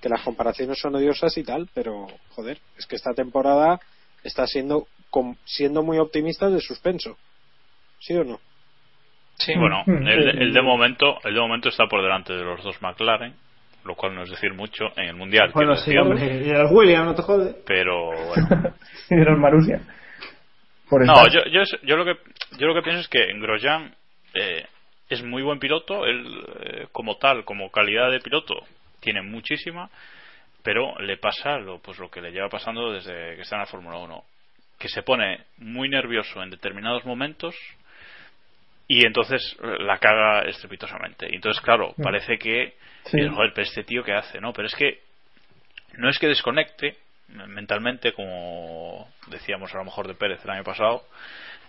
que 0.00 0.08
las 0.08 0.22
comparaciones 0.22 0.78
son 0.78 0.94
odiosas 0.96 1.36
y 1.36 1.44
tal, 1.44 1.68
pero 1.74 2.06
joder, 2.30 2.58
es 2.78 2.86
que 2.86 2.96
esta 2.96 3.12
temporada 3.12 3.78
está 4.22 4.46
siendo 4.46 4.86
com- 5.10 5.36
siendo 5.44 5.82
muy 5.82 5.98
optimista 5.98 6.48
de 6.48 6.60
suspenso. 6.60 7.16
¿Sí 8.00 8.14
o 8.14 8.24
no? 8.24 8.40
Bueno, 9.56 9.82
Mm. 9.86 10.06
el, 10.06 10.42
el 10.42 10.52
de 10.52 10.62
momento, 10.62 11.18
el 11.24 11.34
de 11.34 11.40
momento 11.40 11.68
está 11.68 11.86
por 11.86 12.02
delante 12.02 12.32
de 12.32 12.42
los 12.44 12.62
dos 12.62 12.80
McLaren, 12.80 13.34
lo 13.84 13.94
cual 13.94 14.14
no 14.14 14.22
es 14.22 14.30
decir 14.30 14.54
mucho 14.54 14.86
en 14.96 15.08
el 15.08 15.16
mundial. 15.16 15.50
Bueno, 15.54 15.74
sí, 15.76 15.90
decir, 15.90 16.00
hombre. 16.00 16.46
Y 16.46 16.50
a 16.50 16.58
los 16.62 16.72
Williams, 16.72 17.06
no 17.06 17.14
te 17.14 17.22
jode. 17.22 17.54
Pero 17.66 18.06
bueno. 18.28 18.74
y 19.10 19.16
los 19.16 19.38
Marussia. 19.38 19.80
Por 20.88 21.04
No, 21.04 21.26
yo, 21.28 21.44
yo, 21.50 21.62
yo 21.82 21.96
lo 21.96 22.04
que 22.04 22.16
yo 22.58 22.66
lo 22.66 22.74
que 22.74 22.82
pienso 22.82 23.00
es 23.00 23.08
que 23.08 23.26
Grosjean 23.38 23.94
eh, 24.34 24.64
es 25.08 25.22
muy 25.22 25.42
buen 25.42 25.58
piloto, 25.58 26.06
él 26.06 26.26
eh, 26.60 26.86
como 26.92 27.16
tal, 27.16 27.44
como 27.44 27.70
calidad 27.70 28.10
de 28.10 28.20
piloto 28.20 28.54
tiene 29.00 29.22
muchísima, 29.22 29.90
pero 30.62 30.94
le 31.00 31.16
pasa 31.18 31.58
lo 31.58 31.78
pues 31.80 31.98
lo 31.98 32.10
que 32.10 32.20
le 32.22 32.32
lleva 32.32 32.48
pasando 32.48 32.92
desde 32.92 33.36
que 33.36 33.42
está 33.42 33.56
en 33.56 33.60
la 33.60 33.66
Fórmula 33.66 33.98
1, 33.98 34.22
que 34.78 34.88
se 34.88 35.02
pone 35.02 35.40
muy 35.58 35.88
nervioso 35.88 36.42
en 36.42 36.50
determinados 36.50 37.04
momentos 37.04 37.54
y 38.88 39.04
entonces 39.06 39.56
eh, 39.62 39.76
la 39.80 39.98
caga 39.98 40.40
estrepitosamente. 40.42 41.26
Y 41.30 41.36
entonces, 41.36 41.62
claro, 41.62 41.94
Mm. 41.96 42.02
parece 42.02 42.38
que 42.38 42.74
Sí. 43.04 43.20
eh, 43.20 43.28
joder, 43.28 43.52
pero 43.54 43.66
este 43.66 43.84
tío 43.84 44.02
que 44.02 44.12
hace, 44.12 44.40
¿no? 44.40 44.52
Pero 44.52 44.66
es 44.68 44.74
que 44.74 45.00
no 45.98 46.08
es 46.08 46.18
que 46.18 46.28
desconecte 46.28 46.96
mentalmente, 47.28 48.12
como 48.12 49.08
decíamos 49.28 49.74
a 49.74 49.78
lo 49.78 49.84
mejor 49.84 50.06
de 50.08 50.14
Pérez 50.14 50.44
el 50.44 50.50
año 50.50 50.64
pasado, 50.64 51.02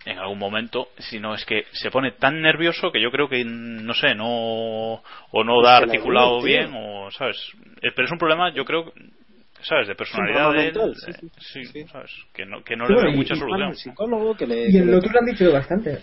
en 0.06 0.20
algún 0.20 0.38
momento, 0.38 0.90
sino 1.00 1.34
es 1.34 1.44
que 1.46 1.66
se 1.72 1.90
pone 1.90 2.12
tan 2.12 2.42
nervioso 2.42 2.92
que 2.92 3.02
yo 3.02 3.10
creo 3.12 3.28
que, 3.28 3.44
no 3.46 3.94
sé, 3.94 4.14
no, 4.14 4.28
o 4.28 5.44
no 5.44 5.62
Es 5.62 5.66
da 5.66 5.80
que 5.80 5.86
la 5.88 5.92
articulado 5.94 6.42
bien, 6.44 6.72
o, 6.76 7.10
¿sabes? 7.12 7.38
Eh, 7.82 7.92
Pero 7.96 8.06
es 8.06 8.12
un 8.12 8.20
problema, 8.20 8.52
yo 8.54 8.66
creo, 8.66 8.94
¿sabes? 9.62 9.88
De 9.88 9.96
personalidad 9.96 10.52
de 10.54 10.68
él, 10.68 10.74
sí, 11.40 11.60
eh, 11.60 11.66
sí, 11.66 11.84
¿sabes? 11.88 12.12
Que 12.34 12.46
no, 12.46 12.64
que 12.64 12.76
no 12.76 12.86
Sí, 12.88 12.94
le 12.94 13.02
veo 13.02 13.12
y- 13.12 13.16
mucha 13.16 13.34
y- 13.34 13.40
solución. 13.40 13.70
El 13.70 13.76
psicólogo 13.78 14.36
que 14.36 14.46
le, 14.46 14.68
Y 14.68 14.72
que 14.74 14.78
en 14.80 14.86
le- 14.88 14.92
lo 14.92 14.98
otro 15.00 15.12
lo 15.12 15.20
han 15.20 15.26
dicho 15.26 15.52
bastante. 15.52 16.00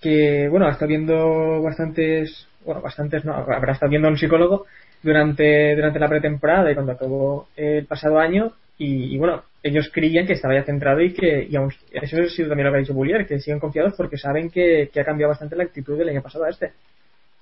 Que, 0.00 0.48
bueno, 0.48 0.66
ha 0.66 0.70
estado 0.70 0.88
viendo 0.88 1.62
bastantes, 1.62 2.46
bueno, 2.64 2.80
bastantes 2.80 3.24
no, 3.24 3.34
habrá 3.34 3.72
estado 3.72 3.90
viendo 3.90 4.08
a 4.08 4.10
un 4.12 4.16
psicólogo 4.18 4.66
durante, 5.02 5.74
durante 5.76 5.98
la 5.98 6.08
pretemporada 6.08 6.70
y 6.70 6.74
cuando 6.74 6.92
acabó 6.92 7.48
el 7.56 7.84
pasado 7.86 8.18
año. 8.18 8.52
Y, 8.78 9.14
y, 9.14 9.18
bueno, 9.18 9.42
ellos 9.62 9.90
creían 9.92 10.26
que 10.26 10.32
estaba 10.32 10.54
ya 10.54 10.62
centrado 10.64 11.02
y 11.02 11.12
que, 11.12 11.46
y 11.50 11.54
aún, 11.54 11.70
eso 11.92 12.16
ha 12.16 12.28
sido 12.30 12.48
también 12.48 12.66
lo 12.66 12.72
que 12.72 12.78
ha 12.78 12.80
dicho 12.80 12.94
Bullier, 12.94 13.26
que 13.26 13.38
siguen 13.38 13.60
confiados 13.60 13.92
porque 13.94 14.16
saben 14.16 14.50
que, 14.50 14.88
que 14.90 15.00
ha 15.00 15.04
cambiado 15.04 15.28
bastante 15.30 15.54
la 15.54 15.64
actitud 15.64 15.98
del 15.98 16.08
año 16.08 16.22
pasado 16.22 16.44
a 16.44 16.48
este. 16.48 16.72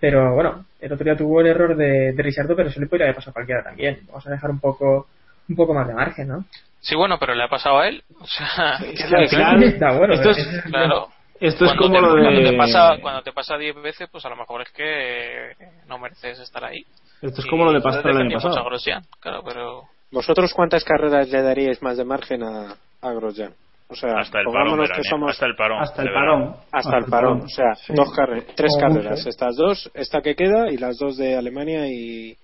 Pero 0.01 0.35
bueno, 0.35 0.65
el 0.81 0.93
otro 0.93 1.05
día 1.05 1.17
tuvo 1.17 1.41
el 1.41 1.47
error 1.49 1.77
de, 1.77 2.13
de 2.13 2.23
Risardo, 2.23 2.57
pero 2.57 2.69
eso 2.69 2.81
le 2.81 2.87
podría 2.87 3.07
haber 3.07 3.17
pasado 3.17 3.31
a 3.31 3.35
cualquiera 3.35 3.63
también. 3.63 4.01
Vamos 4.09 4.27
a 4.27 4.31
dejar 4.31 4.51
un 4.51 4.59
poco, 4.61 5.07
un 5.49 5.55
poco 5.57 5.75
más 5.75 5.87
de 5.87 5.95
margen, 5.95 6.27
¿no? 6.29 6.45
Sí, 6.81 6.95
bueno, 6.97 7.19
pero 7.21 7.35
le 7.35 7.43
ha 7.45 7.49
pasado 7.49 7.79
a 7.81 7.89
él. 7.89 8.03
O 8.21 8.27
sea, 8.27 8.79
Es 8.93 9.03
que 9.05 9.09
que 9.09 9.15
al 9.17 9.29
final, 9.29 9.63
Está 9.63 9.93
bueno, 9.97 10.15
esto 10.15 10.31
es, 10.31 10.39
es- 10.39 10.63
claro. 10.63 11.09
Esto 11.41 11.65
es 11.65 11.71
Cuando 11.77 11.83
como 11.83 11.95
te- 11.95 12.01
lo 12.17 12.23
cuando 12.23 12.41
de. 12.41 12.51
te 12.51 12.57
pasa 12.57 12.97
cuando 13.01 13.23
te 13.23 13.33
pasa 13.33 13.57
10 13.57 13.75
veces, 13.83 14.09
pues 14.11 14.25
a 14.25 14.29
lo 14.29 14.37
mejor 14.37 14.63
es 14.63 14.71
que 14.73 15.53
no 15.87 15.99
mereces 15.99 16.39
estar 16.41 16.65
ahí. 16.65 16.81
Esto 17.23 17.41
es 17.41 17.47
Y 17.47 17.51
como 17.51 17.65
lo 17.65 17.73
de 17.73 17.81
Pastor 17.81 18.03
el 18.11 18.17
año 18.17 18.19
defendimos 18.29 18.45
pasado. 18.45 18.61
a 18.61 18.69
Grosjean, 18.69 19.03
claro, 19.21 19.43
pero 19.45 19.83
¿Vosotros 20.11 20.53
cuántas 20.55 20.85
carreras 20.85 21.29
le 21.29 21.43
daríais 21.43 21.83
más 21.83 21.97
de 21.99 22.05
margen 22.05 22.43
a, 22.43 22.75
a 23.03 23.13
Grosjean? 23.13 23.53
O 23.91 23.95
sea, 23.95 24.19
Hasta 24.19 24.41
el 24.41 24.45
parón 24.45 24.53
pongámonos 24.65 24.91
que 24.91 25.03
somos 25.05 25.31
hasta 25.31 25.47
el 25.47 25.57
parón. 25.57 25.83
Hasta 25.83 26.03
el 26.03 26.13
parón. 26.13 26.57
hasta 26.73 26.99
el 26.99 27.05
parón, 27.07 27.41
o 27.43 27.49
sea, 27.49 27.75
Sí. 27.75 27.93
dos 27.95 28.13
carre- 28.15 28.45
tres 28.55 28.73
carreras, 28.81 29.27
estas 29.27 29.57
dos, 29.57 29.91
esta 29.95 30.21
que 30.21 30.35
queda 30.35 30.71
y 30.71 30.77
las 30.77 30.99
dos 30.99 31.17
de 31.17 31.37
Alemania 31.37 31.87
y 31.89 32.37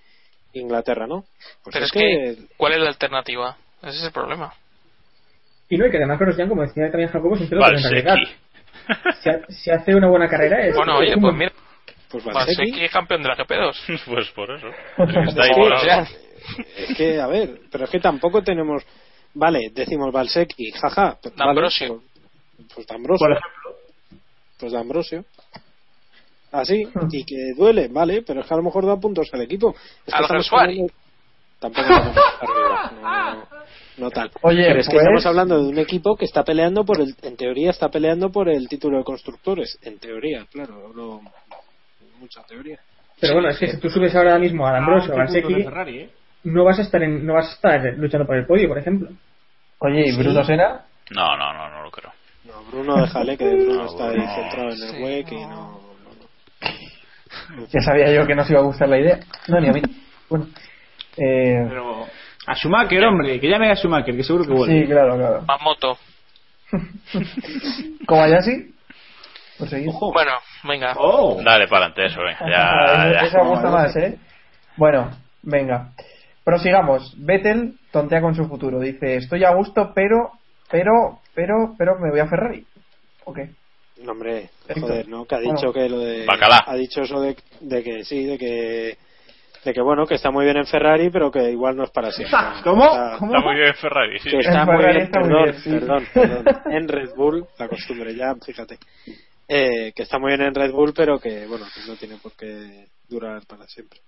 Inglaterra, 0.53 1.05
¿no? 1.07 1.21
Pues 1.63 1.73
pero 1.73 1.85
es, 1.85 1.91
es 1.91 1.91
que 1.91 2.35
¿cuál 2.57 2.73
es 2.73 2.79
la 2.79 2.87
alternativa? 2.89 3.57
Ese 3.83 3.97
es 3.97 4.03
el 4.05 4.11
problema. 4.11 4.53
Y 5.69 5.77
no, 5.77 5.85
y 5.85 5.91
que 5.91 5.97
además 5.97 6.19
Grosjean, 6.19 6.49
como 6.49 6.61
decía 6.63 6.89
también 6.89 7.09
Jacobo, 7.09 7.35
es 7.35 7.41
un 7.41 7.49
piloto 7.49 7.71
si, 9.21 9.29
ha- 9.29 9.45
si 9.49 9.71
hace 9.71 9.95
una 9.95 10.07
buena 10.07 10.27
carrera 10.27 10.65
es 10.65 10.75
Bueno, 10.75 10.97
oye, 10.97 11.11
pues 11.13 11.21
buen- 11.21 11.37
mira, 11.37 11.51
pues 12.09 12.23
Valsecchi 12.23 12.57
Valsecchi, 12.61 12.85
es 12.85 12.91
campeón 12.91 13.23
de 13.23 13.29
la 13.29 13.37
GP2. 13.37 14.01
pues 14.05 14.29
por 14.31 14.51
eso. 14.51 14.67
Es 14.69 14.75
que 15.13 15.19
está 15.29 15.43
ahí 15.43 15.49
Es 15.49 15.55
que, 15.55 15.61
volado. 15.61 15.81
o 15.81 15.85
sea, 15.85 16.07
es 16.77 16.97
que, 16.97 17.19
a 17.21 17.27
ver, 17.27 17.59
pero 17.71 17.85
es 17.85 17.89
que 17.89 17.99
tampoco 17.99 18.43
tenemos, 18.43 18.83
vale, 19.33 19.69
decimos 19.73 20.11
Valsecchi, 20.13 20.71
jaja, 20.71 21.17
pues, 21.21 21.35
vale, 21.35 21.47
D'Ambrosio. 21.49 22.01
pues, 22.57 22.67
pues 22.75 22.87
D'Ambrosio, 22.87 23.27
Por 23.27 23.31
ejemplo. 23.37 23.75
pues 24.59 24.71
D'Ambrosio. 24.71 25.25
Así, 26.51 26.87
y 27.11 27.25
que 27.25 27.35
duele, 27.57 27.89
vale, 27.89 28.21
pero 28.21 28.39
es 28.39 28.47
que 28.47 28.53
a 28.53 28.57
lo 28.57 28.63
mejor 28.63 28.85
da 28.85 28.95
puntos 28.95 29.27
al 29.33 29.41
equipo. 29.41 29.75
Es 30.05 30.13
que 30.13 30.23
hablando- 30.23 30.87
Tampoco 31.59 31.87
no, 31.89 32.03
no, 33.01 33.47
no 33.97 34.09
tal. 34.11 34.31
Oye, 34.41 34.65
pero 34.67 34.79
es 34.79 34.87
que 34.87 34.93
pues- 34.93 35.03
estamos 35.03 35.25
hablando 35.25 35.61
de 35.63 35.69
un 35.69 35.77
equipo 35.79 36.15
que 36.15 36.25
está 36.25 36.43
peleando 36.43 36.83
por 36.85 36.99
el, 37.01 37.15
en 37.21 37.35
teoría 37.37 37.69
está 37.71 37.89
peleando 37.89 38.31
por 38.31 38.49
el 38.49 38.67
título 38.67 38.97
de 38.99 39.03
constructores, 39.03 39.77
en 39.81 39.97
teoría, 39.99 40.45
claro, 40.51 40.91
no, 40.95 41.21
mucha 42.19 42.43
teoría. 42.43 42.79
Pero 43.19 43.33
bueno, 43.35 43.49
es 43.49 43.57
que 43.57 43.67
si 43.67 43.79
tú 43.79 43.89
subes 43.89 44.13
ahora 44.15 44.37
mismo 44.37 44.67
a 44.67 44.73
D'Ambrosio 44.73 45.13
o 45.13 45.19
Ah, 45.19 45.23
a 45.23 45.27
Ferrari, 45.27 45.99
¿eh? 45.99 46.09
no 46.43 46.63
vas 46.65 46.79
a 46.79 46.81
estar 46.81 47.01
en, 47.01 47.25
no 47.25 47.33
vas 47.33 47.47
a 47.49 47.53
estar 47.53 47.81
luchando 47.97 48.25
por 48.27 48.35
el 48.35 48.45
podio, 48.45 48.67
por 48.67 48.77
ejemplo. 48.77 49.09
Oye, 49.79 50.03
¿y 50.07 50.17
Bruno 50.17 50.43
Sena? 50.43 50.85
No, 51.11 51.37
no, 51.37 51.53
no, 51.53 51.69
no 51.69 51.83
lo 51.83 51.91
creo. 51.91 52.11
No, 52.43 52.63
Bruno, 52.71 53.01
déjale 53.01 53.37
que 53.37 53.45
Bruno 53.55 53.73
No, 53.75 53.85
está 53.85 54.09
ahí 54.09 54.19
centrado 54.35 54.69
en 54.69 54.81
el 54.83 54.89
Sí, 54.95 55.03
WEC 55.03 55.31
y 55.31 55.45
no. 55.45 55.79
Ya 57.71 57.81
sabía 57.81 58.11
yo 58.13 58.25
que 58.25 58.35
no 58.35 58.41
os 58.43 58.49
iba 58.49 58.59
a 58.59 58.63
gustar 58.63 58.89
la 58.89 58.99
idea. 58.99 59.19
No, 59.47 59.59
ni 59.59 59.67
a 59.69 59.71
mí. 59.73 59.81
Bueno. 60.29 60.47
Eh, 61.17 61.65
Pero. 61.69 62.05
A 62.47 62.55
Schumacher, 62.55 63.03
hombre, 63.05 63.39
que 63.39 63.47
llame 63.49 63.71
a 63.71 63.75
Schumacher, 63.75 64.15
que 64.15 64.23
seguro 64.23 64.45
que 64.45 64.53
vuelve. 64.53 64.81
sí, 64.81 64.87
claro, 64.87 65.15
claro. 65.17 65.41
Más 65.47 65.61
moto. 65.61 65.97
Kobayashi. 68.07 68.73
Seguir. 69.69 69.89
Bueno, 70.13 70.31
venga. 70.63 70.93
Oh, 70.97 71.41
Dale 71.41 71.67
para 71.67 71.85
adelante 71.85 72.05
eso, 72.07 72.21
venga. 72.21 72.37
Ah, 72.41 73.07
Ya, 73.07 73.13
ya. 73.21 73.27
Esa 73.27 73.43
gusta 73.43 73.69
más, 73.69 73.95
¿eh? 73.95 74.17
Bueno, 74.75 75.11
venga. 75.43 75.91
Prosigamos. 76.43 77.13
Vettel 77.17 77.75
tontea 77.91 78.21
con 78.21 78.35
su 78.35 78.47
futuro. 78.47 78.79
Dice, 78.79 79.15
estoy 79.15 79.43
a 79.45 79.53
gusto, 79.53 79.91
pero, 79.95 80.31
pero, 80.69 81.19
pero, 81.33 81.73
pero 81.77 81.97
me 81.99 82.11
voy 82.11 82.19
a 82.19 82.27
Ferrari. 82.27 82.65
¿O 83.23 83.33
qué? 83.33 83.49
No, 84.03 84.11
hombre, 84.11 84.49
joder, 84.79 85.07
¿no? 85.07 85.25
Que 85.25 85.35
ha 85.35 85.37
Bueno. 85.39 85.53
dicho 85.55 85.71
que 85.73 85.87
lo 85.89 85.99
de. 85.99 86.25
Bacalá. 86.25 86.63
Ha 86.67 86.75
dicho 86.75 87.01
eso 87.01 87.21
de, 87.21 87.37
de 87.61 87.81
que 87.83 88.03
sí, 88.03 88.25
de 88.25 88.37
que. 88.37 88.97
De 89.65 89.73
que 89.73 89.81
bueno, 89.81 90.05
que 90.05 90.13
está 90.15 90.29
muy 90.31 90.45
bien 90.45 90.57
en 90.57 90.67
Ferrari, 90.67 91.09
pero 91.09 91.31
que 91.31 91.51
igual 91.51 91.75
no 91.75 91.83
es 91.83 91.89
para 91.89 92.11
siempre. 92.11 92.37
¿Cómo? 92.63 92.85
Está, 92.85 93.17
¿Cómo? 93.17 93.33
Está 93.35 93.45
muy 93.47 93.55
bien 93.55 93.73
Ferrari, 93.73 94.19
sí. 94.19 94.29
que 94.29 94.37
está 94.37 94.61
En 94.61 94.65
muy 94.67 94.77
Ferrari 94.77 94.93
bien, 94.93 95.05
está 95.05 95.19
muy 95.19 95.27
perdón, 95.29 95.43
bien, 95.43 95.55
sí. 95.59 95.69
perdón, 95.71 96.07
perdón, 96.13 96.45
en 96.71 96.87
Red 96.87 97.15
Bull, 97.15 97.45
la 97.57 97.67
costumbre 97.67 98.15
ya, 98.15 98.35
fíjate, 98.45 98.77
eh, 99.49 99.91
que 99.95 100.03
está 100.03 100.19
muy 100.19 100.29
bien 100.29 100.41
en 100.47 100.55
Red 100.55 100.71
Bull, 100.71 100.93
pero 100.95 101.19
que 101.19 101.47
bueno, 101.47 101.65
que 101.73 101.81
no 101.89 101.97
tiene 101.97 102.17
por 102.21 102.33
qué 102.37 102.85
durar 103.09 103.41
para 103.47 103.65
siempre. 103.67 103.99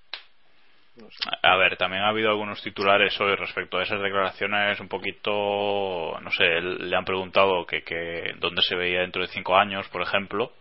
No 0.95 1.07
sé. 1.09 1.29
A 1.43 1.57
ver, 1.57 1.75
también 1.77 2.03
ha 2.03 2.09
habido 2.09 2.29
algunos 2.29 2.61
titulares 2.61 3.19
hoy 3.19 3.35
respecto 3.35 3.77
a 3.77 3.83
esas 3.83 4.01
declaraciones 4.01 4.79
un 4.79 4.87
poquito, 4.87 6.19
no 6.21 6.31
sé, 6.31 6.45
le 6.61 6.95
han 6.95 7.05
preguntado 7.05 7.65
que, 7.65 7.83
que 7.83 8.33
dónde 8.39 8.61
se 8.63 8.75
veía 8.75 9.01
dentro 9.01 9.21
de 9.21 9.27
cinco 9.27 9.55
años, 9.55 9.87
por 9.89 10.01
ejemplo, 10.01 10.51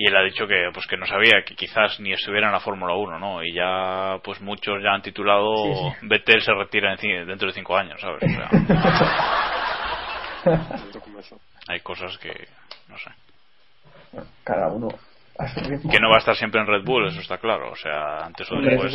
y 0.00 0.06
él 0.06 0.16
ha 0.16 0.22
dicho 0.22 0.46
que 0.46 0.70
pues 0.72 0.86
que 0.86 0.96
no 0.96 1.06
sabía 1.06 1.42
que 1.44 1.56
quizás 1.56 1.98
ni 1.98 2.12
estuviera 2.12 2.46
en 2.46 2.52
la 2.52 2.60
Fórmula 2.60 2.94
1, 2.94 3.18
¿no? 3.18 3.42
Y 3.42 3.52
ya 3.52 4.18
pues 4.22 4.40
muchos 4.40 4.80
ya 4.80 4.92
han 4.92 5.02
titulado 5.02 5.74
Sí, 5.74 5.90
Vettel 6.02 6.40
se 6.40 6.54
retira 6.54 6.94
dentro 6.94 7.48
de 7.48 7.52
cinco 7.52 7.76
años, 7.76 8.00
¿sabes? 8.00 8.22
O 8.22 8.28
sea, 8.28 8.48
hay 11.66 11.80
cosas 11.80 12.16
que 12.18 12.30
no 12.88 12.96
sé, 12.96 13.10
Cada 14.44 14.68
uno 14.68 14.86
a 15.36 15.48
su 15.48 15.58
ritmo. 15.68 15.90
que 15.90 15.98
no 15.98 16.10
va 16.10 16.16
a 16.16 16.20
estar 16.20 16.36
siempre 16.36 16.60
en 16.60 16.68
Red 16.68 16.84
Bull, 16.84 17.08
eso 17.08 17.18
está 17.20 17.38
claro, 17.38 17.72
o 17.72 17.76
sea, 17.76 18.18
antes 18.24 18.48
o 18.52 18.60
después. 18.60 18.94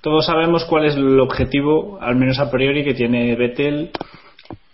Todos 0.00 0.26
sabemos 0.26 0.64
cuál 0.64 0.84
es 0.86 0.94
el 0.94 1.18
objetivo, 1.18 1.98
al 2.00 2.14
menos 2.14 2.38
a 2.38 2.48
priori, 2.52 2.84
que 2.84 2.94
tiene 2.94 3.34
Vettel, 3.34 3.90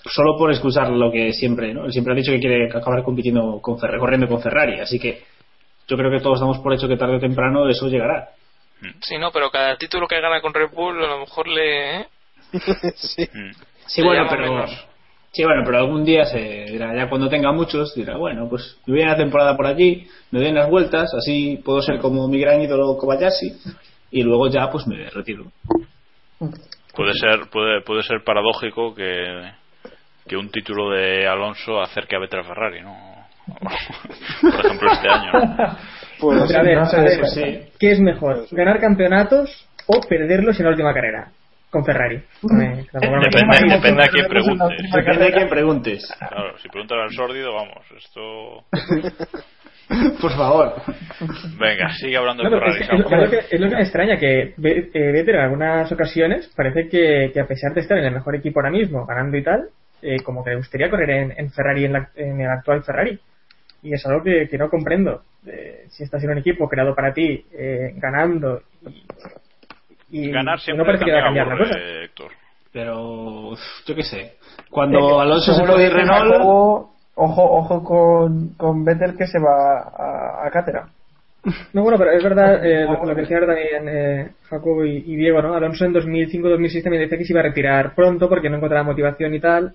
solo 0.04 0.36
por 0.36 0.50
excusar 0.50 0.90
lo 0.90 1.10
que 1.10 1.32
siempre, 1.32 1.72
¿no? 1.72 1.86
Él 1.86 1.92
siempre 1.92 2.12
ha 2.12 2.16
dicho 2.16 2.30
que 2.30 2.40
quiere 2.40 2.68
acabar 2.68 3.02
compitiendo 3.02 3.58
con 3.62 3.78
Ferrari, 3.78 3.98
corriendo 3.98 4.28
con 4.28 4.42
Ferrari, 4.42 4.80
así 4.80 4.98
que 5.00 5.24
yo 5.88 5.96
creo 5.96 6.10
que 6.10 6.20
todos 6.20 6.40
damos 6.40 6.58
por 6.58 6.72
hecho 6.74 6.88
que 6.88 6.96
tarde 6.96 7.16
o 7.16 7.20
temprano 7.20 7.68
eso 7.68 7.88
llegará. 7.88 8.30
Sí, 9.00 9.16
no, 9.18 9.30
pero 9.32 9.50
cada 9.50 9.76
título 9.76 10.06
que 10.06 10.20
gana 10.20 10.40
con 10.40 10.52
Red 10.52 10.70
Bull 10.72 11.02
a 11.02 11.08
lo 11.08 11.20
mejor 11.20 11.48
le... 11.48 12.00
¿eh? 12.00 12.06
sí. 12.96 13.28
Sí, 13.86 14.02
Le 14.02 14.06
bueno, 14.08 14.26
pero 14.28 14.52
menos. 14.52 14.86
sí, 15.32 15.44
bueno, 15.44 15.62
pero 15.64 15.78
algún 15.78 16.04
día 16.04 16.24
se 16.24 16.66
dirá, 16.70 16.94
ya 16.94 17.08
cuando 17.08 17.28
tenga 17.28 17.52
muchos, 17.52 17.94
dirá, 17.94 18.16
bueno, 18.16 18.48
pues 18.48 18.78
me 18.86 18.94
voy 18.94 19.02
a 19.02 19.12
la 19.12 19.16
temporada 19.16 19.56
por 19.56 19.66
allí, 19.66 20.06
me 20.30 20.40
doy 20.40 20.50
unas 20.50 20.68
vueltas, 20.68 21.14
así 21.14 21.60
puedo 21.64 21.80
ser 21.82 21.98
como 22.00 22.26
mi 22.28 22.38
gran 22.40 22.60
ídolo 22.60 22.96
Kobayashi 22.98 23.52
y 24.10 24.22
luego 24.22 24.48
ya 24.48 24.70
pues 24.70 24.86
me 24.86 25.08
retiro. 25.10 25.44
Puede 26.94 27.14
ser, 27.14 27.48
puede, 27.50 27.80
puede 27.82 28.02
ser 28.02 28.24
paradójico 28.24 28.94
que, 28.94 29.52
que 30.26 30.36
un 30.36 30.50
título 30.50 30.90
de 30.90 31.26
Alonso 31.26 31.80
acerque 31.80 32.16
a 32.16 32.18
Vettel 32.18 32.44
Ferrari, 32.44 32.82
¿no? 32.82 33.15
Por 34.40 34.64
ejemplo, 34.66 34.92
este 34.92 35.08
año. 35.08 35.76
Pues, 36.18 36.44
Pero 36.48 36.60
a 36.60 36.62
ver, 36.62 36.78
no 36.78 36.84
a 36.84 36.90
ver, 37.02 37.10
descarta. 37.20 37.68
¿qué 37.78 37.90
es 37.90 38.00
mejor? 38.00 38.46
¿Ganar 38.50 38.80
campeonatos 38.80 39.68
o 39.86 40.00
perderlos 40.00 40.58
en 40.58 40.64
la 40.64 40.70
última 40.70 40.94
carrera? 40.94 41.28
Con 41.68 41.84
Ferrari. 41.84 42.22
Depende, 42.40 42.86
depende 43.68 44.02
a 44.02 44.08
quién 44.08 44.26
preguntes. 44.26 44.78
Depende 44.94 45.24
de 45.26 45.32
quién 45.32 45.48
preguntes. 45.50 46.14
Claro, 46.18 46.56
si 46.56 46.70
preguntas 46.70 46.96
al 47.02 47.10
sórdido, 47.10 47.52
vamos, 47.52 47.84
esto. 47.98 48.64
Por 50.22 50.32
favor. 50.32 50.72
Venga, 51.60 51.90
sigue 52.00 52.16
hablando 52.16 52.44
de 52.44 52.48
No, 52.50 52.58
pero 52.60 52.72
Ferrari. 52.72 52.82
es, 52.82 52.88
que- 52.88 52.94
es 52.96 53.00
lo- 53.02 53.08
Samu. 53.10 53.22
es 53.22 53.30
lo 53.30 53.30
que, 53.30 53.54
es 53.54 53.60
lo 53.60 53.68
que 53.68 53.74
me 53.76 53.82
extraña, 53.82 54.16
que 54.16 54.54
Ve- 54.56 54.90
eh, 54.94 55.12
Vettel 55.12 55.34
en 55.34 55.40
algunas 55.42 55.92
ocasiones 55.92 56.50
parece 56.56 56.88
que, 56.88 57.30
que 57.34 57.40
a 57.40 57.46
pesar 57.46 57.74
de 57.74 57.82
estar 57.82 57.98
en 57.98 58.06
el 58.06 58.14
mejor 58.14 58.34
equipo 58.36 58.58
ahora 58.60 58.70
mismo, 58.70 59.04
ganando 59.04 59.36
y 59.36 59.42
tal, 59.44 59.68
eh, 60.00 60.16
como 60.24 60.42
que 60.42 60.50
le 60.50 60.56
gustaría 60.56 60.88
correr 60.88 61.10
en, 61.10 61.32
en 61.36 61.50
Ferrari, 61.52 61.84
en, 61.84 61.92
la- 61.92 62.08
en 62.16 62.40
el 62.40 62.48
actual 62.48 62.82
Ferrari. 62.84 63.20
Y 63.86 63.92
es 63.94 64.04
algo 64.06 64.22
que, 64.22 64.48
que 64.48 64.58
no 64.58 64.68
comprendo. 64.68 65.22
Eh, 65.46 65.84
si 65.90 66.02
estás 66.02 66.22
en 66.24 66.30
un 66.30 66.38
equipo 66.38 66.68
creado 66.68 66.94
para 66.94 67.12
ti, 67.12 67.44
eh, 67.52 67.92
ganando, 67.96 68.62
y, 68.82 69.04
y 70.10 70.30
Ganar 70.30 70.58
y 70.58 70.62
siempre 70.62 70.78
no 70.78 70.86
parece 70.86 71.04
que 71.04 71.12
va 71.12 71.20
a 71.20 71.24
cambiar 71.24 71.46
la 71.48 71.58
cosa. 71.58 71.78
Héctor. 71.78 72.32
Pero 72.72 73.52
yo 73.86 73.94
qué 73.94 74.02
sé. 74.02 74.32
Cuando 74.70 74.98
Eh, 74.98 75.22
Alonso 75.22 75.54
se 75.54 75.64
que 75.64 75.72
dice 75.78 75.90
Renault, 75.90 76.34
ojo, 77.14 77.42
ojo 77.58 77.84
con, 77.84 78.48
con 78.56 78.84
Vettel 78.84 79.16
que 79.16 79.26
se 79.26 79.38
va 79.38 79.78
a, 79.80 80.46
a 80.46 80.50
cátedra. 80.50 80.88
No, 81.72 81.82
bueno, 81.82 81.96
pero 81.96 82.10
es 82.10 82.24
verdad 82.24 82.66
eh, 82.66 82.84
lo, 82.84 83.04
lo 83.04 83.14
que 83.14 83.20
decía 83.20 83.36
ahora 83.38 83.54
también 83.54 83.88
eh, 83.88 84.30
Jacobo 84.50 84.84
y, 84.84 84.96
y 85.06 85.14
Diego, 85.16 85.40
¿no? 85.40 85.54
Alonso 85.54 85.84
en 85.84 85.94
2005-2006 85.94 86.82
también 86.82 87.02
decía 87.04 87.18
que 87.18 87.24
se 87.24 87.32
iba 87.32 87.40
a 87.40 87.44
retirar 87.44 87.94
pronto 87.94 88.28
porque 88.28 88.50
no 88.50 88.56
encontraba 88.56 88.82
motivación 88.82 89.32
y 89.32 89.38
tal. 89.40 89.74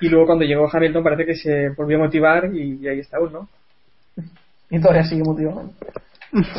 Y 0.00 0.08
luego 0.08 0.26
cuando 0.26 0.44
llegó 0.44 0.68
Hamilton 0.70 1.02
parece 1.04 1.24
que 1.26 1.34
se 1.34 1.68
volvió 1.76 1.96
a 1.96 2.00
motivar 2.00 2.50
y, 2.54 2.78
y 2.82 2.88
ahí 2.88 3.00
está 3.00 3.16
aún, 3.16 3.32
¿no? 3.32 3.48
Y 4.70 4.80
todavía 4.80 5.04
sigue 5.04 5.22
motivado. 5.24 5.70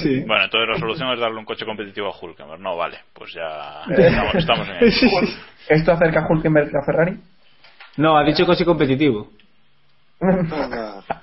sí. 0.02 0.22
Bueno, 0.26 0.46
entonces 0.46 0.70
la 0.70 0.80
solución 0.80 1.12
es 1.14 1.20
darle 1.20 1.38
un 1.38 1.46
coche 1.46 1.66
competitivo 1.66 2.08
a 2.08 2.18
Hulkenberg. 2.20 2.60
No, 2.62 2.76
vale, 2.78 2.98
pues 3.14 3.34
ya 3.34 3.84
estamos, 3.96 4.36
estamos 4.36 4.68
en 4.70 4.76
ello. 4.88 5.28
¿Esto 5.70 5.92
acerca 5.92 6.22
a 6.22 6.28
Hulkenberg 6.28 6.76
a 6.76 6.86
Ferrari? 6.86 7.20
No, 7.98 8.18
ha 8.18 8.24
dicho 8.24 8.46
coche 8.46 8.64
competitivo. 8.66 9.30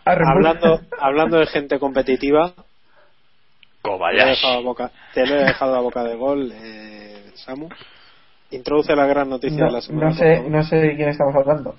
Hablando, 0.05 0.81
hablando 1.01 1.39
de 1.39 1.47
gente 1.47 1.79
competitiva, 1.79 2.51
te 2.51 2.55
lo 3.89 3.95
he 3.95 3.99
Kobayashi. 3.99 4.31
dejado 4.31 4.59
a 4.59 4.61
boca, 4.63 4.91
te 5.15 5.27
lo 5.27 5.35
he 5.35 5.45
dejado 5.45 5.75
a 5.75 5.81
boca 5.81 6.05
de 6.05 6.15
gol, 6.17 6.53
eh, 6.55 7.31
Samu. 7.35 7.69
Introduce 8.51 8.95
la 8.95 9.07
gran 9.07 9.29
noticia 9.31 9.59
No, 9.59 9.67
de 9.67 9.73
la 9.73 9.81
semana. 9.81 10.09
no 10.11 10.15
sé, 10.15 10.41
no 10.49 10.63
sé 10.63 10.77
de 10.77 10.97
quién 10.97 11.09
estamos 11.09 11.35
hablando. 11.35 11.75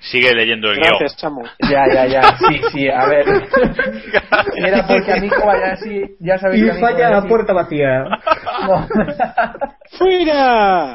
Sigue 0.00 0.34
leyendo 0.34 0.70
el 0.70 0.78
Gracias, 0.78 1.12
Samu. 1.20 1.42
Ya, 1.70 1.84
ya, 1.92 2.06
ya. 2.06 2.22
Sí, 2.38 2.60
sí, 2.72 2.88
a 2.88 3.06
ver. 3.06 3.26
Era 4.56 4.86
porque 4.86 5.12
a 5.12 5.16
mí 5.16 5.28
Kobayashi, 5.28 6.16
ya 6.20 6.38
sabéis 6.38 6.62
Y 6.62 6.66
que 6.66 6.72
mí 6.72 6.80
falla 6.80 7.10
la 7.10 7.22
puerta 7.22 7.52
vacía. 7.52 8.04
No. 8.66 8.88
¡Fuera! 9.98 10.94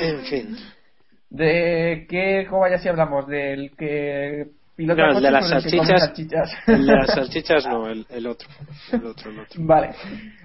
En 0.00 0.20
fin. 0.24 0.56
¿De 1.28 2.06
qué 2.08 2.46
Kobayashi 2.48 2.88
hablamos? 2.88 3.26
¿Del 3.26 3.72
que 3.76 4.46
pilota 4.76 5.02
No, 5.08 5.18
el 5.18 5.22
de 5.22 5.30
las 5.30 5.48
salchichas. 5.48 6.00
salchichas? 6.00 6.52
El 6.66 6.86
de 6.86 6.96
las 6.96 7.06
salchichas 7.14 7.66
no, 7.66 7.86
el, 7.88 8.06
el 8.08 8.26
otro. 8.26 8.48
El 8.92 9.04
otro, 9.04 9.30
el 9.30 9.40
otro. 9.40 9.62
Vale. 9.62 9.90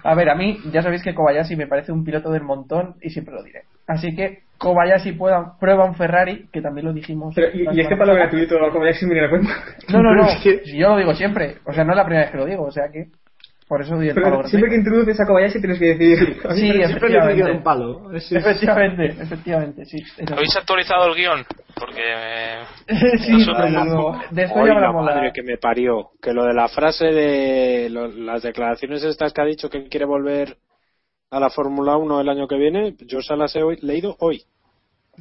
A 0.04 0.14
ver, 0.14 0.28
a 0.28 0.34
mí 0.34 0.58
ya 0.70 0.82
sabéis 0.82 1.02
que 1.02 1.14
Kobayashi 1.14 1.56
me 1.56 1.66
parece 1.66 1.90
un 1.90 2.04
piloto 2.04 2.30
del 2.30 2.42
montón 2.42 2.96
y 3.00 3.08
siempre 3.10 3.34
lo 3.34 3.42
diré. 3.42 3.62
Así 3.90 4.14
que 4.14 4.40
Kobayashi 4.58 5.12
pueda- 5.12 5.58
prueba 5.58 5.84
un 5.84 5.94
Ferrari, 5.94 6.46
que 6.52 6.60
también 6.60 6.86
lo 6.86 6.92
dijimos. 6.92 7.32
Pero, 7.34 7.48
¿y, 7.52 7.64
la 7.64 7.74
y 7.74 7.80
este 7.80 7.96
palo 7.96 8.14
gratuito, 8.14 8.56
como 8.72 8.84
ya 8.84 8.92
sin 8.92 9.08
venir 9.08 9.24
a 9.24 9.30
cuenta? 9.30 9.50
No, 9.92 10.02
no, 10.02 10.14
no. 10.14 10.26
Que- 10.42 10.60
Si 10.64 10.78
yo 10.78 10.90
lo 10.90 10.96
digo 10.98 11.14
siempre. 11.14 11.56
O 11.64 11.72
sea, 11.72 11.82
no 11.84 11.92
es 11.92 11.96
la 11.96 12.04
primera 12.04 12.24
vez 12.26 12.32
que 12.32 12.38
lo 12.38 12.46
digo. 12.46 12.64
O 12.64 12.70
sea 12.70 12.84
que. 12.92 13.06
Por 13.68 13.82
eso 13.82 13.94
doy 13.94 14.08
el 14.08 14.14
palo 14.16 14.38
Pero 14.38 14.48
siempre 14.48 14.68
que 14.70 14.76
introduces 14.78 15.20
a 15.20 15.24
Kobayashi 15.26 15.60
tienes 15.60 15.78
que 15.78 15.94
decir... 15.94 16.18
Sí, 16.18 16.60
Siempre 16.60 16.78
le 16.78 16.84
efectivamente. 16.86 17.34
tiene 17.36 17.52
un 17.52 17.62
palo. 17.62 18.10
Efectivamente, 18.14 19.04
efectivamente, 19.06 19.84
sí. 19.84 19.98
¿Habéis 20.28 20.56
actualizado 20.56 21.06
el 21.06 21.14
guion? 21.14 21.44
Porque... 21.78 22.00
eh, 22.04 22.64
sí, 23.18 23.46
no- 23.46 24.18
de 24.32 24.42
esto 24.42 24.66
ya 24.66 24.72
hablamos 24.72 25.06
la- 25.06 25.14
madre 25.14 25.30
que 25.32 25.44
me 25.44 25.56
parió. 25.56 26.10
Que 26.20 26.32
lo 26.32 26.44
de 26.46 26.52
la 26.54 26.66
frase 26.66 27.06
de 27.06 27.88
lo- 27.90 28.08
las 28.08 28.42
declaraciones 28.42 29.04
estas 29.04 29.32
que 29.32 29.40
ha 29.40 29.44
dicho 29.44 29.70
que 29.70 29.84
quiere 29.88 30.04
volver 30.04 30.56
a 31.30 31.40
la 31.40 31.50
Fórmula 31.50 31.96
1 31.96 32.20
el 32.20 32.28
año 32.28 32.48
que 32.48 32.56
viene, 32.56 32.94
yo 33.06 33.22
se 33.22 33.36
las 33.36 33.54
he 33.56 33.60
leído 33.82 34.16
hoy. 34.18 34.42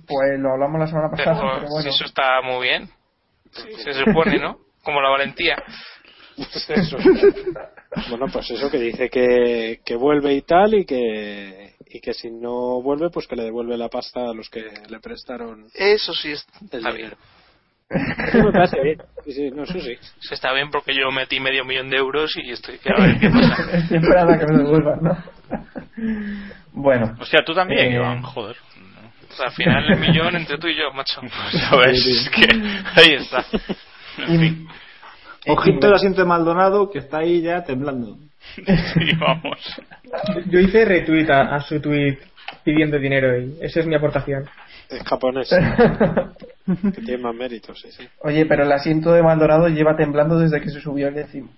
Pues 0.08 0.40
lo 0.40 0.54
hablamos 0.54 0.80
la 0.80 0.88
semana 0.88 1.10
pasada, 1.12 1.58
pero 1.60 1.70
bueno. 1.70 1.82
si 1.84 1.90
eso 1.90 2.06
está 2.06 2.42
muy 2.44 2.68
bien. 2.68 2.90
Se 3.52 3.94
supone, 3.94 4.40
¿no? 4.40 4.58
Como 4.84 5.02
la 5.02 5.10
valentía. 5.10 5.58
Pues 6.38 6.70
eso. 6.70 6.98
bueno, 8.10 8.28
pues 8.32 8.50
eso 8.52 8.72
que 8.72 8.78
dice 8.78 9.10
que, 9.10 9.82
que 9.86 9.96
vuelve 9.96 10.34
y 10.34 10.42
tal 10.42 10.74
y 10.74 10.86
que 10.86 11.74
y 11.92 12.00
que 12.00 12.14
si 12.14 12.30
no 12.30 12.82
vuelve 12.82 13.10
pues 13.10 13.28
que 13.28 13.36
le 13.36 13.44
devuelve 13.44 13.76
la 13.78 13.90
pasta 13.90 14.30
a 14.30 14.34
los 14.34 14.48
que 14.50 14.64
le 14.88 15.00
prestaron 15.00 15.66
Eso 15.74 16.14
sí 16.14 16.30
el 16.30 16.34
está 16.36 16.92
bien. 16.92 16.96
dinero. 16.96 17.18
Eso 17.90 18.44
me 18.44 18.52
parece 18.52 18.82
bien. 18.82 19.02
Sí, 19.26 19.32
sí, 19.34 19.52
no, 19.52 19.64
eso 19.64 19.80
sí. 19.80 19.98
Se 20.20 20.36
está 20.36 20.54
bien 20.54 20.70
porque 20.70 20.94
yo 20.94 21.12
metí 21.12 21.40
medio 21.40 21.66
millón 21.66 21.90
de 21.90 21.98
euros 21.98 22.38
y 22.38 22.52
estoy... 22.52 22.78
que 22.78 22.90
a 22.96 23.02
ver 23.04 23.20
qué 23.20 23.30
pasa. 23.30 23.78
Esperando 23.96 24.34
a 24.34 24.38
que 24.38 24.46
me 24.46 24.58
devuelvan, 24.60 25.00
¿no? 25.02 25.18
bueno. 26.72 27.16
Hostia, 27.20 27.44
tú 27.46 27.54
también, 27.54 27.92
Eh, 27.92 27.96
Iván, 27.96 28.22
joder. 28.22 28.56
O 29.30 29.36
sea, 29.36 29.48
al 29.48 29.52
final 29.54 29.92
el 29.92 30.00
millón 30.00 30.36
entre 30.36 30.58
tú 30.58 30.68
y 30.68 30.76
yo, 30.76 30.92
macho. 30.94 31.22
Ya 31.54 31.76
ves, 31.78 32.06
es 32.06 32.30
que 32.30 32.48
ahí 32.96 33.14
está. 33.14 33.46
En 34.18 34.40
fin, 34.40 34.68
Ojito 35.48 35.88
el 35.88 35.94
asiento 35.94 36.22
de 36.22 36.28
Maldonado 36.28 36.90
que 36.90 37.00
está 37.00 37.20
ahí 37.20 37.42
ya 37.42 37.64
temblando. 37.64 38.18
sí, 38.56 39.16
vamos. 39.20 39.60
Yo 40.48 40.60
hice 40.60 40.86
retweet 40.86 41.30
a, 41.30 41.56
a 41.56 41.62
su 41.62 41.80
tweet 41.80 42.18
pidiendo 42.64 42.98
dinero 43.00 43.40
y 43.40 43.58
esa 43.62 43.80
es 43.80 43.86
mi 43.88 43.96
aportación. 43.96 44.50
Es 44.90 45.04
japonés. 45.04 45.50
que 46.96 47.02
tiene 47.02 47.22
más 47.22 47.36
méritos, 47.36 47.80
sí, 47.80 47.92
sí. 47.92 48.08
Oye, 48.22 48.46
pero 48.46 48.64
el 48.64 48.72
asiento 48.72 49.12
de 49.14 49.22
Maldonado 49.22 49.68
lleva 49.68 49.96
temblando 49.96 50.40
desde 50.40 50.60
que 50.60 50.70
se 50.70 50.82
subió 50.82 51.08
el 51.08 51.16
décimo. 51.16 51.50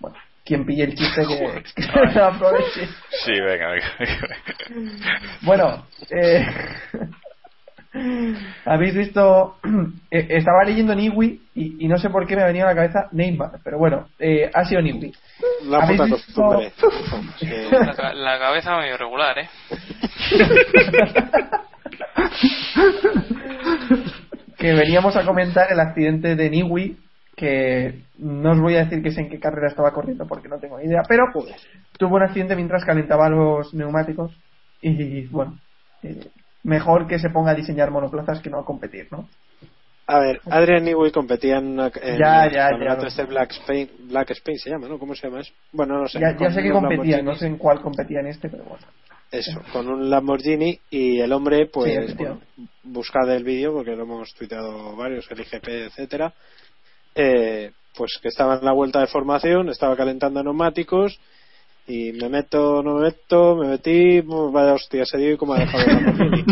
bueno, 0.00 0.16
quien 0.48 0.64
pille 0.66 0.84
el 0.84 0.94
chiste 0.94 1.22
que, 1.26 1.62
que 1.76 2.08
lo 2.14 2.24
aproveche. 2.24 2.88
Sí, 3.24 3.32
venga, 3.32 3.68
venga. 3.70 3.92
venga. 3.98 4.36
Bueno, 5.42 5.86
eh, 6.10 6.46
habéis 8.64 8.94
visto, 8.94 9.58
eh, 10.10 10.26
estaba 10.30 10.64
leyendo 10.64 10.94
Niwi 10.94 11.40
y, 11.54 11.84
y 11.84 11.88
no 11.88 11.98
sé 11.98 12.08
por 12.10 12.26
qué 12.26 12.34
me 12.36 12.42
ha 12.42 12.46
venido 12.46 12.66
a 12.66 12.70
la 12.70 12.74
cabeza 12.76 13.08
Neymar, 13.12 13.60
pero 13.62 13.78
bueno, 13.78 14.08
eh, 14.18 14.50
ha 14.52 14.64
sido 14.64 14.80
Niwi. 14.80 15.12
La 15.66 15.78
¿Habéis 15.78 16.00
puta 16.00 16.14
visto- 16.16 16.42
costumbre. 16.42 16.72
La 18.14 18.38
cabeza 18.38 18.76
medio 18.78 18.96
regular, 18.96 19.38
¿eh? 19.38 19.48
que 24.58 24.72
veníamos 24.72 25.16
a 25.16 25.24
comentar 25.24 25.70
el 25.72 25.80
accidente 25.80 26.34
de 26.34 26.50
Niwi, 26.50 26.96
que 27.38 28.02
no 28.18 28.52
os 28.52 28.60
voy 28.60 28.74
a 28.74 28.84
decir 28.84 29.02
que 29.02 29.10
sé 29.12 29.22
en 29.22 29.30
qué 29.30 29.38
carrera 29.40 29.68
estaba 29.68 29.92
corriendo 29.92 30.26
porque 30.26 30.48
no 30.48 30.58
tengo 30.58 30.78
ni 30.78 30.84
idea, 30.86 31.02
pero 31.08 31.24
tuvo 31.98 32.16
un 32.16 32.22
accidente 32.22 32.56
mientras 32.56 32.84
calentaba 32.84 33.28
los 33.30 33.72
neumáticos 33.72 34.32
y 34.82 35.26
bueno, 35.28 35.58
eh, 36.02 36.28
mejor 36.64 37.06
que 37.06 37.18
se 37.18 37.30
ponga 37.30 37.52
a 37.52 37.54
diseñar 37.54 37.90
monoplazas 37.90 38.40
que 38.40 38.50
no 38.50 38.58
a 38.58 38.64
competir, 38.64 39.08
¿no? 39.10 39.28
A 40.10 40.20
ver, 40.20 40.40
Adrian 40.50 40.84
Newey 40.84 41.12
competía 41.12 41.58
en, 41.58 41.66
una, 41.66 41.90
en 42.02 42.18
Ya, 42.18 42.46
el 42.46 42.52
ya, 42.52 42.70
campeonato 42.70 43.02
ya. 43.02 43.08
este 43.08 43.24
Black 43.24 43.50
Spain, 43.52 43.90
Black 44.08 44.30
Spain 44.30 44.58
se 44.58 44.70
llama, 44.70 44.88
¿no? 44.88 44.98
¿Cómo 44.98 45.14
se 45.14 45.26
llama 45.26 45.40
eso? 45.40 45.52
Bueno, 45.72 45.98
no 46.00 46.08
sé. 46.08 46.18
Ya, 46.18 46.50
sé 46.50 46.62
que 46.62 46.70
competía, 46.72 47.20
no 47.22 47.34
sé 47.36 47.46
en 47.46 47.58
cuál 47.58 47.80
competía 47.82 48.20
en 48.20 48.28
este, 48.28 48.48
pero 48.48 48.64
bueno. 48.64 48.84
Eso, 49.30 49.60
con 49.74 49.86
un 49.88 50.08
Lamborghini 50.08 50.80
y 50.88 51.20
el 51.20 51.30
hombre, 51.34 51.64
Sí, 51.64 51.70
pues, 51.74 51.96
efectivamente. 51.98 52.46
bueno, 52.56 52.70
buscad 52.84 53.30
el 53.30 53.44
vídeo 53.44 53.74
porque 53.74 53.94
lo 53.94 54.04
hemos 54.04 54.32
tuiteado 54.32 54.96
varios, 54.96 55.30
el 55.30 55.40
IGP, 55.40 55.68
etcétera. 55.68 56.32
Eh, 57.18 57.72
pues 57.96 58.18
que 58.22 58.28
estaba 58.28 58.54
en 58.58 58.64
la 58.64 58.72
vuelta 58.72 59.00
de 59.00 59.08
formación, 59.08 59.68
estaba 59.68 59.96
calentando 59.96 60.42
neumáticos 60.42 61.18
y 61.86 62.12
me 62.12 62.28
meto, 62.28 62.82
no 62.82 62.94
me 62.96 63.06
meto, 63.06 63.56
me 63.56 63.66
metí, 63.68 64.20
vaya 64.20 64.74
hostia, 64.74 65.04
se 65.04 65.18
dio 65.18 65.32
y 65.32 65.36
como 65.36 65.54
ha 65.54 65.58
dejado 65.58 65.84
el 65.84 66.04
Lamborghini. 66.04 66.44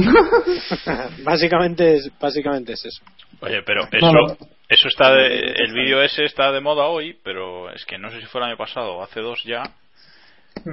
básicamente, 1.24 1.94
es, 1.96 2.10
básicamente 2.20 2.72
es 2.72 2.84
eso. 2.84 3.02
Oye, 3.40 3.62
pero 3.64 3.82
eso, 3.92 4.12
no. 4.12 4.36
eso 4.68 4.88
está 4.88 5.12
de, 5.12 5.26
el 5.56 5.72
vídeo 5.72 6.02
ese 6.02 6.24
está 6.24 6.50
de 6.52 6.60
moda 6.60 6.86
hoy, 6.86 7.16
pero 7.22 7.70
es 7.70 7.84
que 7.84 7.98
no 7.98 8.10
sé 8.10 8.20
si 8.20 8.26
fue 8.26 8.40
el 8.40 8.48
año 8.48 8.56
pasado 8.56 8.94
o 8.96 9.02
hace 9.02 9.20
dos 9.20 9.42
ya, 9.44 9.62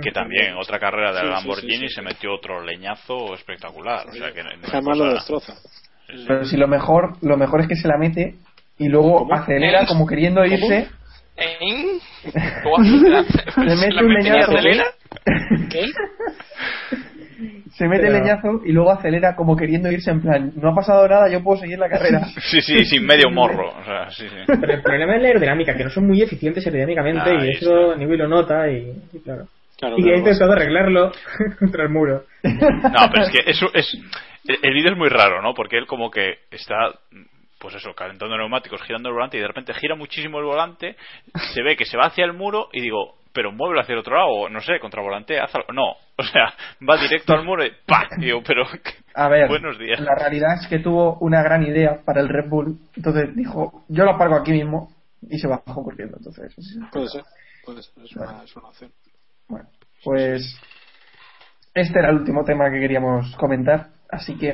que 0.01 0.11
también 0.11 0.51
en 0.53 0.57
otra 0.61 0.79
carrera 0.79 1.13
de 1.13 1.21
Sí, 1.21 1.27
Lamborghini 1.27 1.77
sí, 1.77 1.87
sí. 1.89 1.95
se 1.95 2.01
metió 2.01 2.33
otro 2.33 2.63
leñazo 2.63 3.33
espectacular. 3.35 4.07
O 4.07 4.13
sea 4.13 4.31
que 4.31 4.43
no- 4.43 4.49
no 4.57 4.67
Jamás 4.67 4.97
lo 4.97 5.13
destroza. 5.13 5.53
Pero 6.27 6.45
si 6.45 6.57
lo 6.57 6.67
mejor, 6.67 7.17
lo 7.21 7.37
mejor 7.37 7.61
es 7.61 7.67
que 7.67 7.75
se 7.75 7.87
la 7.87 7.97
mete 7.97 8.35
y 8.77 8.87
luego 8.87 9.19
¿Cómo? 9.19 9.33
acelera 9.33 9.85
como 9.85 10.05
queriendo 10.07 10.43
irse. 10.45 10.87
¿Eh? 11.37 11.99
¿Cómo 12.63 12.83
se 12.83 13.75
mete 13.75 14.03
un 14.03 14.13
leñazo. 14.13 14.51
Se 17.73 17.87
mete 17.87 18.05
el 18.05 18.13
leñazo 18.13 18.61
y 18.63 18.71
luego 18.71 18.91
acelera 18.91 19.35
como 19.35 19.55
queriendo 19.55 19.91
irse 19.91 20.11
en 20.11 20.21
plan, 20.21 20.53
no 20.55 20.69
ha 20.69 20.75
pasado 20.75 21.07
nada, 21.07 21.27
yo 21.27 21.43
puedo 21.43 21.59
seguir 21.59 21.79
la 21.79 21.89
carrera. 21.89 22.21
Sí, 22.39 22.61
sí, 22.61 22.85
sin 22.85 23.05
medio 23.05 23.31
morro. 23.31 23.69
O 23.79 23.83
sea, 23.83 24.09
sí, 24.11 24.27
sí. 24.29 24.35
Pero 24.45 24.73
el 24.73 24.81
problema 24.81 25.15
es 25.15 25.21
la 25.23 25.27
aerodinámica, 25.29 25.75
que 25.75 25.83
no 25.83 25.89
son 25.89 26.07
muy 26.07 26.21
eficientes 26.21 26.63
aerodinámicamente 26.65 27.31
Ahí 27.31 27.47
y 27.47 27.57
eso 27.57 27.95
Newey 27.95 28.17
lo 28.17 28.27
nota 28.27 28.69
y, 28.69 28.93
y 29.11 29.19
claro. 29.21 29.47
Claro, 29.77 29.95
y 29.97 30.07
ha 30.07 30.17
intentado 30.17 30.51
arreglarlo 30.51 31.11
contra 31.59 31.83
el 31.83 31.89
muro. 31.89 32.25
No, 32.43 33.09
pero 33.11 33.23
es 33.23 33.31
que 33.31 33.49
eso 33.49 33.65
es. 33.73 33.91
El 34.47 34.57
el 34.61 34.73
vídeo 34.73 34.91
es 34.91 34.97
muy 34.97 35.09
raro, 35.09 35.41
¿no? 35.41 35.53
Porque 35.53 35.77
él, 35.77 35.87
como 35.87 36.11
que 36.11 36.35
está. 36.51 36.91
Pues 37.63 37.75
eso, 37.75 37.93
calentando 37.95 38.37
neumáticos, 38.37 38.81
girando 38.83 39.07
el 39.07 39.15
volante 39.15 39.37
y 39.37 39.39
de 39.39 39.47
repente 39.47 39.73
gira 39.73 39.95
muchísimo 39.95 40.37
el 40.39 40.43
volante. 40.45 40.97
Se 41.55 41.63
ve 41.63 41.77
que 41.77 41.85
se 41.85 41.95
va 41.95 42.07
hacia 42.07 42.25
el 42.25 42.33
muro 42.33 42.67
y 42.73 42.81
digo, 42.81 43.15
pero 43.31 43.53
muévelo 43.53 43.79
hacia 43.79 43.93
el 43.93 43.99
otro 43.99 44.17
lado, 44.17 44.27
o 44.27 44.49
no 44.49 44.59
sé, 44.59 44.79
contravolante, 44.81 45.39
haz 45.39 45.55
algo. 45.55 45.71
No, 45.71 45.91
o 46.17 46.23
sea, 46.23 46.53
va 46.87 46.97
directo 46.97 47.33
al 47.33 47.45
muro 47.45 47.65
y 47.65 47.71
¡pa! 47.87 48.05
Y 48.17 48.25
digo, 48.25 48.41
pero. 48.45 48.65
A 49.15 49.29
ver, 49.29 49.47
Buenos 49.47 49.79
días. 49.79 49.99
la 50.01 50.13
realidad 50.15 50.55
es 50.61 50.67
que 50.67 50.79
tuvo 50.79 51.17
una 51.19 51.41
gran 51.41 51.63
idea 51.63 52.01
para 52.03 52.19
el 52.19 52.27
Red 52.27 52.49
Bull, 52.49 52.77
entonces 52.97 53.33
dijo, 53.35 53.85
yo 53.87 54.03
lo 54.03 54.11
aparco 54.11 54.35
aquí 54.35 54.51
mismo 54.51 54.89
y 55.21 55.37
se 55.39 55.47
bajó 55.47 55.83
corriendo. 55.83 56.17
Entonces, 56.17 56.53
Puede 56.91 57.07
ser, 57.07 57.23
puede 57.63 57.81
ser, 57.81 58.03
es 58.03 58.15
una, 58.17 58.43
es 58.43 58.55
una 58.57 58.67
opción. 58.67 58.91
bueno, 59.47 59.69
pues 60.03 60.59
este 61.73 61.97
era 61.99 62.09
el 62.09 62.17
último 62.17 62.43
tema 62.43 62.69
que 62.69 62.79
queríamos 62.79 63.33
comentar, 63.37 63.87
así 64.09 64.37
que 64.37 64.53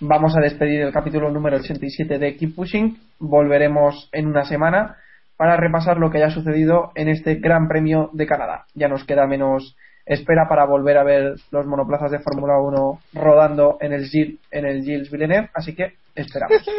vamos 0.00 0.36
a 0.36 0.40
despedir 0.40 0.80
el 0.82 0.92
capítulo 0.92 1.30
número 1.30 1.56
87 1.56 2.18
de 2.18 2.36
Keep 2.36 2.54
Pushing. 2.54 2.98
Volveremos 3.18 4.08
en 4.12 4.26
una 4.26 4.44
semana 4.44 4.96
para 5.36 5.56
repasar 5.56 5.98
lo 5.98 6.10
que 6.10 6.18
haya 6.18 6.30
sucedido 6.30 6.92
en 6.94 7.08
este 7.08 7.36
Gran 7.36 7.68
Premio 7.68 8.10
de 8.12 8.26
Canadá. 8.26 8.66
Ya 8.74 8.88
nos 8.88 9.04
queda 9.04 9.26
menos 9.26 9.76
espera 10.06 10.48
para 10.48 10.64
volver 10.64 10.98
a 10.98 11.04
ver 11.04 11.34
los 11.50 11.66
monoplazas 11.66 12.12
de 12.12 12.20
Fórmula 12.20 12.58
1 12.60 13.00
rodando 13.14 13.76
en 13.80 13.92
el, 13.92 14.06
Gilles, 14.06 14.38
en 14.52 14.64
el 14.64 14.82
Gilles 14.82 15.10
Villeneuve, 15.10 15.50
así 15.54 15.74
que 15.74 15.94
esperamos. 16.14 16.64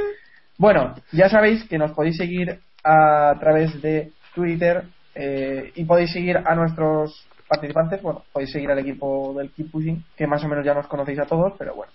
Bueno, 0.60 0.96
ya 1.12 1.30
sabéis 1.30 1.64
que 1.66 1.78
nos 1.78 1.92
podéis 1.92 2.18
seguir 2.18 2.60
a 2.84 3.36
través 3.40 3.80
de 3.80 4.12
Twitter 4.34 4.86
eh, 5.14 5.72
y 5.76 5.86
podéis 5.86 6.12
seguir 6.12 6.36
a 6.36 6.56
nuestros 6.56 7.28
participantes. 7.48 8.02
Bueno, 8.02 8.24
podéis 8.34 8.54
seguir 8.54 8.72
al 8.72 8.80
equipo 8.80 9.36
del 9.38 9.52
Keep 9.52 9.70
Pushing, 9.70 10.04
que 10.16 10.26
más 10.26 10.44
o 10.44 10.48
menos 10.48 10.66
ya 10.66 10.74
nos 10.74 10.88
conocéis 10.88 11.20
a 11.20 11.26
todos, 11.26 11.54
pero 11.60 11.76
bueno. 11.76 11.92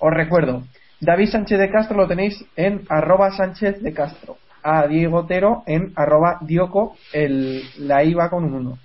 Os 0.00 0.14
recuerdo, 0.14 0.62
David 1.00 1.28
Sánchez 1.28 1.58
de 1.58 1.70
Castro 1.70 1.96
lo 1.96 2.08
tenéis 2.08 2.42
en 2.56 2.84
arroba 2.88 3.30
Sánchez 3.32 3.82
de 3.82 3.92
Castro. 3.92 4.38
A 4.62 4.86
Diego 4.86 5.18
Otero 5.18 5.62
en 5.66 5.92
arroba 5.94 6.38
Dioco, 6.40 6.96
el, 7.12 7.62
la 7.78 8.02
IVA 8.02 8.28
con 8.30 8.44
un 8.44 8.54
1. 8.54 8.78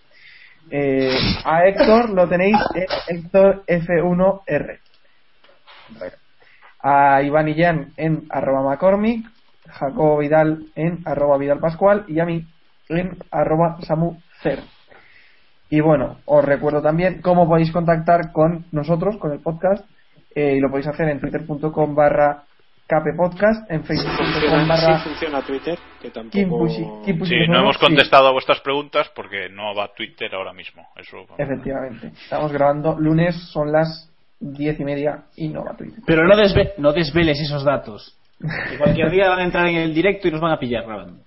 Eh, 0.72 1.16
a 1.44 1.66
Héctor 1.66 2.10
lo 2.10 2.28
tenéis 2.28 2.58
en 2.74 3.18
Héctor 3.18 3.64
F1R. 3.66 4.80
Bueno. 5.98 6.16
A 6.82 7.22
Iván 7.22 7.48
Illán 7.48 7.94
en 7.98 8.26
arroba 8.30 8.70
McCormick, 8.70 9.26
Jacobo 9.68 10.18
Vidal 10.18 10.66
en 10.76 11.00
arroba 11.06 11.38
Vidal 11.38 11.60
Pascual 11.60 12.06
y 12.08 12.20
a 12.20 12.26
mí 12.26 12.46
en 12.90 13.18
arroba 13.32 13.78
Samu 13.82 14.18
Cer. 14.42 14.60
Y 15.70 15.80
bueno, 15.80 16.18
os 16.26 16.46
recuerdo 16.46 16.82
también 16.82 17.22
cómo 17.22 17.48
podéis 17.48 17.72
contactar 17.72 18.32
con 18.32 18.66
nosotros, 18.72 19.18
con 19.18 19.32
el 19.32 19.40
podcast, 19.40 19.86
eh, 20.36 20.56
y 20.58 20.60
lo 20.60 20.70
podéis 20.70 20.88
hacer 20.88 21.10
en 21.10 21.20
twitter.com 21.20 21.96
barra 21.96 22.44
kppodcast, 22.88 23.72
en 23.72 23.84
facebook.com 23.84 24.26
Funciona, 24.34 24.66
barra 24.68 25.00
sí 25.00 25.10
funciona 25.10 25.42
Twitter, 25.42 25.80
que 26.02 26.12
Kim 26.12 26.22
tampoco... 26.32 26.66
Pushi- 26.66 27.06
Kim 27.06 27.18
Pushi 27.18 27.30
Sí, 27.32 27.48
no 27.50 27.60
hemos 27.62 27.78
sí. 27.78 27.86
contestado 27.86 28.28
a 28.28 28.32
vuestras 28.32 28.60
preguntas 28.62 29.10
porque 29.16 29.50
no 29.50 29.74
va 29.74 29.92
Twitter 29.96 30.30
ahora 30.36 30.54
mismo. 30.54 30.88
Eso. 30.96 31.26
Efectivamente. 31.38 32.08
Estamos 32.10 32.52
grabando 32.52 32.96
lunes, 33.00 33.36
son 33.52 33.72
las 33.72 34.12
diez 34.40 34.80
y 34.80 34.84
media 34.84 35.24
y 35.36 35.48
no 35.48 35.64
va 35.66 35.72
a 35.72 35.78
Twitter. 35.78 36.00
Pero 36.06 36.28
no, 36.28 36.36
desve- 36.36 36.74
no 36.78 36.94
desveles 36.94 37.40
esos 37.40 37.64
datos. 37.64 38.16
Que 38.70 38.78
cualquier 38.78 39.10
día 39.10 39.30
van 39.30 39.40
a 39.40 39.44
entrar 39.46 39.66
en 39.68 39.78
el 39.78 39.94
directo 39.94 40.28
y 40.28 40.32
nos 40.32 40.42
van 40.42 40.52
a 40.52 40.60
pillar 40.60 40.86
grabando. 40.86 41.24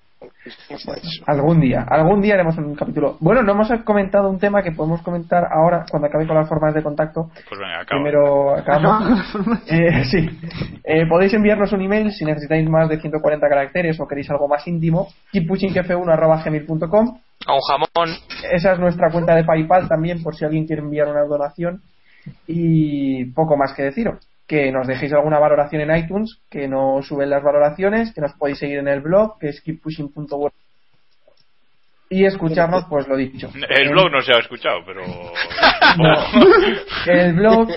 Algún 1.27 1.61
día, 1.61 1.85
algún 1.89 2.21
día 2.21 2.35
haremos 2.35 2.57
un 2.59 2.75
capítulo. 2.75 3.17
Bueno, 3.21 3.43
no 3.43 3.53
hemos 3.53 3.69
comentado 3.85 4.29
un 4.29 4.39
tema 4.39 4.63
que 4.63 4.73
podemos 4.73 5.03
comentar 5.03 5.45
ahora 5.51 5.85
cuando 5.91 6.09
acabe 6.09 6.27
con 6.27 6.37
las 6.37 6.49
formas 6.49 6.75
de 6.75 6.83
contacto. 6.83 7.31
Pues 7.49 7.61
venga, 7.61 7.81
acaba. 7.81 8.03
Primero 8.03 8.55
acabamos. 8.57 9.35
Eh, 9.69 10.05
sí. 10.05 10.29
Eh, 10.85 11.07
podéis 11.07 11.35
enviarnos 11.35 11.73
un 11.73 11.83
email 11.83 12.11
si 12.13 12.25
necesitáis 12.25 12.69
más 12.69 12.89
de 12.89 13.01
140 13.01 13.49
caracteres 13.49 14.01
o 14.01 14.09
queréis 14.09 14.31
algo 14.31 14.49
más 14.49 14.67
íntimo. 14.67 15.09
keeppushingf1.gmail.com 15.33 17.19
A 17.47 17.55
un 17.55 17.61
jamón. 17.61 18.17
Esa 18.51 18.73
es 18.73 18.79
nuestra 18.79 19.11
cuenta 19.11 19.35
de 19.35 19.45
PayPal 19.45 19.89
también 19.89 20.23
por 20.23 20.35
si 20.35 20.45
alguien 20.45 20.67
quiere 20.67 20.83
enviar 20.83 21.09
una 21.09 21.23
donación. 21.25 21.83
Y 22.47 23.27
poco 23.33 23.57
más 23.57 23.75
que 23.75 23.83
deciros. 23.85 24.19
Que 24.49 24.73
nos 24.73 24.87
dejéis 24.89 25.13
alguna 25.13 25.39
valoración 25.39 25.83
en 25.83 25.97
iTunes, 25.97 26.39
que 26.51 26.67
no 26.67 27.01
suben 27.03 27.31
las 27.31 27.43
valoraciones, 27.43 28.13
que 28.13 28.21
nos 28.21 28.33
podéis 28.33 28.59
seguir 28.59 28.79
en 28.79 28.89
el 28.89 29.01
blog, 29.01 29.39
que 29.39 29.51
es 29.51 29.61
keeppushing.word. 29.61 30.53
Y 32.11 32.25
escucharnos, 32.25 32.87
pues 32.89 33.07
lo 33.07 33.17
dicho. 33.17 33.51
El 33.69 33.91
blog 33.91 34.11
no 34.11 34.23
se 34.23 34.33
ha 34.35 34.41
escuchado, 34.41 34.79
pero. 34.87 35.03
no. 35.99 37.13
el 37.13 37.35
blog 37.35 37.69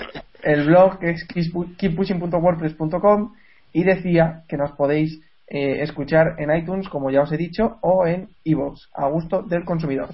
el 0.42 0.66
blog 0.66 0.98
que 0.98 1.10
es 1.10 1.28
keeppu- 1.28 1.76
keeppushing.wordpress.com 1.76 3.32
y 3.72 3.84
decía 3.84 4.42
que 4.48 4.56
nos 4.56 4.72
podéis 4.72 5.20
eh, 5.46 5.82
escuchar 5.82 6.36
en 6.38 6.54
iTunes 6.54 6.88
como 6.88 7.10
ya 7.10 7.22
os 7.22 7.32
he 7.32 7.36
dicho 7.36 7.78
o 7.80 8.06
en 8.06 8.28
iVoox 8.44 8.88
a 8.94 9.06
gusto 9.06 9.42
del 9.42 9.64
consumidor 9.64 10.08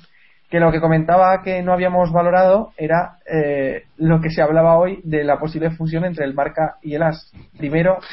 que 0.51 0.61
lo 0.61 0.73
que 0.73 0.81
comentaba 0.81 1.43
que 1.43 1.63
no 1.63 1.73
habíamos 1.73 2.11
valorado 2.13 2.73
era 2.77 3.19
eh, 3.27 3.85
lo 3.99 4.21
que 4.21 4.31
se 4.31 4.41
hablaba 4.43 4.79
hoy 4.79 5.01
de 5.05 5.23
la 5.25 5.39
posible 5.39 5.71
fusión 5.73 6.05
entre 6.05 6.25
el 6.25 6.35
marca 6.35 6.77
y 6.83 6.95
el 6.95 7.03
as. 7.03 7.31
Primero 7.59 7.99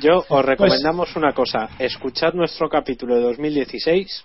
Yo 0.00 0.24
os 0.28 0.44
recomendamos 0.44 1.14
una 1.16 1.32
cosa, 1.32 1.68
escuchad 1.78 2.32
nuestro 2.32 2.68
capítulo 2.68 3.16
de 3.16 3.22
2016 3.22 4.24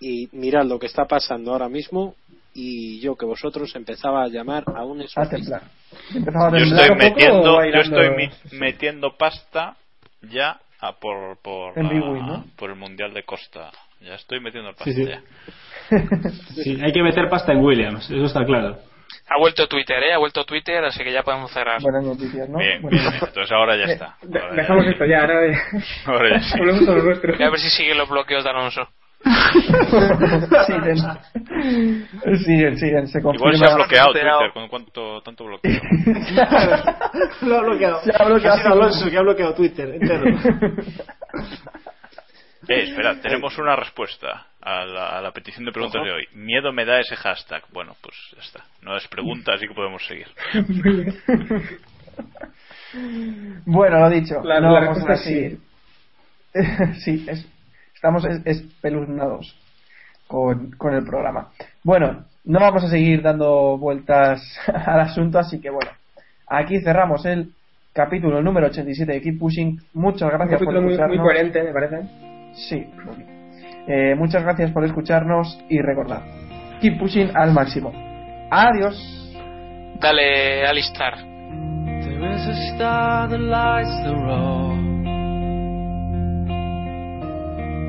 y 0.00 0.28
mirad 0.32 0.64
lo 0.66 0.78
que 0.78 0.86
está 0.86 1.06
pasando 1.06 1.52
ahora 1.52 1.68
mismo 1.68 2.14
y 2.52 3.00
yo 3.00 3.16
que 3.16 3.24
vosotros 3.24 3.74
empezaba 3.76 4.24
a 4.24 4.28
llamar 4.28 4.64
a 4.74 4.84
un 4.84 5.00
a 5.00 5.28
temblar. 5.28 5.62
A 5.62 6.50
Yo 6.50 6.56
temblar 6.58 6.60
estoy 6.60 6.90
un 6.90 6.98
poco 6.98 7.14
metiendo, 7.14 7.64
yo 7.64 7.80
estoy 7.80 8.10
mi- 8.16 8.58
metiendo 8.58 9.16
pasta 9.16 9.76
ya 10.30 10.60
a 10.80 10.92
por 10.98 11.36
por, 11.42 11.78
En 11.78 11.84
la- 11.84 12.26
¿no? 12.26 12.44
por 12.56 12.70
el 12.70 12.76
mundial 12.76 13.12
de 13.14 13.22
Costa. 13.24 13.70
Ya 14.00 14.14
estoy 14.14 14.40
metiendo 14.40 14.70
pasta 14.70 14.84
Sí, 14.84 14.94
sí. 14.94 15.06
ya. 15.08 15.22
Sí, 16.64 16.78
hay 16.82 16.92
que 16.92 17.02
meter 17.02 17.28
pasta 17.28 17.52
en 17.52 17.58
Williams, 17.64 18.10
eso 18.10 18.24
está 18.24 18.44
claro. 18.44 18.78
Ha 19.28 19.38
vuelto 19.38 19.66
Twitter, 19.68 20.02
¿eh? 20.02 20.12
Ha 20.14 20.18
vuelto 20.18 20.44
Twitter, 20.44 20.84
así 20.84 21.02
que 21.04 21.12
ya 21.12 21.22
podemos 21.22 21.50
cerrar. 21.52 21.80
buenas 21.82 22.02
noticias 22.04 22.48
¿no? 22.48 22.58
Bien, 22.58 22.80
Bueno. 22.82 22.96
bien, 22.96 23.10
bien. 23.10 23.24
Entonces 23.24 23.52
ahora 23.52 23.76
ya 23.76 23.84
Eh, 23.84 23.92
está. 23.92 24.16
Ahora 24.22 24.50
ya- 24.50 24.56
dejamos 24.62 24.86
esto 24.86 25.04
ya, 25.06 25.20
ahora 25.20 25.40
ahora 26.06 26.30
ya 26.30 26.40
sí. 26.40 26.50
volvemos 26.58 26.88
a 26.88 26.92
lo 26.92 27.02
nuestro. 27.04 27.32
Voy 27.36 27.42
a 27.46 27.50
ver 27.50 27.58
si 27.60 27.70
siguen 27.70 27.98
los 27.98 28.08
bloqueos 28.08 28.44
de 28.44 28.50
Alonso. 28.50 28.88
Siguen, 30.66 30.96
siguen, 32.44 32.78
siguen, 32.78 33.08
se 33.08 33.20
confirma. 33.22 33.54
Igual 33.54 33.56
se 33.58 33.64
ha 33.70 33.74
bloqueado 33.74 34.12
Twitter 34.12 34.52
con 34.54 34.68
cuánto 34.68 35.20
tanto 35.22 35.44
bloqueo. 35.44 35.72
Lo 37.42 37.56
ha 37.58 37.60
bloqueado. 37.62 38.00
Se 38.02 38.12
ha 38.18 38.24
bloqueado. 38.24 38.56
Ha 38.56 38.62
sido 38.62 38.72
Alonso 38.72 39.10
que 39.10 39.16
ha 39.18 39.22
bloqueado 39.22 39.54
Twitter 39.54 39.88
entero. 39.94 40.24
Eh, 42.68 42.82
espera, 42.84 43.20
tenemos 43.20 43.56
una 43.58 43.74
respuesta 43.74 44.46
a 44.60 44.84
la, 44.84 45.18
a 45.18 45.20
la 45.22 45.32
petición 45.32 45.64
de 45.64 45.72
preguntas 45.72 45.98
Ojo. 46.02 46.06
de 46.06 46.12
hoy. 46.12 46.28
Miedo 46.34 46.72
me 46.72 46.84
da 46.84 47.00
ese 47.00 47.16
hashtag. 47.16 47.64
Bueno, 47.72 47.96
pues 48.00 48.14
ya 48.36 48.40
está. 48.42 48.64
No 48.82 48.96
es 48.96 49.08
pregunta, 49.08 49.54
así 49.54 49.66
que 49.66 49.74
podemos 49.74 50.06
seguir. 50.06 50.28
Bueno, 53.64 53.98
lo 54.00 54.10
dicho, 54.10 54.40
La- 54.44 54.60
no 54.60 54.72
la 54.72 54.80
vamos 54.86 55.02
a 55.08 55.16
seguir. 55.16 55.58
sí, 57.04 57.24
es- 57.28 57.48
estamos 58.00 58.24
es- 58.24 58.40
espeluznados 58.46 59.54
con, 60.26 60.70
con 60.78 60.94
el 60.94 61.04
programa. 61.04 61.48
Bueno, 61.84 62.24
no 62.46 62.58
vamos 62.60 62.82
a 62.84 62.88
seguir 62.88 63.20
dando 63.20 63.76
vueltas 63.76 64.40
al 64.86 65.00
asunto, 65.00 65.38
así 65.38 65.60
que 65.60 65.68
bueno, 65.68 65.90
aquí 66.46 66.80
cerramos 66.80 67.26
el 67.26 67.50
capítulo 67.92 68.40
número 68.42 68.68
87 68.68 69.12
de 69.12 69.20
Keep 69.20 69.38
Pushing. 69.38 69.80
Muchas 69.92 70.22
Un 70.32 70.38
gracias 70.38 70.48
por 70.48 70.66
capítulo 70.74 70.80
muy, 70.80 70.84
muy 70.84 70.92
escucharnos. 70.94 71.26
coherente, 71.26 71.62
me 71.62 71.72
parece. 71.72 72.02
Sí. 72.54 72.86
Eh, 73.86 74.14
muchas 74.16 74.42
gracias 74.44 74.70
por 74.72 74.84
escucharnos 74.84 75.58
y 75.68 75.80
recordad, 75.82 76.22
Keep 76.80 76.98
Pushing 76.98 77.30
al 77.36 77.52
máximo. 77.52 77.92
Adiós. 78.50 78.96
Dale, 80.00 80.64
Alistar. 80.66 81.16
There 81.18 82.34
is 82.34 82.46
a 82.46 82.74
star 82.74 83.28
that 83.28 83.38
lights 83.40 84.02
the 84.04 84.14
road. 84.14 84.89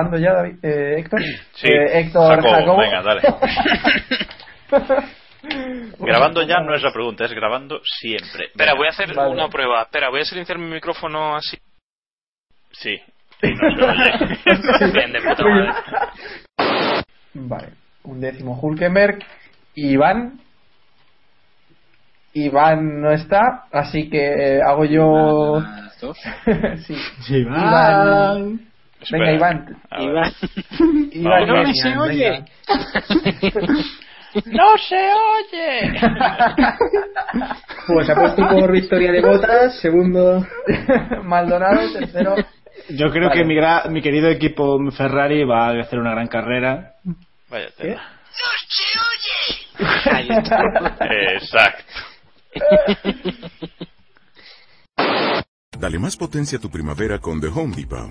Grabando 0.00 0.18
ya, 0.18 0.32
David, 0.34 0.56
eh, 0.64 0.94
Héctor. 0.98 1.20
Sí, 1.54 1.68
Eh, 1.68 2.00
Héctor 2.00 2.36
Jacobo, 2.36 2.54
Jacobo. 2.54 2.78
venga, 2.78 3.02
dale. 3.02 3.20
grabando 5.98 6.42
ya 6.42 6.60
no 6.60 6.74
es 6.74 6.82
la 6.82 6.92
pregunta, 6.92 7.24
es 7.24 7.32
grabando 7.32 7.80
siempre. 7.84 8.46
Espera, 8.46 8.74
voy 8.74 8.86
a 8.86 8.90
hacer 8.90 9.14
Vale. 9.14 9.30
una 9.32 9.48
prueba. 9.48 9.82
Espera, 9.82 10.08
voy 10.10 10.20
a 10.20 10.24
silenciar 10.24 10.58
mi 10.58 10.70
micrófono 10.70 11.36
así. 11.36 11.58
Sí. 12.72 12.98
Sí, 13.40 13.54
no 13.54 13.74
se 13.76 13.84
oye. 13.84 14.92
Bien, 14.92 15.12
de 15.12 15.20
puta 15.22 15.44
madre. 15.44 15.72
Vale, 17.34 17.68
un 18.04 18.20
décimo 18.20 18.58
Hulkenberg. 18.60 19.18
Iván. 19.74 20.40
Iván 22.34 23.00
no 23.00 23.10
está, 23.12 23.64
así 23.72 24.08
que 24.10 24.56
eh, 24.58 24.60
hago 24.62 24.84
yo. 24.84 25.62
Dos. 26.00 26.18
sí. 26.86 26.96
Iván. 27.34 28.60
A 29.12 29.16
ver. 29.18 29.34
Iván. 29.34 29.76
Iván, 31.12 31.46
no 31.46 31.54
venga, 31.54 31.72
se 31.74 31.98
oye. 31.98 32.44
¡No 34.46 34.78
se 34.78 34.96
oye! 34.96 36.00
Pues 37.88 38.08
ha 38.08 38.14
puesto 38.14 38.48
por 38.48 38.70
victoria 38.70 39.10
de 39.10 39.20
botas, 39.20 39.80
segundo. 39.80 40.46
venga. 40.66 41.22
Maldonado, 41.24 41.80
tercero. 41.92 42.36
Yo 42.90 43.10
creo 43.10 43.28
Vale. 43.28 43.40
que 43.40 43.44
mi, 43.46 43.54
gra- 43.56 43.88
mi 43.90 44.00
querido 44.00 44.28
equipo 44.28 44.78
Ferrari 44.92 45.42
va 45.44 45.68
a 45.68 45.80
hacer 45.80 45.98
una 45.98 46.12
gran 46.12 46.28
carrera. 46.28 46.94
Vaya 47.48 47.68
tela. 47.76 48.02
Ahí 50.12 50.28
está. 50.30 50.62
Exacto. 51.34 51.84
Dale 55.78 55.98
más 55.98 56.16
potencia 56.16 56.58
a 56.58 56.60
tu 56.60 56.70
primavera 56.70 57.18
con 57.18 57.40
The 57.40 57.48
Home 57.48 57.74
Depot. 57.74 58.10